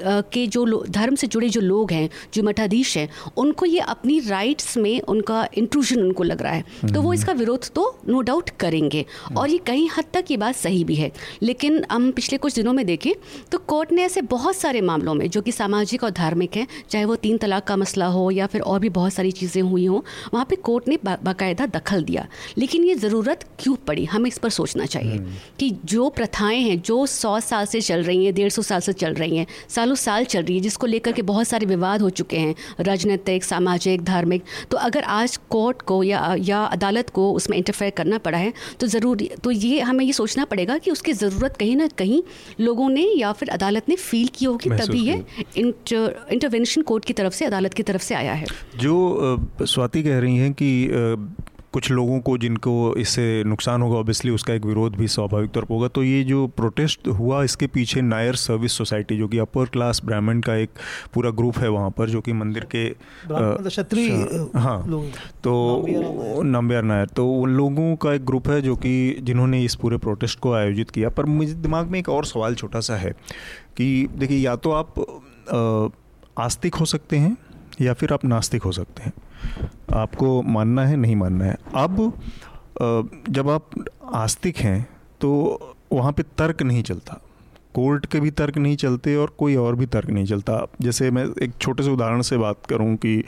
के 0.04 0.46
जो 0.48 0.84
धर्म 0.90 1.16
से 1.16 1.28
जुड़े 1.28 1.50
जो 1.50 1.62
लोग 1.62 1.92
हैं 1.92 2.10
जो 2.34 2.44
मठाधीश 2.44 2.96
हैं 2.98 3.08
उनको 3.38 3.66
ये 3.66 3.80
अपनी 3.88 4.20
राइट्स 4.20 4.78
में 4.78 5.02
उनका 5.04 5.48
इंट्रूजन 5.58 6.02
उनको 6.02 6.24
लग 6.24 6.42
रहा 6.42 6.52
है 6.52 6.64
तो 6.84 6.94
वो 6.94 7.02
हम्म। 7.02 7.14
इसका 7.14 7.34
विरोध 7.34 7.70
तो 7.76 7.84
नो 8.10 8.22
डाउट 8.22 8.50
करेंगे 8.60 9.06
हम्म। 9.20 9.40
और 9.40 9.50
ये 9.50 9.58
कहीं 9.68 9.90
हद 9.98 10.06
तक 10.14 10.32
ये 10.32 10.38
बात 10.38 10.56
सही 10.56 10.84
भी 10.84 10.96
है 10.96 11.12
लेकिन 11.42 11.84
हम 11.92 12.12
पिछले 12.12 12.38
कुछ 12.38 12.56
दिनों 12.56 12.74
में 12.74 12.86
देखें 12.86 13.12
तो 13.52 13.58
कोर्ट 13.68 13.92
ने 13.92 14.04
ऐसे 14.04 14.22
बहुत 14.30 14.56
सारे 14.56 14.82
मामलों 14.84 15.14
में 15.14 15.30
जो 15.30 15.42
कि 15.42 15.52
सामाजिक 15.54 16.04
और 16.04 16.12
धार्मिक 16.14 16.58
हैं 16.58 16.68
चाहे 16.90 17.06
वो 17.06 17.16
तीन 17.18 17.38
तलाक 17.38 17.64
का 17.64 17.76
मसला 17.78 18.06
हो 18.08 18.30
या 18.32 18.48
फिर 18.48 18.62
और 18.64 18.80
भी 18.80 18.90
बहुत 18.92 19.14
सारी 19.14 19.32
चीज़ें 19.34 19.62
हुई 19.64 19.86
हों 19.86 20.02
वहाँ 20.34 20.46
पर 20.46 20.56
कोर्ट 20.64 20.88
ने 20.88 20.98
बाकायदा 21.04 21.66
दखल 21.70 22.04
दिया 22.04 22.28
लेकिन 22.58 22.84
ये 22.84 22.96
ज़रूरत 22.98 23.46
क्यों 23.60 23.76
पड़ी 23.88 24.06
हमें 24.08 24.28
इस 24.28 24.38
पर 24.38 24.50
सोचना 24.52 24.86
चाहिए 24.88 25.16
हम्म। 25.16 25.36
कि 25.60 25.70
जो 25.86 26.10
प्रथाएँ 26.12 26.62
हैं 26.62 26.82
जो 26.82 27.06
सौ 27.08 27.40
साल 27.42 27.66
से 27.66 27.82
चल 27.82 28.04
रही 28.04 28.26
हैं 28.26 28.34
डेढ़ 28.34 28.50
सौ 28.50 28.62
साल 28.64 28.82
से 28.82 28.94
चल 28.96 29.14
रही 29.16 29.38
हैं 29.38 29.48
सालों 29.70 29.93
सालों 29.96 30.14
साल 30.14 30.26
चल 30.26 30.44
रही 30.44 30.56
है 30.56 30.62
जिसको 30.62 30.88
लेकर 30.88 31.12
के 31.12 31.22
बहुत 31.24 31.48
सारे 31.48 31.66
विवाद 31.66 32.02
हो 32.02 32.10
चुके 32.12 32.38
हैं 32.38 32.56
राजनीतिक 32.80 33.44
सामाजिक 33.44 34.04
धार्मिक। 34.04 34.44
तो 34.72 34.78
अगर 34.80 35.04
आज 35.04 35.38
कोर्ट 35.50 35.82
को 35.82 36.02
या 36.04 36.36
या 36.40 36.64
अदालत 36.68 37.10
को 37.10 37.32
उसमें 37.34 37.58
इंटरफेयर 37.58 37.92
करना 37.92 38.18
पड़ा 38.20 38.38
है 38.38 38.54
तो 38.80 38.88
ज़रूर 38.88 39.24
तो 39.44 39.52
ये 39.52 39.80
हमें 39.82 40.04
ये 40.06 40.14
सोचना 40.14 40.46
पड़ेगा 40.46 40.78
कि 40.78 40.92
उसकी 40.92 41.14
ज़रूरत 41.14 41.58
कहीं 41.58 41.76
ना 41.76 41.88
कहीं 41.98 42.22
लोगों 42.60 42.90
ने 42.90 43.06
या 43.18 43.32
फिर 43.32 43.50
अदालत 43.50 43.90
ने 43.90 43.96
फील 43.98 44.28
की 44.36 44.46
होगी 44.46 44.70
तभी 44.72 45.02
ये 45.02 45.24
इंटर 45.58 46.28
इंटरवेंशन 46.32 46.82
कोर्ट 46.84 47.06
की 47.06 47.14
तरफ़ 47.14 47.34
से 47.34 47.46
अदालत 47.46 47.74
की 47.74 47.84
तरफ़ 47.84 48.04
से 48.04 48.16
आया 48.16 48.34
है। 48.34 48.46
जो 48.78 48.96
स्वाति 49.64 50.04
कह 50.04 50.20
रही 50.20 50.38
हैं 50.38 50.54
कि 50.54 50.72
कुछ 51.74 51.90
लोगों 51.92 52.20
को 52.20 52.38
जिनको 52.38 52.74
इससे 52.98 53.44
नुकसान 53.44 53.82
होगा 53.82 53.98
ऑब्वियसली 53.98 54.32
उसका 54.32 54.54
एक 54.54 54.66
विरोध 54.66 54.96
भी 54.96 55.08
स्वाभाविक 55.08 55.52
तौर 55.52 55.64
पर 55.64 55.74
होगा। 55.74 55.88
तो 55.88 56.04
ये 56.04 56.24
जो 56.24 56.46
प्रोटेस्ट 56.48 57.08
हुआ 57.10 57.44
इसके 57.44 57.68
पीछे 57.68 58.02
नायर 58.02 58.36
सर्विस 58.36 58.74
सोसाइटी 58.74 59.18
जो 59.18 59.28
कि 59.28 59.38
अपर 59.38 59.66
क्लास 59.66 60.02
ब्राह्मण 60.06 60.40
का 60.42 60.56
एक 60.56 60.70
पूरा 61.14 61.30
ग्रुप 61.32 61.58
है 61.58 61.70
वहाँ 61.70 61.90
पर 61.90 62.10
जो 62.10 62.22
कि 62.22 62.34
मंदिर 62.34 62.68
के 62.76 62.90
क्षत्रिय 63.30 64.12
हाँ। 64.56 64.82
तो 65.44 66.42
नम्बियार 66.44 66.84
नायर। 66.84 67.08
तो 67.08 67.28
उन 67.34 67.50
लोगों 67.50 67.96
का 67.96 68.14
एक 68.14 68.26
ग्रुप 68.26 68.48
है 68.50 68.62
जो 68.62 68.76
कि 68.76 68.94
जिन्होंने 69.22 69.64
इस 69.64 69.76
पूरे 69.76 69.98
प्रोटेस्ट 69.98 70.40
को 70.40 70.54
आयोजित 70.54 70.90
किया। 70.90 71.10
पर 71.10 71.26
मुझे 71.26 71.54
दिमाग 71.54 71.88
में 71.88 72.00
एक 72.00 72.10
और 72.10 72.26
सवाल 72.26 72.56
छोटा 72.56 72.80
सा 72.80 72.96
है 72.96 73.12
कि 73.78 74.08
देखिए 74.16 74.38
या 74.40 74.56
तो 74.56 74.72
आप 74.72 75.00
आस्तिक 76.40 76.76
हो 76.76 76.86
सकते 76.86 77.18
हैं 77.18 77.36
या 77.82 77.94
फिर 77.94 78.14
आप 78.14 78.26
नास्तिक 78.26 78.64
हो 78.64 78.72
सकते 78.72 79.04
हैं। 79.04 79.14
आपको 79.94 80.42
मानना 80.44 80.86
है, 80.86 80.96
नहीं 80.98 81.16
मानना 81.16 81.46
है। 81.46 81.58
अब 81.76 82.14
जब 83.30 83.50
आप 83.50 83.70
आस्तिक 84.16 84.58
हैं 84.58 84.82
तो 85.22 85.76
वहाँ 85.94 86.12
पे 86.12 86.24
तर्क 86.38 86.62
नहीं 86.62 86.84
चलता। 86.84 87.20
कोर्ट 87.76 88.06
के 88.06 88.20
भी 88.20 88.32
तर्क 88.32 88.58
नहीं 88.58 88.76
चलते 88.76 89.16
और 89.16 89.34
कोई 89.38 89.56
और 89.56 89.76
भी 89.76 89.86
तर्क 89.88 90.10
नहीं 90.10 90.26
चलता। 90.26 90.66
जैसे 90.82 91.12
मैं 91.12 91.26
एक 91.44 91.52
छोटे 91.62 91.84
से 91.84 91.92
उदाहरण 91.92 92.22
से 92.22 92.38
बात 92.38 92.66
करूँ 92.66 92.96
कि 92.96 93.20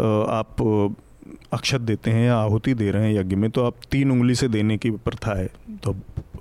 आप 0.00 0.62
अक्षत 1.52 1.80
देते 1.80 2.10
हैं 2.10 2.26
या 2.26 2.36
आहुति 2.36 2.74
दे 2.74 2.90
रहे 2.90 3.06
हैं 3.06 3.18
यज्ञ 3.18 3.36
में 3.36 3.50
तो 3.50 3.64
आप 3.64 3.74
तीन 3.90 4.10
उंगली 4.10 4.34
से 4.34 4.48
देने 4.48 4.76
की 4.78 4.90
प्रथा 4.90 5.38
है। 5.38 5.46
तो 5.84 5.94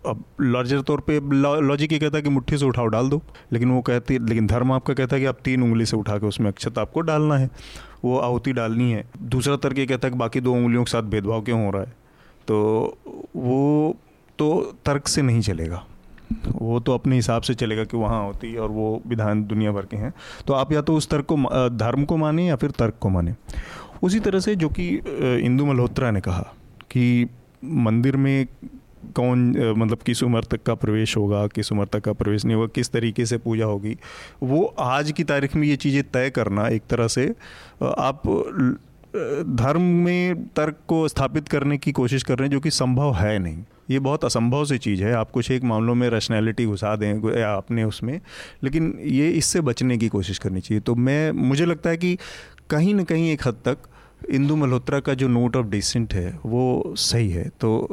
अब 0.08 0.24
लार्जर 0.42 0.82
तौर 0.82 1.00
पे 1.10 1.20
लॉजिक 1.62 1.92
ये 1.92 2.00
कहता 2.00 2.18
है 2.18 2.22
कि 2.24 2.30
मुट्ठी 2.30 2.58
से 2.58 2.66
उठाओ 2.66 2.86
डाल 2.88 3.10
दो, 3.10 3.22
लेकिन 3.54 3.72
वो 3.72 3.82
कहती, 3.82 4.18
लेकिन 4.20 4.48
धर्म 4.48 4.72
आपका 4.72 4.94
कहता 4.94 5.16
है 5.16 5.22
कि 5.22 5.26
आप 5.26 5.40
तीन 5.44 5.64
उंगली 5.64 5.86
से 5.86 5.98
उठा 5.98 6.18
के 6.18 6.26
उसमें 6.26 6.48
अक्षत 6.48 6.78
आपको 6.78 7.02
डालना 7.02 7.38
है। 7.38 7.50
वो 8.04 8.18
आहुति 8.18 8.54
डालनी 8.54 8.92
है। 8.92 9.04
दूसरा 9.22 9.56
तर्क 9.56 9.78
ये 9.78 9.86
कहता 9.86 10.08
है 10.08 10.12
कि 10.12 10.18
बाकी 10.20 10.42
दो 10.42 10.54
उंगलियों 10.54 10.84
के 10.84 10.92
साथ 10.92 11.04
भेदभाव 11.04 11.42
क्यों 11.42 11.66
हो 11.66 11.72
रहा 11.72 11.82
है? 11.82 11.94
तो 12.48 12.98
वो 13.36 13.96
तो 14.40 14.62
तर्क 14.86 15.08
से 15.08 15.22
नहीं 15.22 15.42
चलेगा। 15.42 15.84
वो 16.48 16.80
तो 16.80 16.94
अपने 16.94 17.16
हिसाब 17.16 17.42
से 17.42 17.54
चलेगा 17.54 17.84
कि 17.84 17.98
वहाँ 17.98 18.24
होती 18.26 18.56
और 18.56 18.70
वो 18.70 19.02
विधान 19.08 19.44
दुनिया 19.44 19.72
भर 19.72 19.86
के 19.86 19.98
हैं। 19.98 20.14
तो 20.48 20.54
आप 20.54 20.72
या 20.72 20.82
तो 20.82 20.96
उस 20.96 21.10
तर्क 21.10 21.26
को 21.26 21.36
धर्म 21.70 22.06
को 22.06 22.18
माने 22.18 22.46
या 22.48 22.56
फिर 22.56 22.72
तर्क 22.72 22.98
को 23.00 23.10
माने। 23.10 23.36
उसी 24.04 24.20
तरह 24.20 24.40
से 24.40 24.56
जो 24.56 24.70
कि 24.70 24.88
इंदु 25.46 25.66
मल्होत्रा 25.66 26.12
ने 26.12 26.22
कहा 26.22 26.42
कि 26.92 27.28
मंदिर 27.64 28.18
में 28.18 28.48
कौन 29.16 29.50
मतलब 29.78 29.98
किस 29.98 30.24
उम्र 30.24 30.44
तक 30.44 30.64
का 30.64 30.76
प्रवेश 30.76 31.16
होगा, 31.18 31.46
किस 31.48 31.72
उम्र 31.72 31.86
तक 31.86 32.02
का 32.02 32.14
प्रवेश 32.14 32.46
नहीं 32.46 32.56
होगा, 32.56 32.68
किस 32.76 32.92
तरीके 32.92 33.26
से 33.26 33.38
पूजा 33.40 33.66
होगी, 33.66 33.98
वो 34.44 34.64
आज 34.80 35.12
की 35.12 35.24
तारीख 35.26 35.56
में 35.56 35.68
ये 35.68 35.76
चीज़ें 35.78 36.04
तय 36.04 36.30
करना 36.30 36.68
एक 36.70 36.84
तरह 36.90 37.08
से 37.08 37.28
आप 37.82 38.22
धर्म 39.58 39.82
में 39.82 40.44
तर्क 40.56 40.78
को 40.88 41.08
स्थापित 41.08 41.48
करने 41.48 41.78
की 41.78 41.92
कोशिश 41.92 42.24
कर 42.24 42.38
रहे 42.38 42.46
हैं, 42.46 42.52
जो 42.52 42.60
कि 42.60 42.72
संभव 42.72 43.14
है 43.16 43.38
नहीं। 43.40 43.64
ये 43.90 44.00
बहुत 44.00 44.26
असंभव 44.26 44.64
सी 44.66 44.78
चीज़ 44.78 45.04
है 45.04 45.14
आप 45.14 45.32
कुछ 45.32 45.50
एक 45.52 45.64
मामलों 45.64 45.96
में 45.96 46.08
रैशनैलिटी 46.10 46.66
घुसा 46.66 46.96
दें, 46.96 47.40
या 47.40 47.54
अपने 47.54 47.84
उसमें, 47.84 48.20
लेकिन 48.64 48.94
ये 49.04 49.30
इससे 49.30 49.62
बचने 49.62 49.98
की 49.98 50.08
कोशिश 50.08 50.38
करनी 50.38 50.62
चाहिए। 50.62 50.82
तो 50.82 50.96
मैं, 50.98 51.32
मुझे 51.32 51.66
लगता 51.66 51.90
है 51.90 51.98
कि 51.98 52.18
कहीं 52.70 52.94
ना 52.96 53.04
कहीं 53.04 53.32
एक 53.32 53.48
हद 53.48 53.58
तक 53.66 53.78
इंदू 54.30 54.56
मल्होत्रा 54.56 55.00
का 55.00 55.14
जो 55.14 55.28
नोट 55.28 55.56
ऑफ़ 55.56 55.68
डिसेंट 55.68 56.14
है, 56.14 56.40
वो 56.46 56.94
सही 56.98 57.30
है। 57.30 57.48
तो 57.62 57.90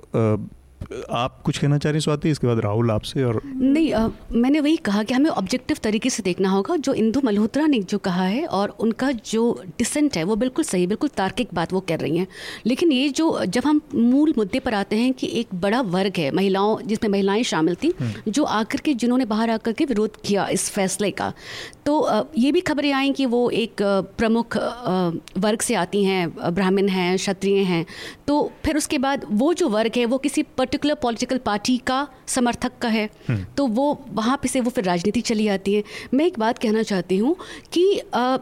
आप 1.11 1.41
कुछ 1.45 1.59
कहना 1.59 1.77
चाह 1.79 1.93
रही 1.93 2.01
स्वाति? 2.01 2.31
इसके 2.31 2.47
बाद 2.47 2.61
राहुल 2.61 2.91
आपसे 2.91 3.23
और 3.25 3.41
नहीं 3.47 3.93
आ, 3.93 4.09
मैंने 4.33 4.61
वही 4.61 4.77
कहा 4.79 5.03
कि 5.03 5.15
हमें 5.15 5.29
ऑब्जेक्टिव 5.31 5.77
तरीके 5.83 6.11
से 6.11 6.23
देखना 6.23 6.51
होगा। 6.51 6.77
जो 6.79 6.93
इंदु 6.95 7.21
मल्होत्रा 7.25 7.67
ने 7.67 7.79
जो 7.81 7.99
कहा 7.99 8.25
है 8.25 8.45
और 8.49 8.77
उनका 8.81 9.11
जो 9.25 9.43
डिसेंट 9.79 10.17
है 10.17 10.23
वो 10.25 10.37
बिल्कुल 10.37 10.65
सही 10.65 10.87
बिल्कुल 10.87 11.11
तार्किक 11.17 11.49
बात 11.55 11.73
वो 11.73 11.81
कर 11.89 11.99
रही 12.01 12.17
हैं। 12.19 12.27
लेकिन 12.67 12.93
ये 12.93 13.09
जो 13.11 13.45
जब 13.47 13.67
हम 13.67 13.81
मूल 13.95 14.35
मुद्दे 14.39 14.61
पर 14.61 14.75
आते 14.75 14.97
हैं 14.97 15.13
कि 15.13 15.31
एक 15.41 15.55
बड़ा 15.61 15.81
वर्ग 15.89 16.19
है 16.19 16.31
महिलाओं 16.31 16.79
जिसमें 16.87 17.11
महिलाएँ 17.11 17.43
शामिल 17.45 17.75
थी 17.83 17.93
हम्म। 18.01 18.31
जो 18.33 18.45
आकर 18.45 18.81
के 18.81 18.95
जिन्होंने 18.95 19.25
बाहर 19.25 19.51
आकर 19.51 19.73
के 19.73 19.85
विरोध 19.85 20.21
किया 20.25 20.47
इस 20.49 20.69
फैसले 20.71 21.11
का 21.11 21.33
तो 21.87 22.25
ये 22.39 22.53
भी 22.53 22.61
खबरें 22.61 22.93
आई 22.93 23.13
कि 23.13 23.27
वो 23.27 23.49
एक 23.51 23.83
प्रमुख 24.19 24.57
वर्ग 25.39 25.61
से 25.61 25.75
आती 25.75 26.05
हैं 26.05 26.55
ब्राह्मण 26.55 26.89
हैं 26.89 27.17
क्षत्रिय 27.17 27.63
हैं 27.65 27.85
तो 28.27 28.41
फिर 28.65 28.77
उसके 28.77 28.99
बाद 28.99 29.25
वो 29.31 29.53
जो 29.55 29.69
वर्ग 29.69 29.93
है 29.97 30.05
वो 30.07 30.19
किसी 30.19 30.43
पर्टिकुलर 30.69 30.95
पॉलिटिकल 31.03 31.39
पार्टी 31.39 31.77
का 31.87 32.07
समर्थक 32.29 32.73
का 32.83 32.89
है 32.89 33.09
हम्म। 33.29 33.45
तो 33.57 33.67
वो 33.67 33.87
वहाँ 34.13 34.37
पे 34.43 34.49
से 34.49 34.61
वो 34.61 34.71
फिर 34.71 34.85
राजनीति 34.85 35.21
चली 35.21 35.49
आती 35.49 35.75
है 35.75 35.83
मैं 36.15 36.27
एक 36.27 36.39
बात 36.39 36.59
कहना 36.59 36.83
चाहती 36.83 37.17
हूँ 37.17 37.35
कि 37.73 37.85
आ, 38.15 38.39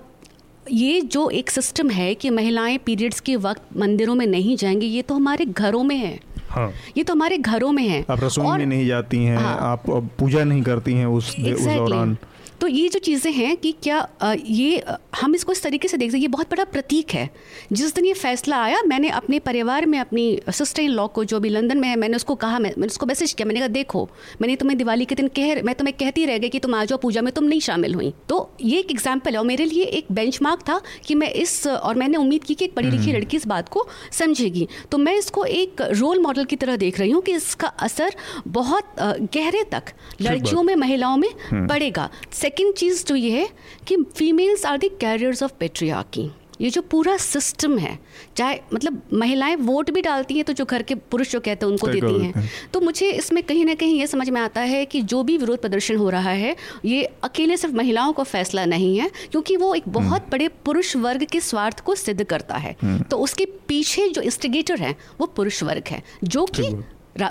ये 0.71 1.01
जो 1.07 1.29
एक 1.31 1.51
सिस्टम 1.51 1.91
है 1.91 2.15
कि 2.15 2.31
महिलाएँ 2.31 2.79
पीरियड्स 2.87 3.21
के 3.21 3.37
वक्त 3.37 3.77
मंदिरों 3.77 4.15
में 4.15 4.27
नहीं 4.27 4.57
जाएँगी 4.57 4.87
ये 4.87 5.03
तो 5.03 5.15
हमारे 5.15 5.45
घरों 5.47 5.83
में 5.85 5.97
है 5.97 6.19
हाँ। 6.49 6.71
ये 6.97 7.05
तो 7.05 7.13
हमारे 7.13 7.39
घरों 7.39 7.71
में 7.73 7.87
है 7.89 8.05
आप 8.11 8.25
रसोई 8.25 8.59
में 8.59 8.67
नहीं 8.67 8.87
जाती 8.87 9.25
हैं 9.25 9.37
हाँ, 9.37 9.57
आप 9.61 9.91
पूजा 10.19 10.45
नहीं 10.45 10.63
करती 10.63 10.93
हैं 10.93 11.07
उस, 11.07 11.35
exactly. 11.37 11.55
उस 11.55 11.67
दौरान 11.67 12.17
तो 12.61 12.67
ये 12.67 12.89
जो 12.89 12.99
चीज़ें 13.01 13.33
हैं 13.33 13.57
कि 13.57 13.73
क्या 13.83 14.07
ये 14.37 14.83
हम 15.17 15.35
इसको 15.35 15.53
इस 15.53 15.63
तरीके 15.63 15.89
से 15.89 15.97
देख 15.97 16.11
सकते 16.11 16.23
ये 16.23 16.29
बहुत 16.29 16.51
बड़ा 16.51 16.65
प्रतीक 16.67 17.11
है। 17.11 17.29
जिस 17.73 17.95
दिन 17.95 18.05
ये 18.05 18.13
फैसला 18.15 18.63
आया 18.63 18.83
मैंने 18.87 19.09
अपने 19.13 19.39
परिवार 19.41 19.87
में 19.87 19.99
अपनी 19.99 20.25
सिस्टर 20.51 20.83
इन 20.83 20.91
लॉ 20.91 21.07
को 21.09 21.25
जो 21.25 21.41
भी 21.41 21.49
लंदन 21.49 21.79
में 21.79 21.89
है 21.89 21.97
मैंने 21.97 22.17
उसको 22.17 22.35
कहा 22.37 22.59
मैं 22.59 22.71
मैंने 22.71 22.87
उसको 22.87 23.07
मैसेज 23.07 23.33
किया 23.33 23.47
मैंने 23.47 23.61
कहा 23.61 23.69
देखो 23.71 24.09
मैंने 24.43 24.57
तुम्हें 24.57 24.79
दिवाली 24.79 25.05
के 25.05 25.15
दिन 25.15 25.29
कह 25.37 25.63
मैं 25.63 25.75
तुम्हें 25.75 25.97
कहती 25.97 26.25
रह 26.27 26.39
गई 26.39 26.49
कि 26.49 26.59
तुम 26.59 26.75
आ 26.75 26.85
जाओ 26.85 26.99
पूजा 26.99 27.23
में 27.23 27.33
तुम 27.33 27.45
नहीं 27.45 27.61
शामिल 27.61 27.95
हुई। 27.95 28.13
तो 28.29 28.39
ये 28.61 28.79
एक 28.79 28.91
एग्ज़ाम्पल 28.91 29.33
है 29.33 29.39
और 29.39 29.47
मेरे 29.47 29.65
लिए 29.65 29.85
एक 29.85 30.13
बेंच 30.13 30.39
था 30.69 30.81
कि 31.07 31.15
मैं 31.15 31.31
इस 31.35 31.67
और 31.67 31.95
मैंने 31.95 32.17
उम्मीद 32.17 32.45
की 32.45 32.55
कि 32.55 32.65
एक 32.65 32.75
पढ़ी 32.75 32.91
लिखी 32.91 33.03
हम्म। 33.03 33.17
लड़की 33.17 33.37
इस 33.37 33.47
बात 33.47 33.69
को 33.69 33.87
समझेगी। 34.13 34.67
तो 34.91 34.99
मैं 34.99 35.15
इसको 35.15 35.45
एक 35.45 35.83
रोल 35.93 36.21
मॉडल 36.21 36.45
की 36.45 36.57
तरह 36.57 36.77
देख 36.77 36.99
रही 37.01 37.11
हूँ 37.11 37.23
कि 37.23 37.33
इसका 37.33 37.69
असर 37.69 38.15
बहुत 38.49 38.95
गहरे 39.01 39.63
तक 39.73 39.93
लड़कियों 40.21 40.63
में 40.63 40.75
महिलाओं 40.77 41.17
में 41.17 41.29
हम्म। 41.51 41.67
पड़ेगा। 41.69 42.09
सेकेंड 42.47 42.75
चीज़ 42.75 43.05
जो 43.05 43.15
ये 43.17 43.31
है 43.33 43.49
कि 43.87 43.97
females 44.17 44.67
are 44.67 44.79
the 44.79 44.91
carriers 45.01 45.43
of 45.43 45.53
patriarchy 45.61 46.31
ये 46.61 46.71
जो 46.71 46.83
पूरा 46.83 47.17
सिस्टम 47.17 47.77
है 47.79 47.99
चाहे 48.37 48.59
मतलब 48.73 49.01
महिलाएँ 49.15 49.57
वोट 49.57 49.91
भी 49.91 50.03
डालती 50.03 50.35
हैं 50.35 50.45
तो 50.45 50.53
जो 50.53 50.65
घर 50.65 50.83
के 50.83 50.95
पुरुष 50.95 51.33
जो 51.33 51.41
कहते 51.41 51.67
हैं 51.67 51.73
उनको 51.73 51.89
देती 51.89 52.19
हैं 52.19 52.49
तो 52.73 52.81
मुझे 52.81 53.11
इसमें 53.13 53.43
कहीं 53.43 53.65
ना 53.65 53.75
कहीं 53.75 53.99
ये 53.99 54.07
समझ 54.07 54.29
में 54.31 54.41
आता 54.41 54.61
है 54.63 54.85
कि 54.85 55.03
जो 55.05 55.23
भी 55.23 55.37
विरोध 55.39 55.61
प्रदर्शन 55.61 55.97
हो 55.97 56.09
रहा 56.11 56.31
है 56.33 56.55
ये 56.85 57.03
अकेले 57.25 57.57
सिर्फ़ 57.57 57.77
महिलाओं 57.77 58.13
का 58.13 58.23
फैसला 58.25 58.65
नहीं 58.67 58.97
है 58.99 59.11
क्योंकि 59.31 59.57
वो 59.57 59.75
एक 59.75 59.89
बहुत 59.91 60.13
हम्म। 60.13 60.31
बड़े 60.31 60.49
पुरुष 60.65 60.97
वर्ग 60.99 61.25
के 61.33 61.41
स्वार्थ 61.43 61.81
को 61.81 61.95
सिद्ध 61.97 62.23
करता 62.25 62.57
है 62.59 62.77
हम्म। 62.83 63.03
तो 63.03 63.19
उसके 63.19 63.45
पीछे 63.69 64.09
जो 64.09 64.23
इंस्टिगेटर 64.23 64.81
है 64.81 64.97
वो 65.21 65.27
पुरुष 65.37 65.63
वर्ग 65.63 65.89
है 65.89 66.03
जो 66.25 66.47
कि 66.51 66.75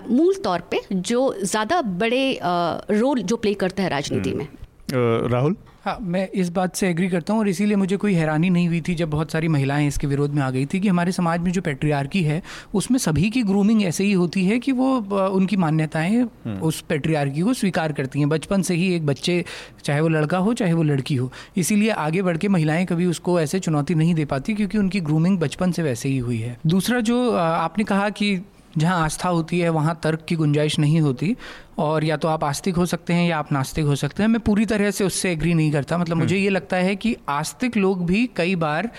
मूल 0.10 0.36
तौर 0.36 0.62
पे 0.72 0.80
जो 0.92 1.34
ज़्यादा 1.36 1.82
बड़े 1.98 2.40
रोल 2.44 3.22
जो 3.22 3.36
प्ले 3.38 3.54
करता 3.56 3.84
है 3.84 3.90
राजनीति 3.90 4.30
हम्म। 4.30 4.40
में 4.40 4.65
राहुल? 4.90 5.56
हाँ 5.86 5.98
मैं 6.02 6.28
इस 6.30 6.50
बात 6.50 6.76
से 6.76 6.88
एग्री 6.90 7.08
करता 7.10 7.34
हूँ 7.34 7.40
और 7.42 7.48
इसीलिए 7.48 7.76
मुझे 7.76 7.98
कोई 7.98 8.14
हैरानी 8.14 8.50
नहीं 8.50 8.68
हुई 8.68 8.80
थी 8.82 8.94
जब 8.96 9.10
बहुत 9.10 9.32
सारी 9.32 9.48
महिलाएँ 9.48 9.88
इसके 9.88 10.08
विरोध 10.08 10.34
में 10.34 10.42
आ 10.42 10.50
गई 10.52 10.66
थी 10.66 10.80
कि 10.80 10.88
हमारे 10.88 11.12
समाज 11.12 11.40
में 11.40 11.52
जो 11.52 11.62
पेट्रियार्की 11.62 12.22
है 12.24 12.42
उसमें 12.74 12.98
सभी 13.00 13.30
की 13.30 13.44
ग्रूमिंग 13.44 13.84
ऐसे 13.84 14.04
ही 14.04 14.12
होती 14.12 14.46
है 14.46 14.58
कि 14.60 14.72
वो 14.72 14.96
उनकी 15.28 15.58
मान्यताएँ 15.58 16.16
हम्म। 16.16 16.58
उस 16.60 16.82
पेट्रियार्की 16.82 17.42
को 17.42 17.54
स्वीकार 17.54 17.92
करती 17.92 18.20
हैं। 18.20 18.30
बचपन 18.30 18.62
से 18.62 18.76
ही 18.76 18.94
एक 18.96 19.06
बच्चे 19.06 19.44
चाहे 19.84 20.02
वो 20.02 20.08
लड़का 20.08 20.38
हो 20.38 20.54
चाहे 20.54 20.74
वो 20.74 20.84
लड़की 20.84 21.16
हो। 21.16 21.32
इसीलिए 21.58 21.90
आगे 21.90 22.22
बढ़ 22.22 22.38
के 22.38 22.48
महिलाएँ 22.48 22.86
कभी 22.86 23.06
उसको 23.06 23.40
ऐसे 23.42 23.60
चुनौती 23.60 23.96
नहीं 23.96 24.16
दे 24.16 24.26
पाती 24.26 24.54
क्योंकि 24.54 24.78
उनकी 24.78 25.00
ग्रूमिंग 25.02 25.40
बचपन 25.40 25.72
से 25.72 25.84
वैसे 25.84 26.10
ही 26.10 26.18
हुई 26.18 26.40
है। 26.40 26.58
दूसरा 26.68 27.00
जो 27.00 27.32
आपने 27.32 27.84
कहा 27.84 28.10
कि 28.10 28.36
जहाँ 28.78 29.04
आस्था 29.04 29.30
होती 29.30 29.60
है 29.60 29.70
वहाँ 29.70 30.00
तर्क 30.04 30.26
की 30.28 30.36
गुंजाइश 30.36 30.80
नहीं 30.80 31.02
होती 31.02 31.36
और 31.80 32.04
या 32.04 32.18
तो 32.18 32.28
आप 32.28 32.44
आस्तिक 32.44 32.76
हो 32.76 32.86
सकते 32.86 33.14
हैं 33.14 33.28
या 33.28 33.38
आप 33.38 33.52
नास्तिक 33.52 33.86
हो 33.86 33.96
सकते 33.96 34.24
हैं 34.24 34.28
मैं 34.30 34.40
पूरी 34.40 34.66
तरह 34.66 34.92
से 34.92 35.04
उससे 35.04 35.32
एग्री 35.32 35.54
नहीं 35.54 35.72
करता 35.72 35.98
मतलब 35.98 36.18
मुझे 36.18 36.36
हम्म। 36.36 36.44
ये 36.44 36.50
लगता 36.50 36.78
है 36.78 36.96
कि 36.96 37.16
आस्तिक 37.30 37.78
लोग 37.78 38.06
भी 38.06 38.26
कई 38.36 38.56
बार 38.56 38.90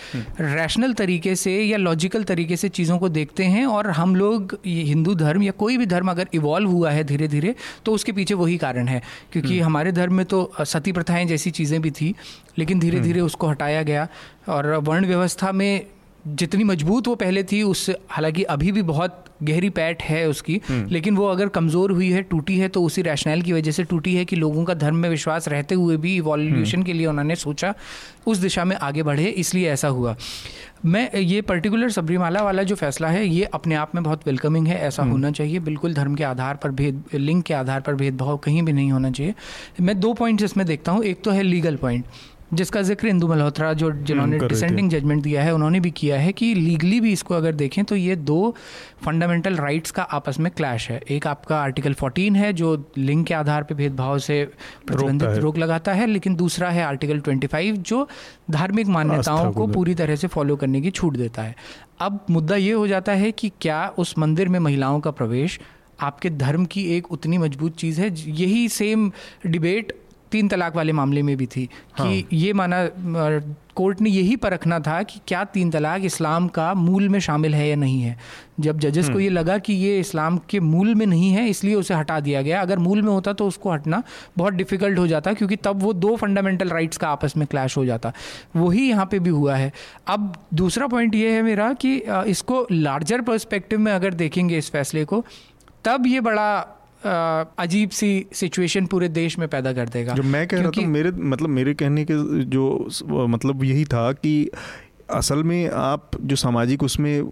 रैशनल 0.40 0.84
हम्म। 0.84 0.94
तरीके 0.94 1.34
से 1.36 1.56
या 1.60 1.78
लॉजिकल 1.78 2.24
तरीके 2.24 2.56
से 2.56 2.68
चीज़ों 2.70 2.98
को 2.98 3.08
देखते 3.08 3.44
हैं 3.44 3.64
और 3.66 3.90
हम 3.90 4.14
लोग 4.16 4.56
ये 4.66 4.82
हिंदू 4.82 5.14
धर्म 5.14 5.42
या 5.42 5.52
कोई 5.54 5.76
भी 5.76 5.86
धर्म 5.86 6.10
अगर 6.10 6.28
इवॉल्व 6.34 6.70
हुआ 6.70 6.90
है 6.90 7.04
धीरे 7.04 7.28
धीरे 7.28 7.54
तो 7.84 7.92
उसके 7.92 8.12
पीछे 8.12 8.34
वही 8.34 8.56
कारण 8.58 8.88
है 8.88 9.02
क्योंकि 9.32 9.48
हम्म। 9.50 9.66
हमारे 9.66 9.92
धर्म 9.92 10.14
में 10.14 10.24
तो 10.26 10.50
सती 10.62 10.92
प्रथाएँ 10.92 11.26
जैसी 11.26 11.50
चीज़ें 11.52 11.80
भी 11.82 11.90
थी 11.90 12.14
लेकिन 12.58 12.78
धीरे 12.78 13.00
धीरे 13.00 13.20
उसको 13.20 13.46
हटाया 13.46 13.82
गया 13.82 14.08
और 14.48 14.74
वर्ण 14.80 15.06
व्यवस्था 15.06 15.52
में 15.52 15.86
जितनी 16.28 16.64
मज़बूत 16.64 17.08
वो 17.08 17.14
पहले 17.14 17.42
थी 17.42 17.62
उससे 17.62 17.96
हालाँकि 18.10 18.42
अभी 18.42 18.72
भी 18.72 18.82
बहुत 18.82 19.24
गहरी 19.42 19.68
पैठ 19.70 20.02
है 20.02 20.28
उसकी 20.28 20.60
हम्म। 20.68 20.88
लेकिन 20.90 21.16
वो 21.16 21.26
अगर 21.26 21.48
कमज़ोर 21.48 21.90
हुई 21.90 22.10
है 22.10 22.22
टूटी 22.22 22.58
है 22.58 22.68
तो 22.68 22.82
उसी 22.82 23.02
रैशनल 23.02 23.42
की 23.42 23.52
वजह 23.52 23.70
से 23.70 23.84
टूटी 23.84 24.14
है 24.14 24.24
कि 24.24 24.36
लोगों 24.36 24.64
का 24.64 24.74
धर्म 24.74 24.96
में 24.96 25.08
विश्वास 25.10 25.48
रहते 25.48 25.74
हुए 25.74 25.96
भी 25.96 26.16
इवोल्यूशन 26.16 26.82
के 26.82 26.92
लिए 26.92 27.06
उन्होंने 27.06 27.36
सोचा 27.36 27.74
उस 28.26 28.38
दिशा 28.38 28.64
में 28.64 28.76
आगे 28.76 29.02
बढ़े 29.02 29.24
इसलिए 29.24 29.70
ऐसा 29.70 29.88
हुआ। 29.88 30.16
मैं 30.84 31.10
ये 31.14 31.40
पर्टिकुलर 31.42 31.90
सबरीमाला 31.90 32.42
वाला 32.42 32.62
जो 32.62 32.74
फैसला 32.74 33.08
है 33.08 33.26
ये 33.26 33.44
अपने 33.44 33.74
आप 33.74 33.94
में 33.94 34.02
बहुत 34.04 34.26
वेलकमिंग 34.26 34.66
है 34.68 34.78
ऐसा 34.78 35.02
होना 35.02 35.30
चाहिए। 35.30 35.58
बिल्कुल 35.60 35.94
धर्म 35.94 36.14
के 36.14 36.24
आधार 36.24 36.56
पर 36.56 36.70
भेद 36.70 37.02
लिंग 37.14 37.42
के 37.42 37.54
आधार 37.54 37.80
पर 37.80 37.94
भेदभाव 37.94 38.36
कहीं 38.36 38.62
भी 38.62 38.72
नहीं 38.72 38.92
होना 38.92 39.10
चाहिए। 39.10 39.34
मैं 39.80 39.98
दो 40.00 40.12
पॉइंट्स 40.14 40.44
इसमें 40.44 40.66
देखता 40.66 40.92
हूँ। 40.92 41.04
एक 41.04 41.22
तो 41.22 41.30
है 41.30 41.42
लीगल 41.42 41.76
पॉइंट 41.76 42.04
जिसका 42.54 42.82
ज़िक्र 42.82 43.08
इंदु 43.08 43.28
मल्होत्रा 43.28 43.72
जो 43.72 43.90
जिन्होंने। 43.90 44.38
डिसेंडिंग 44.38 44.90
जजमेंट 44.90 45.22
दिया 45.22 45.42
है 45.42 45.54
उन्होंने 45.54 45.80
भी 45.80 45.90
किया 45.90 46.18
है 46.18 46.32
कि 46.32 46.54
लीगली 46.54 47.00
भी 47.00 47.12
इसको 47.12 47.34
अगर 47.34 47.52
देखें 47.52 47.84
तो 47.84 47.96
ये 47.96 48.16
दो 48.16 48.54
फंडामेंटल 49.04 49.56
राइट्स 49.56 49.90
का 49.90 50.02
आपस 50.02 50.38
में 50.38 50.52
क्लैश 50.56 50.90
है 50.90 51.00
एक 51.10 51.26
आपका 51.26 51.58
आर्टिकल 51.60 51.94
14 51.94 52.36
है 52.36 52.52
जो 52.52 52.92
लिंग 52.98 53.24
के 53.26 53.34
आधार 53.34 53.62
पर 53.62 53.74
भेदभाव 53.74 54.18
से 54.18 54.44
प्रतिबंधित। 54.86 55.28
रोक 55.28 55.58
लगाता 55.58 55.92
है 55.92 56.06
लेकिन 56.06 56.36
दूसरा 56.36 56.70
है 56.70 56.82
आर्टिकल 56.82 57.20
25 57.20 57.72
जो 57.72 58.08
धार्मिक 58.50 58.86
मान्यताओं 58.86 59.52
को 59.52 59.66
पूरी 59.66 59.94
तरह 59.94 60.16
से 60.16 60.26
फॉलो 60.26 60.56
करने 60.56 60.80
की 60.80 60.90
छूट 60.90 61.16
देता 61.16 61.42
है 61.42 61.56
अब 62.00 62.26
मुद्दा 62.30 62.56
ये 62.56 62.72
हो 62.72 62.86
जाता 62.86 63.12
है 63.12 63.32
कि 63.32 63.52
क्या 63.60 63.86
उस 63.98 64.18
मंदिर 64.18 64.48
में 64.48 64.58
महिलाओं 64.58 65.00
का 65.00 65.10
प्रवेश 65.10 65.60
आपके 66.00 66.30
धर्म 66.30 66.64
की 66.64 66.82
एक 66.96 67.12
उतनी 67.12 67.38
मज़बूत 67.38 67.76
चीज़ 67.76 68.00
है 68.00 68.14
यही 68.16 68.68
सेम 68.68 69.12
डिबेट 69.46 69.92
तीन 70.32 70.48
तलाक 70.48 70.76
वाले 70.76 70.92
मामले 70.92 71.22
में 71.22 71.36
भी 71.36 71.46
थी 71.46 71.68
कि 72.00 72.26
ये 72.32 72.52
माना 72.52 72.88
कोर्ट 73.74 74.00
ने 74.00 74.10
यही 74.10 74.36
परखना 74.36 74.78
था 74.80 75.02
कि 75.02 75.20
क्या 75.28 75.42
तीन 75.44 75.70
तलाक 75.70 76.04
इस्लाम 76.04 76.46
का 76.48 76.72
मूल 76.74 77.08
में 77.08 77.18
शामिल 77.20 77.54
है 77.54 77.68
या 77.68 77.76
नहीं 77.76 78.00
है। 78.02 78.16
जब 78.60 78.78
जजेस 78.78 79.08
को 79.08 79.20
ये 79.20 79.28
लगा 79.28 79.56
कि 79.58 79.72
ये 79.72 79.98
इस्लाम 80.00 80.38
के 80.50 80.60
मूल 80.60 80.94
में 80.94 81.04
नहीं 81.06 81.30
है 81.30 81.48
इसलिए 81.48 81.74
उसे 81.74 81.94
हटा 81.94 82.18
दिया 82.20 82.42
गया। 82.42 82.60
अगर 82.62 82.78
मूल 82.78 83.02
में 83.02 83.10
होता 83.12 83.32
तो 83.32 83.46
उसको 83.46 83.72
हटना 83.72 84.02
बहुत 84.38 84.54
डिफ़िकल्ट 84.54 84.98
हो 84.98 85.06
जाता 85.06 85.32
क्योंकि 85.32 85.56
तब 85.56 85.82
वो 85.82 85.92
दो 85.92 86.14
फंडामेंटल 86.16 86.68
राइट्स 86.68 86.96
का 86.96 87.08
आपस 87.08 87.36
में 87.36 87.46
क्लैश 87.46 87.76
हो 87.76 87.84
जाता। 87.86 88.12
वही 88.56 88.88
यहाँ 88.88 89.06
पे 89.06 89.18
भी 89.18 89.30
हुआ 89.30 89.56
है। 89.56 89.72
अब 90.08 90.32
दूसरा 90.54 90.86
पॉइंट 90.86 91.14
ये 91.14 91.32
है 91.32 91.42
मेरा 91.42 91.72
कि 91.74 91.96
इसको 92.26 92.66
लार्जर 92.72 93.20
पर्सपेक्टिव 93.20 93.78
में 93.78 93.92
अगर 93.92 94.14
देखेंगे 94.14 94.58
इस 94.58 94.70
फैसले 94.70 95.04
को 95.04 95.24
तब 95.84 96.06
ये 96.06 96.20
बड़ा 96.20 96.48
अजीब 97.06 97.90
सी 97.90 98.26
सिचुएशन 98.32 98.86
पूरे 98.86 99.08
देश 99.08 99.38
में 99.38 99.48
पैदा 99.48 99.72
कर 99.72 99.88
देगा। 99.88 100.14
जो 100.14 100.22
मैं 100.22 100.46
कह 100.48 100.60
रहा 100.60 100.70
था 100.70 100.86
मेरे 100.86 101.10
मतलब 101.10 101.48
मेरे 101.48 101.74
कहने 101.74 102.04
के 102.04 102.14
जो 102.44 102.88
मतलब 103.28 103.64
यही 103.64 103.84
था 103.84 104.12
कि 104.12 104.50
असल 105.10 105.42
में 105.42 105.68
आप 105.70 106.10
जो 106.20 106.36
सामाजिक 106.36 106.82
उसमें 106.82 107.30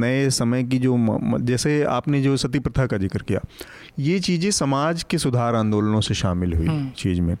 नए 0.00 0.30
समय 0.30 0.64
की 0.64 0.78
जो 0.78 0.96
जैसे 1.40 1.82
आपने 1.82 2.22
जो 2.22 2.36
सती 2.36 2.58
प्रथा 2.58 2.86
का 2.86 2.96
ज़िक्र 2.96 3.22
किया 3.22 3.40
ये 3.98 4.18
चीज़ें 4.20 4.50
समाज 4.52 5.02
के 5.02 5.18
सुधार 5.18 5.54
आंदोलनों 5.56 6.00
से 6.00 6.14
शामिल 6.14 6.52
हुई 6.52 6.66
हम्म। 6.66 6.90
चीज़ 6.96 7.20
में 7.20 7.36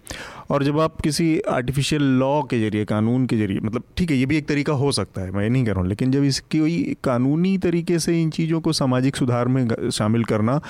और 0.50 0.62
जब 0.64 0.78
आप 0.80 1.00
किसी 1.00 1.26
आर्टिफिशियल 1.48 2.02
लॉ 2.18 2.42
के 2.42 2.58
ज़रिए 2.60 2.84
कानून 2.84 3.26
के 3.26 3.36
ज़रिए 3.36 3.60
मतलब 3.60 3.82
ठीक 3.96 4.10
है 4.10 4.16
ये 4.16 4.26
भी 4.26 4.36
एक 4.36 4.46
तरीका 4.48 4.72
हो 4.74 4.92
सकता 4.92 5.20
है 5.20 5.30
मैं 5.30 5.42
ये 5.42 5.48
नहीं 5.48 5.64
कह 5.64 5.72
रहा 5.72 5.80
हूँ 5.80 5.88
लेकिन 5.88 6.12
जब 6.12 6.24
इसकी 6.24 6.58
कोई 6.58 6.96
कानूनी 7.04 7.56
तरीके 7.58 7.98
से 7.98 8.20
इन 8.22 8.30
चीज़ों 8.30 8.60
को 8.60 8.72
सामाजिक 8.72 9.16
सुधार 9.16 9.48
में 9.48 9.90
शामिल 9.90 10.24
करना 10.24 10.60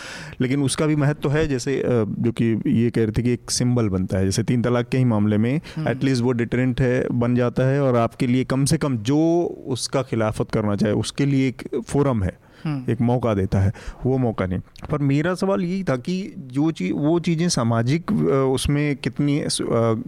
लेकिन 0.41 0.63
उसका 0.63 0.87
भी 0.87 0.97
महत्व 0.97 1.21
तो 1.21 1.29
है 1.29 1.47
जैसे 1.49 1.83
जो 1.87 2.33
कि 2.33 2.51
ये 2.69 2.91
कह 2.91 3.03
रहे 3.03 3.13
थे 3.13 3.23
कि 3.23 3.33
एक 3.33 3.51
सिंबल 3.51 3.89
बनता 3.89 4.19
है 4.19 4.25
जैसे 4.25 4.43
तीन 4.43 4.63
तलाक 4.63 4.89
के 4.89 4.99
ही 4.99 5.05
मामले 5.07 5.39
में 5.39 5.55
एटलीस्ट 5.55 6.23
वो 6.23 6.33
डिटरेंट 6.35 6.81
है 6.81 7.07
बन 7.15 7.35
जाता 7.35 7.67
है 7.67 7.81
और 7.83 7.97
आपके 7.99 8.27
लिए 8.27 8.45
कम 8.47 8.65
से 8.65 8.79
कम 8.79 8.97
जो 9.05 9.23
उसका 9.69 10.03
खिलाफत 10.05 10.51
करना 10.51 10.77
चाहे 10.77 10.93
उसके 10.97 11.27
लिए 11.27 11.49
एक 11.49 11.69
फोरम 11.83 12.23
है 12.23 12.31
हम्म। 12.31 12.48
एक 12.67 13.01
मौका 13.01 13.35
देता 13.35 13.61
है 13.61 13.73
वो 14.07 14.19
मौका 14.19 14.47
नहीं। 14.47 14.61
पर 14.91 14.99
मेरा 15.05 15.35
सवाल 15.35 15.63
यही 15.63 15.83
था 15.85 15.97
कि 15.99 16.17
जो 16.53 16.71
चीज़ 16.73 16.93
वो 16.95 17.19
चीज़ें 17.21 17.49
सामाजिक 17.51 18.13
उसमें 18.13 18.97
कितनी 18.97 19.41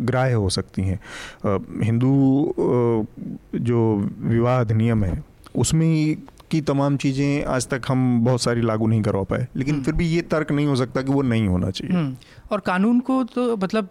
ग्राह्य 0.03 0.33
हो 0.35 0.49
सकती 0.51 0.83
हैं? 0.83 0.99
हिंदू 1.85 2.13
जो 3.61 3.97
विवाह 4.21 4.61
अधिनियम 4.61 5.05
है 5.05 5.23
उसमें 5.57 5.87
ही 5.87 6.17
की 6.51 6.61
तमाम 6.61 6.97
चीज़ें 6.97 7.45
आज 7.47 7.67
तक 7.69 7.83
हम 7.89 8.01
बहुत 8.25 8.43
सारी 8.43 8.63
लागू 8.63 8.87
नहीं 8.87 9.03
करवा 9.03 9.23
पाए। 9.23 9.47
लेकिन 9.57 9.83
फिर 9.83 9.95
भी 9.95 10.07
ये 10.07 10.23
तर्क 10.23 10.51
नहीं 10.53 10.67
हो 10.67 10.77
सकता 10.77 11.03
कि 11.03 11.13
वो 11.13 11.23
नहीं 11.23 11.47
होना 11.49 11.71
चाहिए। 11.71 11.97
हम्म, 11.97 12.17
और 12.53 12.61
कानून 12.61 12.99
को 13.01 13.23
तो 13.25 13.57
मतलब 13.57 13.89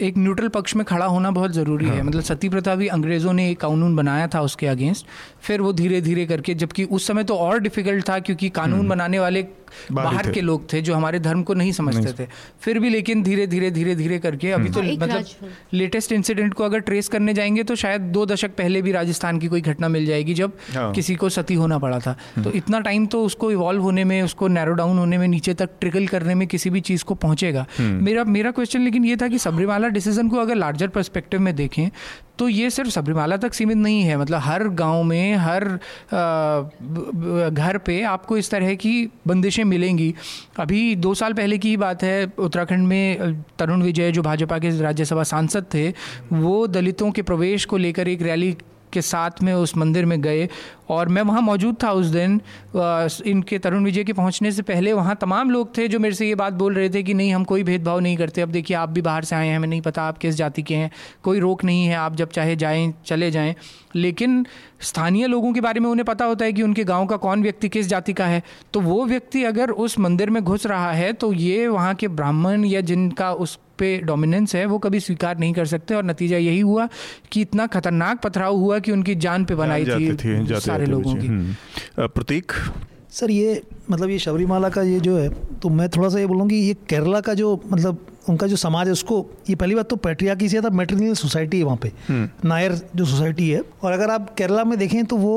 एक 0.00 0.18
न्यूट्रल 0.18 0.48
पक्ष 0.48 0.74
में 0.76 0.84
खड़ा 0.84 1.06
होना 1.06 1.30
बहुत 1.30 1.52
ज़रूरी 1.52 1.86
हाँ। 1.86 1.94
है। 1.96 2.02
मतलब 2.02 2.22
सती 2.22 2.48
प्रथा 2.48 2.74
भी 2.74 2.86
अंग्रेज़ों 2.88 3.32
ने 3.32 3.50
एक 3.50 3.60
कानून 3.60 3.94
बनाया 3.96 4.26
था 4.26 4.40
उसके 4.40 4.66
अगेंस्ट 4.66 5.06
फिर 5.42 5.60
वो 5.60 5.72
धीरे 5.72 6.00
धीरे 6.00 6.26
करके 6.26 6.54
जबकि 6.54 6.84
उस 6.84 7.06
समय 7.06 7.24
तो 7.24 7.36
और 7.36 7.58
डिफ़िकल्ट 7.58 8.08
था 8.08 8.18
क्योंकि 8.18 8.48
कानून 8.48 8.88
बनाने 8.88 9.18
वाले 9.18 9.40
हम्म। 9.40 9.94
बाहर 9.94 10.30
के 10.30 10.40
लोग 10.40 10.72
थे 10.72 10.80
जो 10.82 10.94
हमारे 10.94 11.18
धर्म 11.18 11.42
को 11.42 11.54
नहीं 11.54 11.72
समझते 11.72 12.00
नहीं। 12.00 12.14
थे। 12.14 12.26
फिर 12.60 12.78
भी 12.78 12.88
लेकिन 12.90 13.22
धीरे 13.22 13.46
धीरे 13.46 13.70
धीरे 13.70 13.94
धीरे 13.94 14.18
करके 14.18 14.50
अभी 14.50 14.68
तो 14.68 14.80
हाँ, 14.80 14.90
मतलब 14.92 15.24
लेटेस्ट 15.72 16.12
इंसिडेंट 16.12 16.54
को 16.54 16.64
अगर 16.64 16.78
ट्रेस 16.78 17.08
करने 17.08 17.34
जाएँगे 17.34 17.62
तो 17.62 17.74
शायद 17.74 18.00
दो 18.00 18.26
दशक 18.26 18.50
पहले 18.50 18.82
भी 18.82 18.92
राजस्थान 18.92 19.38
की 19.38 19.48
कोई 19.48 19.60
घटना 19.60 19.88
मिल 19.88 20.06
जाएगी 20.06 20.34
जब 20.34 20.56
हाँ। 20.74 20.92
किसी 20.92 21.14
को 21.14 21.28
सती 21.28 21.54
होना 21.54 21.78
पड़ा 21.78 21.98
था। 21.98 22.16
तो 22.44 22.52
इतना 22.52 22.80
टाइम 22.80 23.06
तो 23.06 23.24
उसको 23.24 23.50
इवॉल्व 23.52 23.82
होने 23.82 24.04
में 24.04 24.22
उसको 24.22 24.48
नैरो 24.48 24.72
डाउन 24.72 24.98
होने 24.98 25.18
में 25.18 25.28
नीचे 25.28 25.54
तक 25.54 25.70
ट्रिकल 25.80 26.06
करने 26.06 26.34
में 26.34 26.48
किसी 26.48 26.70
भी 26.70 26.80
चीज़ 26.80 27.04
को 27.04 27.14
पहुंचेगा। 27.14 27.66
मेरा 27.80 28.24
मेरा 28.24 28.50
क्वेश्चन 28.50 28.80
लेकिन 28.80 29.04
ये 29.04 29.16
था 29.16 29.28
कि 29.28 29.38
सबरीमाला 29.38 29.88
डिसीज़न 29.88 30.28
को 30.28 30.36
अगर 30.36 30.54
लार्जर 30.54 30.88
परस्पेक्टिव 30.88 31.40
में 31.40 31.54
देखें 31.56 31.88
तो 32.38 32.48
ये 32.48 32.70
सिर्फ़ 32.70 32.90
सबरीमाला 32.90 33.36
तक 33.36 33.54
सीमित 33.54 33.76
नहीं 33.76 34.02
है। 34.02 34.16
मतलब 34.16 34.40
हर 34.40 34.66
गाँव 34.68 35.02
में, 35.02 35.34
हर 35.36 35.64
घर 37.50 37.78
पे 37.78 38.02
आपको 38.02 38.36
इस 38.36 38.50
तरह 38.50 38.74
की 38.74 39.10
बंदिशें 39.26 39.62
मिलेंगी। 39.64 40.14
अभी 40.58 40.94
दो 40.96 41.14
साल 41.14 41.32
पहले 41.32 41.58
की 41.58 41.68
ही 41.68 41.76
बात 41.76 42.02
है, 42.02 42.32
उत्तराखंड 42.38 42.86
में 42.88 43.42
तरुण 43.58 43.82
विजय, 43.82 44.12
जो 44.12 44.22
भाजपा 44.22 44.58
के 44.58 44.70
राज्यसभा 44.80 45.22
सांसद 45.22 45.66
थे, 45.74 45.88
वो 46.32 46.66
दलितों 46.66 47.10
के 47.10 47.22
प्रवेश 47.22 47.64
को 47.64 47.76
लेकर 47.76 48.08
एक 48.08 48.22
रैली 48.22 48.56
के 48.92 49.02
साथ 49.02 49.42
में 49.42 49.52
उस 49.54 49.76
मंदिर 49.76 50.06
में 50.06 50.20
गए 50.22 50.48
और 50.90 51.08
मैं 51.08 51.22
वहाँ 51.22 51.40
मौजूद 51.40 51.76
था 51.82 51.90
उस 51.92 52.06
दिन 52.06 52.40
इनके 53.26 53.58
तरुण 53.58 53.84
विजय 53.84 54.04
के 54.04 54.12
पहुँचने 54.12 54.52
से 54.52 54.62
पहले 54.62 54.92
वहाँ 54.92 55.16
तमाम 55.20 55.50
लोग 55.50 55.76
थे 55.76 55.86
जो 55.88 55.98
मेरे 55.98 56.14
से 56.14 56.28
ये 56.28 56.34
बात 56.34 56.52
बोल 56.52 56.74
रहे 56.74 56.88
थे 56.90 57.02
कि 57.02 57.14
नहीं, 57.14 57.32
हम 57.34 57.44
कोई 57.44 57.62
भेदभाव 57.62 58.00
नहीं 58.00 58.16
करते। 58.16 58.40
अब 58.40 58.48
देखिए, 58.48 58.76
आप 58.76 58.88
भी 58.88 59.02
बाहर 59.02 59.24
से 59.24 59.36
आए 59.36 59.48
हैं, 59.48 59.56
हमें 59.56 59.68
नहीं 59.68 59.80
पता 59.80 60.02
आप 60.02 60.18
किस 60.18 60.34
जाति 60.34 60.62
के 60.62 60.74
हैं, 60.74 60.90
कोई 61.22 61.40
रोक 61.40 61.64
नहीं 61.64 61.86
है, 61.86 61.94
आप 61.94 62.16
जब 62.16 62.30
चाहे 62.30 62.56
जाएँ, 62.56 62.92
चले 63.06 63.30
जाएँ। 63.30 63.54
लेकिन 63.96 64.46
स्थानीय 64.80 65.26
लोगों 65.26 65.52
के 65.52 65.60
बारे 65.60 65.80
में 65.80 65.88
उन्हें 65.90 66.04
पता 66.04 66.24
होता 66.24 66.44
है 66.44 66.52
कि 66.52 66.62
उनके 66.62 66.84
गाँव 66.84 67.06
का 67.06 67.16
कौन 67.16 67.42
व्यक्ति 67.42 67.68
किस 67.68 67.86
जाति 67.86 68.12
का 68.12 68.26
है। 68.26 68.42
तो 68.72 68.80
वो 68.80 69.04
व्यक्ति 69.06 69.44
अगर 69.44 69.70
उस 69.70 69.98
मंदिर 69.98 70.30
में 70.30 70.42
घुस 70.44 70.66
रहा 70.66 70.92
है 70.92 71.12
तो 71.12 71.32
ये 71.32 71.66
वहाँ 71.68 71.94
के 71.94 72.08
ब्राह्मण 72.10 72.64
या 72.64 72.80
जिनका 72.82 73.32
उस 73.34 73.58
पे 73.82 73.96
डोमिनेंस 74.04 74.54
है 74.54 74.64
वो 74.66 74.78
कभी 74.78 75.00
स्वीकार 75.00 75.38
नहीं 75.38 75.52
कर 75.52 75.66
सकते 75.66 75.94
और 75.94 76.04
नतीजा 76.04 76.36
यही 76.36 76.60
हुआ 76.60 76.88
कि 77.32 77.40
इतना 77.40 77.66
खतरनाक 77.74 78.22
पथराव 78.22 78.56
हुआ 78.56 78.78
कि 78.78 78.92
उनकी 78.92 79.14
जान 79.24 79.44
पे 79.44 79.54
बनाई 79.54 79.84
थे, 79.84 80.14
थी 80.14 80.44
जाते 80.46 80.60
सारे 80.60 80.86
जाते 80.86 80.90
लोगों 80.90 81.14
की। 81.14 81.26
हम्म। 81.26 82.06
प्रतीक? 82.08 82.52
सर 83.10 83.30
ये 83.30 83.62
मतलब 83.90 84.10
ये 84.10 84.18
शबरीमाला 84.18 84.68
का 84.68 84.82
ये 84.82 85.00
जो 85.00 85.16
है 85.16 85.28
तो 85.62 85.68
मैं 85.68 85.88
थोड़ा 85.88 86.08
सा 86.08 86.18
ये 86.18 86.26
बोलूँ 86.26 86.48
कि 86.48 86.56
ये 86.56 86.74
केरला 86.88 87.20
का 87.20 87.34
जो 87.34 87.48
मतलब 87.66 88.06
उनका 88.28 88.46
जो 88.46 88.56
समाज 88.56 88.86
है 88.86 88.92
उसको 88.92 89.16
ये 89.50 89.54
पहली 89.54 89.74
बात 89.74 89.88
तो 89.88 89.96
पेट्रियाकी 89.96 90.48
से 90.48 90.60
था 90.60 90.70
मेट्रिनियल 90.70 91.14
सोसाइटी 91.14 91.58
है 91.58 91.64
वहाँ 91.64 91.78
पे। 91.82 91.92
नायर 92.48 92.80
जो 92.96 93.04
सोसाइटी 93.04 93.50
है। 93.50 93.60
और 93.82 93.92
अगर 93.92 94.10
आप 94.10 94.34
केरला 94.34 94.64
में 94.64 94.78
देखें 94.78 95.04
तो 95.04 95.16
वो 95.16 95.34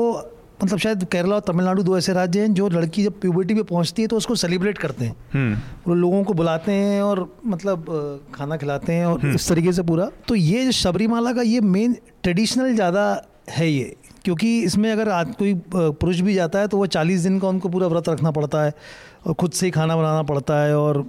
मतलब 0.62 0.78
शायद 0.78 1.04
केरला 1.04 1.34
और 1.34 1.40
तमिलनाडु 1.46 1.82
दो 1.82 1.96
ऐसे 1.98 2.12
राज्य 2.12 2.40
हैं 2.40 2.52
जो 2.54 2.68
लड़की 2.70 3.02
जब 3.04 3.20
प्यूबर्टी 3.20 3.54
पे 3.54 3.62
पहुँचती 3.64 4.02
है 4.02 4.08
तो 4.08 4.16
उसको 4.16 4.34
सेलिब्रेट 4.36 4.78
करते 4.78 5.04
हैं। 5.04 5.16
हम्म। 5.32 5.56
वो 5.86 5.94
लोगों 5.94 6.22
को 6.24 6.34
बुलाते 6.34 6.72
हैं 6.72 7.00
और 7.02 7.28
मतलब 7.46 7.84
खाना 8.34 8.56
खिलाते 8.56 8.92
हैं 8.92 9.06
और 9.06 9.26
इस 9.26 9.48
तरीके 9.48 9.72
से 9.72 9.82
पूरा। 9.84 10.10
तो 10.28 10.34
ये 10.34 10.64
जो 10.64 10.70
शबरीमाला 10.74 11.32
का 11.32 11.42
ये 11.44 11.60
मेन 11.62 11.96
ट्रेडिशनल 12.22 12.74
ज़्यादा 12.74 13.04
है 13.50 13.70
ये 13.70 13.96
क्योंकि 14.24 14.58
इसमें 14.62 14.90
अगर 14.92 15.08
आज 15.08 15.34
कोई 15.34 15.54
पुरुष 15.72 16.20
भी 16.20 16.34
जाता 16.34 16.58
है 16.58 16.68
तो 16.68 16.76
वो 16.76 16.86
चालीस 16.88 17.20
दिन 17.20 17.38
का 17.40 17.48
उनको 17.48 17.68
पूरा 17.68 17.86
व्रत 17.86 18.08
रखना 18.08 18.30
पड़ता 18.30 18.62
है 18.62 18.72
और 19.26 19.34
खुद 19.34 19.50
से 19.50 19.66
ही 19.66 19.70
खाना 19.72 19.96
बनाना 19.96 20.22
पड़ता 20.22 20.58
है 20.62 20.76
और 20.76 21.02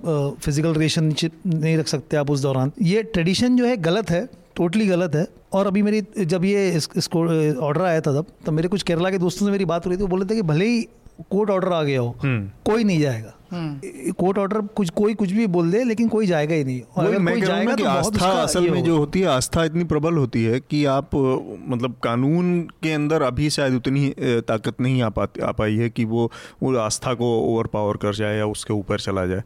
फ़िज़िकल 0.44 0.74
रिलेशनशिप 0.74 1.42
नहीं 1.48 1.78
रख 1.78 1.88
सकते 1.88 2.18
आप 2.18 2.32
उस 2.32 2.42
दौरान। 2.42 2.72
ये 2.82 3.04
ट्रेडिशन 3.06 3.58
जो 3.58 3.66
है 3.66 3.78
गलत 3.80 4.10
है 4.10 4.28
टोटली 4.58 4.86
गलत 4.88 5.16
है। 5.16 5.26
और 5.54 5.68
अभी 5.68 5.82
मेरी 5.82 6.02
जब 6.20 6.46
ये 6.46 6.70
इसको 6.98 7.20
ऑर्डर 7.62 7.82
आया 7.82 8.02
था 8.02 8.14
तब 8.14 8.26
तब 8.46 8.54
मेरे 8.54 8.68
कुछ 8.68 8.84
केरला 8.84 9.10
के 9.12 9.18
दोस्तों 9.18 9.46
से 9.46 9.52
मेरी 9.52 9.66
बात 9.66 9.86
हो 9.86 9.90
रही 9.90 9.98
थी, 9.98 10.04
वो 10.04 10.08
बोले 10.08 10.26
थे 10.26 10.36
कि 10.36 10.42
भले 10.44 10.66
ही 10.66 10.88
कोर्ट 11.32 11.50
ऑर्डर 11.50 11.74
आ 11.74 11.82
गया 11.84 12.00
हो 12.00 12.16
हम्म। 12.24 12.50
कोई 12.66 12.84
नहीं 12.84 13.00
जाएगा। 13.00 13.34
कोर्ट 14.20 14.38
ऑर्डर 14.38 14.62
कुछ 14.76 14.90
कोई 14.90 15.14
कुछ 15.14 15.32
भी 15.32 15.46
बोल 15.48 15.70
दे 15.72 15.84
लेकिन 15.84 16.08
कोई 16.08 16.26
जाएगा 16.28 16.56
ही 16.56 16.64
नहीं। 16.64 16.82
और 16.98 17.06
अगर 17.06 17.20
मैं 17.20 17.34
कोई 17.34 17.42
जाएगा 17.42 17.76
कि 17.76 17.84
तो 17.84 17.90
आस्था 17.90 18.32
असल 18.34 18.62
में 18.62 18.70
होगा। 18.70 18.82
जो 18.82 18.98
होती 18.98 19.20
है 19.20 19.28
आस्था 19.28 19.64
इतनी 19.66 19.84
प्रबल 19.84 20.18
होती 20.18 20.44
है 20.44 20.60
कि 20.62 20.84
आप 20.88 21.16
मतलब 21.16 21.96
कानून 22.04 22.60
के 22.84 22.92
अंदर 22.94 23.22
अभी 23.22 23.50
शायद 23.50 23.74
उतनी 23.74 24.10
ताकत 24.20 24.82
नहीं 24.82 25.02
आ 25.02 25.10
पाती 25.10 25.42
आ 25.42 25.52
पाई 25.54 25.76
है 25.78 25.90
कि 25.90 26.06
वो 26.06 26.32
वो 26.64 26.76
आस्था 26.78 27.14
को 27.14 27.34
ओवर 27.46 27.68
पावर 27.68 27.98
कर 27.98 28.16
जाए 28.16 28.38
या 28.38 28.46
उसके 28.48 28.74
ऊपर 28.74 29.00
चला 29.00 29.26
जाए। 29.26 29.44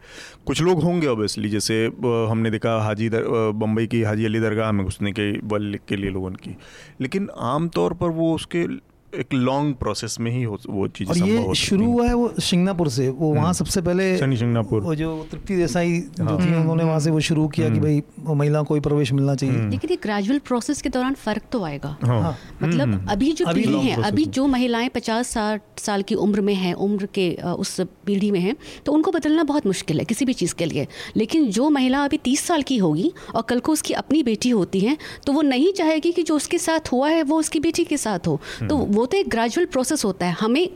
कुछ 0.47 0.61
लोग 0.61 0.83
होंगे 0.83 1.07
ऑब्वियसली 1.07 1.49
जैसे 1.49 1.85
हमने 2.05 2.51
देखा 2.51 2.77
हाजी 2.83 3.09
बम्बई 3.13 3.87
की 3.87 4.01
हाजी 4.01 4.25
अली 4.25 4.39
दरगाह 4.39 4.71
में 4.71 4.85
घुसने 4.85 5.11
के 5.11 5.31
बल 5.47 5.77
के 5.87 5.95
लिए 5.95 6.09
लोगों 6.09 6.31
की। 6.33 6.57
लेकिन 7.01 7.29
आमतौर 7.49 7.93
पर 7.93 8.09
वो 8.11 8.33
उसके 8.35 8.65
एक 9.13 9.33
लॉन्ग 9.33 9.75
प्रोसेस 9.75 10.15
में 10.19 10.29
ही 10.31 10.41
हो 10.43 10.57
वो 10.69 10.87
चीज़ 10.87 11.09
और 11.09 11.17
ये 11.17 11.53
शुरू 11.55 11.85
हुआ 11.85 12.07
है 12.07 12.13
वो 12.13 12.33
शिंगनापुर 12.41 12.89
से। 12.89 13.07
वो 13.09 13.29
वहाँ 13.29 13.43
हम्म। 13.43 13.53
सबसे 13.53 13.81
पहले 13.81 14.17
शनि 14.17 14.37
शिंगनापुर। 14.37 14.81
वो 14.81 14.95
जो 14.95 15.09
तृप्ति 15.31 15.55
देसाई 15.55 15.99
जो 16.17 16.23
हाँ। 16.23 16.37
थी 16.39 16.53
उन्होंने 16.55 16.83
वहाँ 16.83 16.99
से 16.99 17.11
वो 17.11 17.19
शुरू 17.19 17.47
किया 17.47 17.69
कि 17.69 17.79
भाई 17.79 18.01
महिला 18.35 18.61
को 18.61 18.75
ही 18.75 18.81
प्रवेश 18.81 19.11
मिलना 19.13 19.35
चाहिए। 19.35 19.69
लेकिन 19.69 19.89
ये 19.91 19.97
ग्रेजुअल 20.03 20.39
प्रोसेस 20.39 20.81
के 20.81 20.89
दौरान 20.89 21.13
फ़र्क 21.15 21.43
तो 21.51 21.63
आएगा। 21.63 21.95
हाँ। 22.03 22.37
मतलब 22.63 23.09
अभी 23.11 23.31
जो 23.31 23.45
पीढ़ी 23.45 23.79
है 23.79 24.01
अभी 24.03 24.25
जो 24.27 24.47
महिलाएँ 24.47 24.89
पचास 24.89 25.27
साठ 25.27 25.79
साल 25.79 26.01
की 26.01 26.15
उम्र 26.17 26.41
में 26.41 26.53
है 26.55 26.73
उम्र 26.79 27.05
के 27.13 27.29
उस 27.59 27.79
पीढ़ी 28.05 28.31
में 28.31 28.39
है 28.39 28.55
तो 28.85 28.91
उनको 28.91 29.11
बदलना 29.11 29.43
बहुत 29.43 29.67
मुश्किल 29.67 29.99
है 29.99 30.05
किसी 30.05 30.25
भी 30.25 30.33
चीज़ 30.33 30.55
के 30.55 30.65
लिए। 30.65 30.87
लेकिन 31.17 31.49
जो 31.51 31.69
महिला 31.69 32.03
अभी 32.05 32.17
तीस 32.17 32.45
साल 32.45 32.61
की 32.61 32.77
होगी 32.77 33.11
और 33.35 33.41
कल 33.41 33.59
को 33.59 33.71
उसकी 33.71 33.93
अपनी 33.93 34.23
बेटी 34.23 34.49
होती 34.49 34.79
है 34.79 34.97
तो 35.25 35.33
वो 35.33 35.41
नहीं 35.41 35.71
चाहेगी 35.73 36.11
कि 36.11 36.23
जो 36.23 36.35
उसके 36.35 36.57
साथ 36.57 36.91
हुआ 36.91 37.09
है 37.09 37.23
वो 37.23 37.39
उसकी 37.39 37.59
बेटी 37.59 37.83
के 37.83 37.97
साथ 37.97 38.27
हो। 38.27 38.39
तो 38.69 38.77
हम्म। 38.77 38.99
वो 39.01 39.05
तो 39.05 39.17
एक 39.17 39.29
ग्रेजुअल 39.29 39.65
प्रोसेस 39.67 40.03
होता 40.05 40.25
है। 40.25 40.33
हमें 40.39 40.67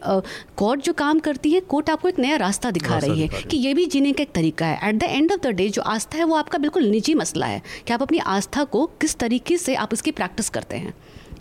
कोर्ट 0.57 0.82
जो 0.82 0.93
काम 0.95 1.19
करती 1.19 1.51
है 1.51 1.59
कोर्ट 1.69 1.89
आपको 1.89 2.09
एक 2.09 2.19
नया 2.19 2.36
रास्ता 2.38 2.71
दिखा 2.71 2.97
रही 2.97 3.21
है 3.21 3.43
कि 3.43 3.57
ये 3.57 3.73
भी 3.73 3.86
जीने 3.86 4.13
का 4.13 4.23
एक 4.23 4.32
तरीका 4.32 4.65
है। 4.65 4.89
At 4.89 4.95
the 4.95 5.03
end 5.03 5.32
of 5.32 5.41
the 5.41 5.51
day 5.55 5.69
जो 5.69 5.82
आस्था 5.84 6.17
है 6.17 6.23
वो 6.23 6.36
आपका 6.36 6.57
बिल्कुल 6.57 6.88
निजी 6.88 7.13
मसला 7.13 7.45
है 7.45 7.61
कि 7.88 7.93
आप 7.93 8.01
अपनी 8.01 8.17
आस्था 8.30 8.63
को 8.65 8.86
किस 9.01 9.15
तरीके 9.15 9.57
से 9.57 9.76
आप 9.76 9.93
इसकी 9.93 10.11
प्रैक्टिस 10.11 10.49
करते 10.49 10.78
हैं। 10.78 10.93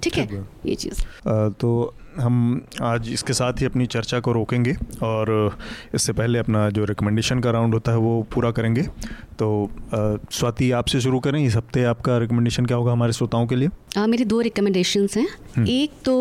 ठीक 0.03 0.15
है? 0.15 0.29
ये 0.67 0.75
चीज़। 0.75 1.03
तो 1.61 1.95
हम 2.17 2.67
आज 2.83 3.09
इसके 3.11 3.33
साथ 3.33 3.61
ही 3.61 3.67
अपनी 3.67 3.87
चर्चा 3.89 4.21
को 4.21 4.33
रोकेंगे 4.33 4.75
और 5.03 5.57
इससे 5.95 6.13
पहले 6.13 6.39
अपना 6.39 6.69
जो 6.71 6.85
रिकमेंडेशन 6.85 7.41
का 7.41 7.51
राउंड 7.51 7.75
होता 7.75 7.93
है 7.93 7.99
वो 7.99 8.21
पूरा 8.35 8.51
करेंगे 8.51 8.83
तो 9.39 9.49
स्वाति 10.33 10.71
आपसे 10.73 11.01
शुरू 11.01 11.19
करें 11.21 11.45
इस 11.45 11.57
हफ़्ते 11.57 11.85
आपका 11.85 12.19
रिकमेंडेशन 12.19 12.67
क्या 12.67 12.77
होगा 12.77 12.93
हमारे 12.93 13.13
श्रोताओं 13.13 13.47
के 13.47 13.57
लिए 13.57 13.69
आ, 13.97 14.07
मेरे 14.07 14.25
दो 14.25 14.41
रिकमेंडेशंस 14.41 15.17
हैं 15.17 15.27
हम्म। 15.57 15.67
एक 15.69 15.91
तो 16.05 16.15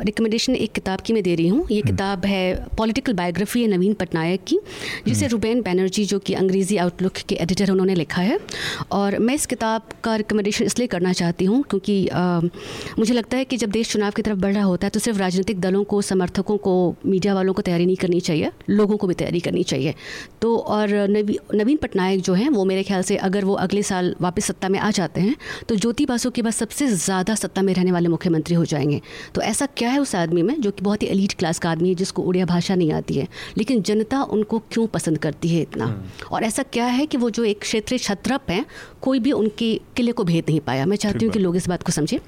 रिकमेंडेशन 0.00 0.54
एक 0.56 0.72
किताब 0.72 1.00
की 1.00 1.12
मैं 1.12 1.22
दे 1.22 1.34
रही 1.34 1.48
हूँ 1.48 1.66
ये 1.70 1.78
हम्म। 1.78 1.90
किताब 1.90 2.24
है 2.26 2.68
पॉलिटिकल 2.78 3.12
बायोग्राफी 3.14 3.62
है 3.62 3.68
नवीन 3.68 3.94
पटनायक 3.94 4.44
की 4.44 4.58
जिसे 5.06 5.24
हम्म। 5.24 5.32
रुबैन 5.32 5.62
बैनर्जी 5.62 6.04
जो 6.04 6.18
कि 6.20 6.34
अंग्रेज़ी 6.34 6.76
आउटलुक 6.78 7.22
के 7.28 7.34
एडिटर 7.36 7.70
उन्होंने 7.70 7.94
लिखा 7.94 8.22
है 8.22 8.38
और 8.92 9.18
मैं 9.20 9.34
इस 9.34 9.46
किताब 9.46 9.94
का 10.04 10.16
रिकमेंडेशन 10.16 10.64
इसलिए 10.64 10.86
करना 10.88 11.12
चाहती 11.14 11.44
हूँ 11.44 11.62
क्योंकि 11.64 11.96
आ, 12.08 12.40
मुझे 12.98 13.14
लगता 13.14 13.36
है 13.36 13.44
कि 13.44 13.56
जब 13.56 13.70
देश 13.72 13.92
चुनाव 13.92 14.10
की 14.12 14.22
तरफ़ 14.22 14.38
बढ़ 14.40 14.54
रहा 14.54 14.64
होता 14.64 14.86
है 14.86 14.90
तो 14.90 15.00
सिर्फ़ 15.10 15.20
राजनीतिक 15.20 15.60
दलों 15.60 15.82
को 15.84 16.00
समर्थकों 16.02 16.56
को 16.56 16.72
मीडिया 17.06 17.34
वालों 17.34 17.52
को 17.52 17.62
तैयारी 17.62 17.86
नहीं 17.86 17.96
करनी 17.96 18.18
चाहिए 18.20 18.50
लोगों 18.70 18.96
को 18.96 19.06
भी 19.06 19.14
तैयारी 19.14 19.40
करनी 19.40 19.62
चाहिए। 19.62 19.94
तो 20.42 20.56
और 20.56 20.90
नवी 21.10 21.38
नवीन 21.54 21.76
पटनायक 21.76 22.20
जो 22.20 22.34
हैं 22.34 22.48
वो 22.50 22.64
मेरे 22.64 22.82
ख्याल 22.82 23.02
से 23.02 23.16
अगर 23.18 23.44
वो 23.44 23.54
अगले 23.56 23.82
साल 23.82 24.14
वापस 24.20 24.44
सत्ता 24.44 24.68
में 24.68 24.78
आ 24.78 24.90
जाते 24.90 25.20
हैं 25.20 25.34
तो 25.68 25.76
ज्योति 25.76 26.06
बासु 26.06 26.30
के 26.30 26.42
बाद 26.42 26.52
सबसे 26.52 26.86
ज़्यादा 26.88 27.34
सत्ता 27.34 27.62
में 27.62 27.72
रहने 27.74 27.92
वाले 27.92 28.08
मुख्यमंत्री 28.08 28.54
हो 28.54 28.64
जाएँगे। 28.64 29.00
तो 29.34 29.40
ऐसा 29.42 29.66
क्या 29.76 29.90
है 29.90 29.98
उस 29.98 30.14
आदमी 30.14 30.42
में 30.42 30.60
जो 30.60 30.70
कि 30.70 30.82
बहुत 30.82 31.02
ही 31.02 31.08
एलीट 31.08 31.32
क्लास 31.32 31.58
का 31.58 31.70
आदमी 31.70 31.88
है 31.88 31.94
जिसको 31.94 32.22
उड़िया 32.22 32.46
भाषा 32.46 32.74
नहीं 32.74 32.92
आती 32.92 33.14
है 33.14 33.26
लेकिन 33.58 33.82
जनता 33.82 34.22
उनको 34.30 34.58
क्यों 34.72 34.86
पसंद 34.88 35.18
करती 35.18 35.48
है 35.48 35.62
इतना? 35.62 35.84
हम्म। 35.84 36.28
और 36.32 36.44
ऐसा 36.44 36.62
क्या 36.62 36.86
है 36.88 37.06
कि 37.06 37.16
वो 37.16 37.30
जो 37.30 37.44
एक 37.44 37.60
क्षेत्रीय 37.60 37.98
छत्रप 37.98 38.50
हैं 38.50 38.64
कोई 39.02 39.18
भी 39.18 39.32
उनके 39.32 39.74
किले 39.96 40.12
को 40.12 40.24
भेद 40.24 40.44
नहीं 40.48 40.60
पाया। 40.60 40.86
मैं 40.86 40.96
चाहती 40.98 41.24
हूँ 41.24 41.32
कि 41.32 41.38
लोग 41.38 41.56
इस 41.56 41.68
बात 41.68 41.82
को 41.82 41.92
समझें। 41.92 42.18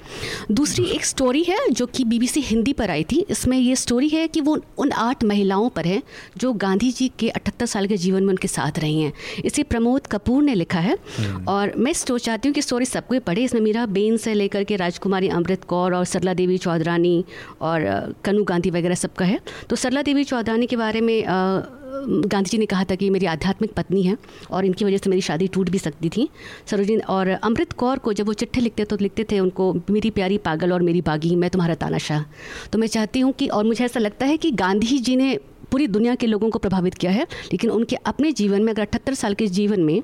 दूसरी 0.51 0.85
एक 0.85 1.05
स्टोरी 1.05 1.43
है 1.43 1.57
जो 1.71 1.85
कि 1.87 2.03
बीबीसी 2.03 2.41
हिंदी 2.43 2.72
पर 2.73 2.91
आई 2.91 3.03
थी। 3.03 3.25
इसमें 3.29 3.57
ये 3.57 3.75
स्टोरी 3.75 4.09
है 4.09 4.27
कि 4.27 4.41
वो 4.41 4.57
उन 4.77 4.91
आठ 4.91 5.23
महिलाओं 5.23 5.69
पर 5.69 5.85
है 5.85 6.01
जो 6.37 6.53
गांधी 6.53 6.91
जी 6.91 7.11
के 7.19 7.29
अठहत्तर 7.29 7.65
साल 7.65 7.87
के 7.87 7.97
जीवन 7.97 8.23
में 8.23 8.29
उनके 8.29 8.47
साथ 8.47 8.79
रही 8.79 9.01
हैं। 9.01 9.13
इसे 9.45 9.63
प्रमोद 9.63 10.07
कपूर 10.07 10.43
ने 10.43 10.55
लिखा 10.55 10.79
है। 10.79 10.97
हम्म। 11.17 11.45
और 11.47 11.73
मैं 11.77 11.93
चाहती 11.93 12.47
हूँ 12.47 12.53
कि 12.53 12.61
स्टोरी 12.61 12.85
सबको 12.85 13.19
पढ़े। 13.19 13.43
इसमें 13.43 13.61
मीरा 13.61 13.85
बेन 13.85 14.17
से 14.17 14.33
लेकर 14.33 14.63
के 14.63 14.75
राजकुमारी 14.75 15.29
अमृत 15.29 15.63
कौर 15.63 15.95
और 15.95 16.05
सरला 16.05 16.33
देवी 16.33 16.57
चौधरानी 16.57 17.23
और 17.61 18.15
कनू 18.25 18.43
गांधी 18.43 18.69
वगैरह 18.69 18.95
सबका 18.95 19.25
है। 19.25 19.39
तो 19.69 19.75
सरला 19.75 20.01
देवी 20.01 20.23
चौधरानी 20.23 20.67
के 20.67 20.75
बारे 20.75 21.01
में 21.01 21.23
गांधी 21.93 22.49
जी 22.49 22.57
ने 22.57 22.65
कहा 22.65 22.83
था 22.83 22.95
कि 22.95 23.09
मेरी 23.09 23.25
आध्यात्मिक 23.25 23.73
पत्नी 23.73 24.01
है 24.03 24.17
और 24.51 24.65
इनकी 24.65 24.85
वजह 24.85 24.97
से 24.97 25.09
मेरी 25.09 25.21
शादी 25.21 25.47
टूट 25.47 25.69
भी 25.69 25.79
सकती 25.79 26.09
थी। 26.09 26.27
सरोजिन 26.67 27.01
और 27.09 27.27
अमृत 27.29 27.73
कौर 27.73 27.99
को 27.99 28.13
जब 28.13 28.27
वो 28.27 28.33
चिट्ठे 28.35 28.61
लिखते 28.61 28.85
तो 28.85 28.97
लिखते 29.01 29.25
थे 29.31 29.39
उनको 29.39 29.73
मेरी 29.89 30.09
प्यारी 30.09 30.37
पागल 30.39 30.73
और 30.73 30.81
मेरी 30.81 31.01
बागी 31.03 31.35
मैं 31.35 31.49
तुम्हारा 31.49 31.75
तानाशाह। 31.75 32.23
तो 32.71 32.79
मैं 32.79 32.87
चाहती 32.89 33.19
हूँ 33.19 33.31
कि 33.33 33.47
और 33.47 33.63
मुझे 33.63 33.83
ऐसा 33.85 33.99
लगता 33.99 34.25
है 34.25 34.37
कि 34.37 34.51
गांधी 34.53 34.99
जी 34.99 35.15
ने 35.15 35.37
पूरी 35.71 35.87
दुनिया 35.87 36.15
के 36.15 36.27
लोगों 36.27 36.49
को 36.49 36.59
प्रभावित 36.59 36.93
किया 36.93 37.11
है 37.11 37.27
लेकिन 37.51 37.69
उनके 37.69 37.95
अपने 38.05 38.31
जीवन 38.31 38.63
में 38.63 38.71
अगर 38.73 38.81
अठहत्तर 38.81 39.13
साल 39.13 39.33
के 39.33 39.47
जीवन 39.49 39.81
में 39.81 40.01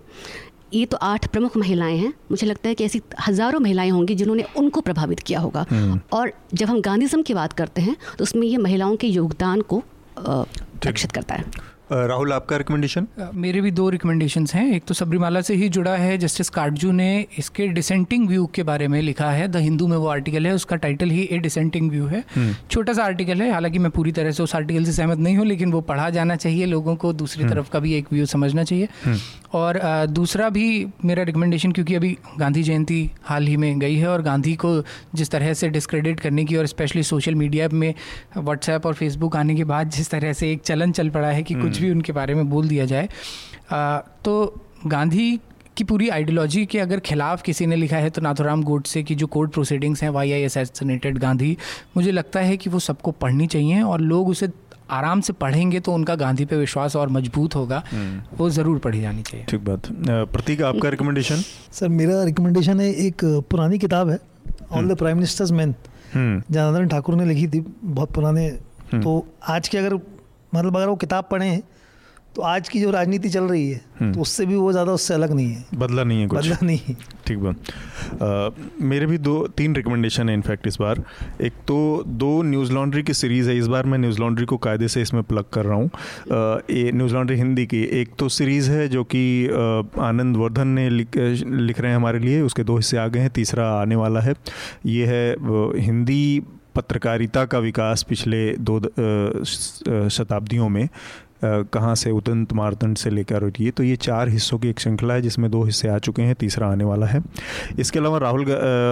ये 0.74 0.86
तो 0.86 0.98
आठ 0.98 1.28
प्रमुख 1.28 1.58
महिलाएँ 1.58 1.98
हैं 1.98 2.14
मुझे 2.32 2.48
लगता 2.48 2.70
है 2.70 2.76
कि 2.76 2.84
ऐसी 2.86 3.02
हज़ारों 3.28 3.60
महिलाएँ 3.60 3.90
होंगी 3.90 4.16
जिन्होंने 4.16 4.44
उनको 4.58 4.82
प्रभावित 4.82 5.20
किया 5.20 5.40
होगा। 5.40 5.66
हम्म। 5.70 6.00
और 6.14 6.32
जब 6.54 6.68
हम 6.68 6.82
गांधीज़म 6.82 7.22
की 7.22 7.34
बात 7.34 7.54
करते 7.54 7.82
हैं 7.82 7.96
तो 8.18 8.24
उसमें 8.24 8.48
ये 8.48 8.58
महिलाओं 8.58 8.96
के 8.96 9.08
योगदान 9.08 9.62
को 9.62 9.84
लक्षित 10.20 11.12
करता 11.12 11.36
है। 11.36 11.44
राहुल 11.92 12.34
आपका 12.34 12.58
रिकमेंडेशन 12.58 13.08
मेरे 13.36 13.62
भी 13.62 13.70
दो 13.72 13.88
रिकमेंडेशन 13.90 14.46
हैं 14.50 14.66
एक 14.74 14.84
तो 14.88 14.94
सबरीमाला 14.94 15.42
से 15.42 15.54
ही 15.54 15.70
जुड़ा 15.70 15.96
है 15.96 16.18
जस्टिस 16.18 16.50
काटजू 16.50 16.92
ने 16.92 17.10
इसके 17.40 17.68
डिसेंटिंग 17.70 18.28
व्यू 18.30 18.46
के 18.46 18.64
बारे 18.64 18.88
में 18.88 19.02
लिखा 19.02 19.30
है 19.30 19.48
द 19.48 19.58
हिंदू 19.58 19.88
में 19.88 19.96
वो 19.98 20.08
आर्टिकल 20.08 20.48
है 20.48 20.54
उसका 20.54 20.76
टाइटल 20.76 21.10
ही 21.10 21.24
ए 21.24 21.38
डिसेंटिंग 21.38 21.90
व्यू 21.92 22.06
है 22.06 22.24
हम्म। 22.36 22.54
छोटा 22.72 22.94
सा 22.94 23.04
आर्टिकल 23.04 23.42
है 23.42 23.52
हालाँकि 23.52 23.80
मैं 23.80 23.92
पूरी 23.92 24.12
तरह 24.12 24.32
से 24.32 24.44
उस 24.44 24.56
आर्टिकल 24.56 24.84
से 24.84 24.92
सहमत 24.92 25.18
नहीं 25.20 25.38
हूँ 25.38 25.46
लेकिन 25.46 25.72
वो 25.72 25.82
पढ़ा 25.84 26.10
जाना 26.10 26.36
चाहिए 26.36 26.66
लोगों 26.66 26.96
को 26.96 27.14
दूसरी 27.16 27.44
हम्म। 27.44 27.54
तरफ़ 27.54 27.70
का 27.70 27.80
भी 27.80 27.94
एक 27.94 28.14
व्यू 28.14 28.26
समझना 28.28 28.64
चाहिए 28.64 28.88
हम्म। 29.06 29.18
और 29.54 29.80
दूसरा 30.10 30.50
भी 30.50 30.86
मेरा 31.06 31.24
रिकमेंडेशन 31.24 31.72
क्योंकि 31.72 31.96
अभी 31.96 32.16
गांधी 32.40 32.64
जयंती 32.64 33.10
हाल 33.24 33.48
ही 33.48 33.58
में 33.58 33.80
गई 33.80 33.96
है 33.96 34.08
और 34.08 34.22
गांधी 34.22 34.56
को 34.56 34.76
जिस 35.16 35.32
तरह 35.32 35.54
से 35.54 35.70
डिस्क्रेडिट 35.70 36.20
करने 36.20 36.46
की 36.46 36.56
और 36.56 36.66
स्पेशली 36.68 37.04
सोशल 37.06 37.36
मीडिया 37.36 37.70
में 37.74 37.94
व्हाट्सएप 38.38 38.86
और 38.86 38.94
फेसबुक 38.94 39.36
आने 39.36 39.56
के 39.56 39.64
बाद 39.66 39.90
जिस 39.92 40.10
तरह 40.10 40.34
से 40.34 40.52
एक 40.52 40.62
चलन 40.64 40.92
चल 40.92 41.10
पड़ा 41.10 41.28
है 41.30 41.44
कि 41.44 41.56
कुछ 41.56 41.79
भी 41.80 41.92
उनके 41.92 42.14
बारे 42.14 42.36
में 42.36 42.50
बोल 42.50 42.68
दिया 42.68 42.86
जाए। 42.86 43.10
तो 44.26 44.34
गांधी 44.88 45.40
की 45.78 45.84
पूरी 45.84 46.08
आइडियोलॉजी 46.10 46.66
के 46.66 46.80
अगर 46.80 47.00
खिलाफ 47.02 47.42
किसी 47.42 47.66
ने 47.66 47.76
लिखा 47.76 47.98
है 47.98 48.10
तो 48.10 48.22
नाथुराम 48.22 48.64
गोडसे 48.64 49.04
की 49.04 49.16
जो 49.16 49.28
कोर्ट 49.28 49.52
प्रोसीडिंग्स 49.52 50.04
हैं 50.04 50.10
वाई 50.12 50.32
आई 50.32 50.42
एसेसिनेटेड 50.44 51.18
गांधी 51.18 51.56
मुझे 51.98 52.12
लगता 52.12 52.40
है 52.42 52.58
कि 52.58 52.70
वो 52.70 52.80
सबको 52.82 53.12
पढ़नी 53.22 53.48
चाहिए 53.48 53.82
और 53.84 54.02
लोग 54.04 54.30
उसे 54.30 54.50
आराम 54.92 55.22
से 55.22 55.34
पढ़ेंगे 55.36 55.80
तो 55.80 55.94
उनका 55.94 56.16
गांधी 56.16 56.46
पे 56.46 56.56
विश्वास 56.58 56.96
और 56.96 57.10
मज़बूत 57.10 57.56
होगा। 57.56 57.84
हम्म। 57.92 58.38
वो 58.38 58.50
ज़रूर 58.50 58.80
पढ़ी 58.80 59.02
जानी 59.02 59.22
चाहिए। 59.24 59.46
ठीक 59.50 59.64
बात। 59.66 59.88
प्रतीक 60.34 60.62
आपका 60.64 60.90
रिकमेंडेशन 60.90 61.44
सर 61.72 61.88
मेरा 61.90 62.24
रिकमेंडेशन 62.24 62.80
है 62.80 62.92
एक 63.06 63.26
पुरानी 63.50 63.78
किताब 63.80 64.10
है 64.10 64.20
all 64.72 64.88
the 64.90 64.98
prime 64.98 65.18
minister's 65.18 65.52
men 65.52 65.76
Janardan 66.16 66.88
Thakur 66.88 67.16
ने 67.16 67.26
लिखी 67.26 67.48
थी 67.48 67.60
बहुत 67.84 68.12
पुराने। 68.12 68.48
हम्म। 68.48 69.02
तो 69.04 69.26
आज 69.48 69.68
के 69.68 69.78
अगर 69.78 70.00
मतलब 70.56 70.78
अगर 70.78 70.88
वो 70.88 70.96
किताब 70.98 71.28
पढ़ें 71.32 71.62
तो 72.36 72.42
आज 72.42 72.68
की 72.70 72.80
जो 72.82 72.90
राजनीति 72.92 73.30
चल 73.30 73.44
रही 73.44 73.70
है 73.70 73.80
हम्म। 74.00 74.14
तो 74.14 74.22
उससे 74.22 74.46
भी 74.46 74.56
वो 74.56 74.72
ज़्यादा 74.72 74.92
उससे 74.94 75.14
अलग 75.14 75.32
नहीं 75.34 75.54
है। 75.54 75.66
बदला 75.76 76.04
नहीं 76.04 76.22
है 76.22 76.28
कुछ। 76.28 76.40
बदला 76.40 76.58
नहीं 76.64 76.80
है। 76.88 76.96
ठीक 77.28 77.38
बात। 77.38 78.62
मेरे 78.82 79.06
भी 79.06 79.18
दो 79.18 79.36
तीन 79.58 79.76
रिकमेंडेशन 79.76 80.30
है 80.30 80.36
इनफैक्ट 80.36 80.68
इस 80.68 80.78
बार। 80.82 81.04
एक 81.42 81.54
तो 81.68 81.78
दो 82.08 82.42
न्यूज़ 82.44 82.72
लॉन्ड्री 82.74 83.04
की 83.04 83.14
सीरीज़ 83.14 83.50
है 83.50 83.58
इस 83.58 83.68
बार 83.68 83.86
मैं 83.86 83.98
न्यूज़ 83.98 84.20
लॉन्ड्री 84.20 84.46
को 84.46 84.58
कायदे 84.58 84.88
से 84.88 85.02
इसमें 85.02 85.24
प्लग 85.24 85.46
कर 85.54 85.66
रहा 85.66 85.78
हूँ। 85.78 85.90
न्यूज़ 86.94 87.14
लॉन्ड्री 87.14 87.38
हिंदी 87.38 87.66
की। 87.66 87.82
एक 88.02 88.14
तो 88.20 88.30
सीरीज़ 88.30 88.70
है 88.72 88.88
जो 88.88 89.04
कि 89.16 89.24
आनंद 90.02 90.38
वर्धन 90.38 90.68
ने 90.70 90.90
लिख 90.90 91.18
लिख 91.18 91.80
रहे 91.80 91.92
हैं 91.92 91.98
हमारे 91.98 92.20
लिए 92.20 92.42
उसके 92.42 92.64
दो 92.64 92.76
हिस्से 92.78 92.98
आ 92.98 93.08
गए 93.08 93.20
हैं 93.20 93.30
तीसरा 93.32 93.70
आने 93.72 93.96
वाला 93.96 94.20
है। 94.20 94.36
ये 94.88 95.06
है 95.06 95.36
हिंदी 95.82 96.42
पत्रकारिता 96.76 97.46
का 97.46 97.60
विकास 97.60 98.04
पिछले 98.04 98.56
दो 98.60 98.80
शताब्दियों 100.10 100.70
में 100.70 100.88
कहाँ 101.44 101.96
से 101.96 102.12
उदंत 102.12 102.54
मारदंड 102.54 102.98
से 102.98 103.10
लेकर 103.10 103.52
ये 103.60 103.72
तो 103.72 103.84
ये 103.84 103.96
चार 103.96 104.30
हिस्सों 104.30 104.58
की 104.60 104.70
एक 104.70 104.80
श्रृंखला 104.80 105.14
है 105.14 105.22
जिसमें 105.22 105.50
दो 105.52 105.64
हिस्से 105.64 105.88
आ 105.88 105.98
चुके 105.98 106.22
हैं, 106.22 106.36
तीसरा 106.36 106.68
आने 106.68 106.84
वाला 106.84 107.06
है। 107.06 107.22
इसके 107.80 108.00
अलावा 108.00 108.18
राहुल 108.18 108.46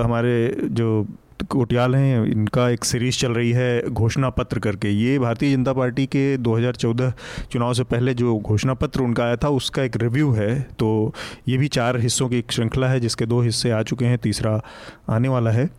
हमारे 0.05 0.55
जो 0.63 1.07
कोटियाल 1.49 1.95
हैं, 1.95 2.25
इनका 2.25 2.69
एक 2.69 2.85
सीरीज़ 2.85 3.17
चल 3.19 3.31
रही 3.31 3.51
है 3.51 3.89
घोषणा 3.89 4.29
पत्र 4.29 4.59
करके। 4.59 4.89
ये 4.89 5.17
भारतीय 5.19 5.55
जनता 5.55 5.73
पार्टी 5.73 6.05
के 6.05 6.37
2014 6.37 7.13
चुनाव 7.51 7.73
से 7.73 7.83
पहले 7.83 8.13
जो 8.13 8.37
घोषणा 8.37 8.73
पत्र 8.73 9.01
उनका 9.01 9.23
आया 9.23 9.35
था, 9.35 9.49
उसका 9.49 9.83
एक 9.83 9.97
रिव्यू 9.97 10.31
है। 10.31 10.61
तो 10.79 11.13
ये 11.47 11.57
भी 11.57 11.67
चार 11.67 11.99
हिस्सों 11.99 12.29
की 12.29 12.37
एक 12.37 12.51
श्रृंखला 12.51 12.87
है 12.87 12.99
जिसके 12.99 13.25
दो 13.25 13.41
हिस्से 13.41 13.71
आ 13.71 13.81
चुके 13.83 14.05
हैं, 14.05 14.17
तीसरा 14.17 14.61
आने 15.09 15.27
वाला 15.27 15.51
है। 15.51 15.69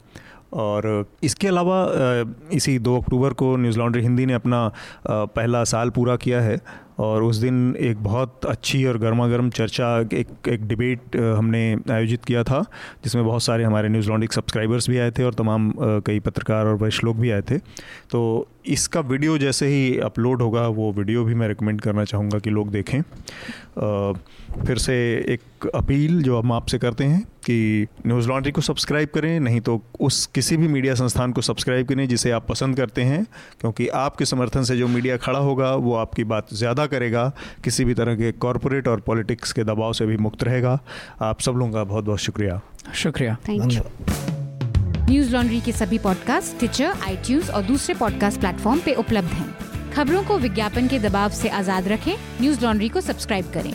और 0.53 1.07
इसके 1.23 1.49
अलावा 1.49 1.87
इसी 2.53 2.79
दो 2.79 2.97
अक्टूबर 3.01 3.33
को 3.33 3.57
न्यूज़ 3.57 3.79
लॉन्ड्री 3.79 4.03
हिंदी 4.03 4.27
ने 4.27 4.33
अपना 4.33 4.71
पहला 5.09 5.65
साल 5.65 5.91
पूरा 5.91 6.17
किया 6.17 6.41
है 6.41 6.59
और 6.99 7.23
उस 7.23 7.37
दिन 7.37 7.75
एक 7.81 8.03
बहुत 8.03 8.47
अच्छी 8.47 8.85
और 8.85 8.99
गर्मा 8.99 9.27
गर्म 9.29 9.51
चर्चा, 9.51 9.89
एक 10.01 10.49
एक 10.49 10.67
डिबेट 10.69 11.17
हमने 11.17 11.61
आयोजित 11.91 12.25
किया 12.25 12.43
था, 12.45 12.61
जिसमें 13.05 13.25
बहुत 13.25 13.43
सारे 13.43 13.65
हमारे 13.65 13.89
न्यूज़ 13.89 14.09
लॉन्डिक 14.09 14.33
सब्सक्राइबर्स 14.33 14.89
भी 14.91 14.99
आए 14.99 15.11
थे 15.11 15.25
और 15.25 15.35
तमाम 15.35 15.73
कई 16.07 16.21
पत्रकार 16.21 16.67
और 16.67 16.75
वरिष्ठ 16.75 17.05
लोग 17.05 17.21
भी 17.21 17.31
आए 17.31 17.43
थे। 17.51 17.59
तो 18.11 18.49
इसका 18.67 19.01
वीडियो 19.01 19.37
जैसे 19.39 19.67
ही 19.67 19.99
अपलोड 19.99 20.43
होगा, 20.43 20.67
वो 20.67 20.93
वीडियो 20.93 21.25
भी 21.25 21.35
मैं 21.35 21.49
रिकमेंड 21.49 21.81
करना 21.81 22.05
चाहूँगा 22.05 22.39
कि 22.39 22.51
लोग 22.51 22.71
देखें। 22.71 23.01
फिर 24.67 24.79
से 24.79 24.95
एक 25.29 25.41
अपील 25.67 26.23
जो 26.23 26.39
हम 26.39 26.53
आपसे 26.53 26.79
करते 26.79 27.05
हैं 27.05 27.23
कि 27.23 27.87
न्यूज़ 28.07 28.29
लॉन्ड्री 28.29 28.53
को 28.53 28.61
सब्सक्राइब 28.61 29.09
करें 29.15 29.41
नहीं 29.41 29.61
तो 29.61 29.81
उस 30.01 30.27
किसी 30.27 30.57
भी 30.57 30.69
मीडिया 30.69 30.95
संस्थान 30.95 31.33
को 31.33 31.41
सब्सक्राइब 31.41 31.87
करें 31.87 32.09
जिसे 32.09 32.31
आप 32.31 32.47
पसंद 32.47 32.77
करते 32.77 33.03
हैं 33.03 33.25
क्योंकि 33.61 33.89
आपके 33.89 34.25
समर्थन 34.25 34.63
से 34.63 34.77
जो 34.77 34.89
मीडिया 34.89 35.17
खड़ा 35.17 35.39
होगा 35.39 35.75
वो 35.75 35.95
आपकी 35.95 36.25
बात 36.25 36.55
ज़्यादा 36.55 36.87
करेगा 36.87 37.33
किसी 37.65 37.85
भी 37.85 37.95
तरह 37.95 38.15
के 38.15 38.33
कॉरपोरेट 38.33 38.89
और 38.89 39.01
पॉलिटिक्स 39.01 39.53
के 39.53 39.65
दबाव 39.65 39.93
से 39.93 40.07
भी 40.07 40.17
मुक्त 40.17 40.45
रहेगा। 40.45 40.79
आप 41.23 41.41
सब 41.41 41.53
लोगों 41.53 41.73
का 41.73 41.85
बहुत 41.85 42.05
बहुत 42.05 42.19
शुक्रिया। 42.19 42.61
शुक्रिया 42.95 43.37
धन्यवाद। 43.47 45.09
न्यूज़ 45.11 45.33
लॉन्ड्री 45.33 45.61
के 45.61 45.73
सभी 45.73 45.99
पॉडकास्ट 45.99 46.59
ट्विटर 46.59 46.93
आई 47.03 47.41
और 47.55 47.63
दूसरे 47.63 47.95
पॉडकास्ट 47.95 48.41
प्लेटफॉर्म 48.41 48.81
पे 48.81 48.95
उपलब्ध 48.95 49.29
हैं। 49.29 49.93
खबरों 49.93 50.23
को 50.23 50.39
विज्ञापन 50.39 50.89
के 50.89 50.99
दबाव 50.99 51.31
से 51.31 51.49
आज़ाद 51.49 51.89
रखें। 51.89 52.15
न्यूज़ 52.41 52.65
लॉन्ड्री 52.65 52.89
को 52.89 53.01
सब्सक्राइब 53.01 53.51
करें। 53.55 53.73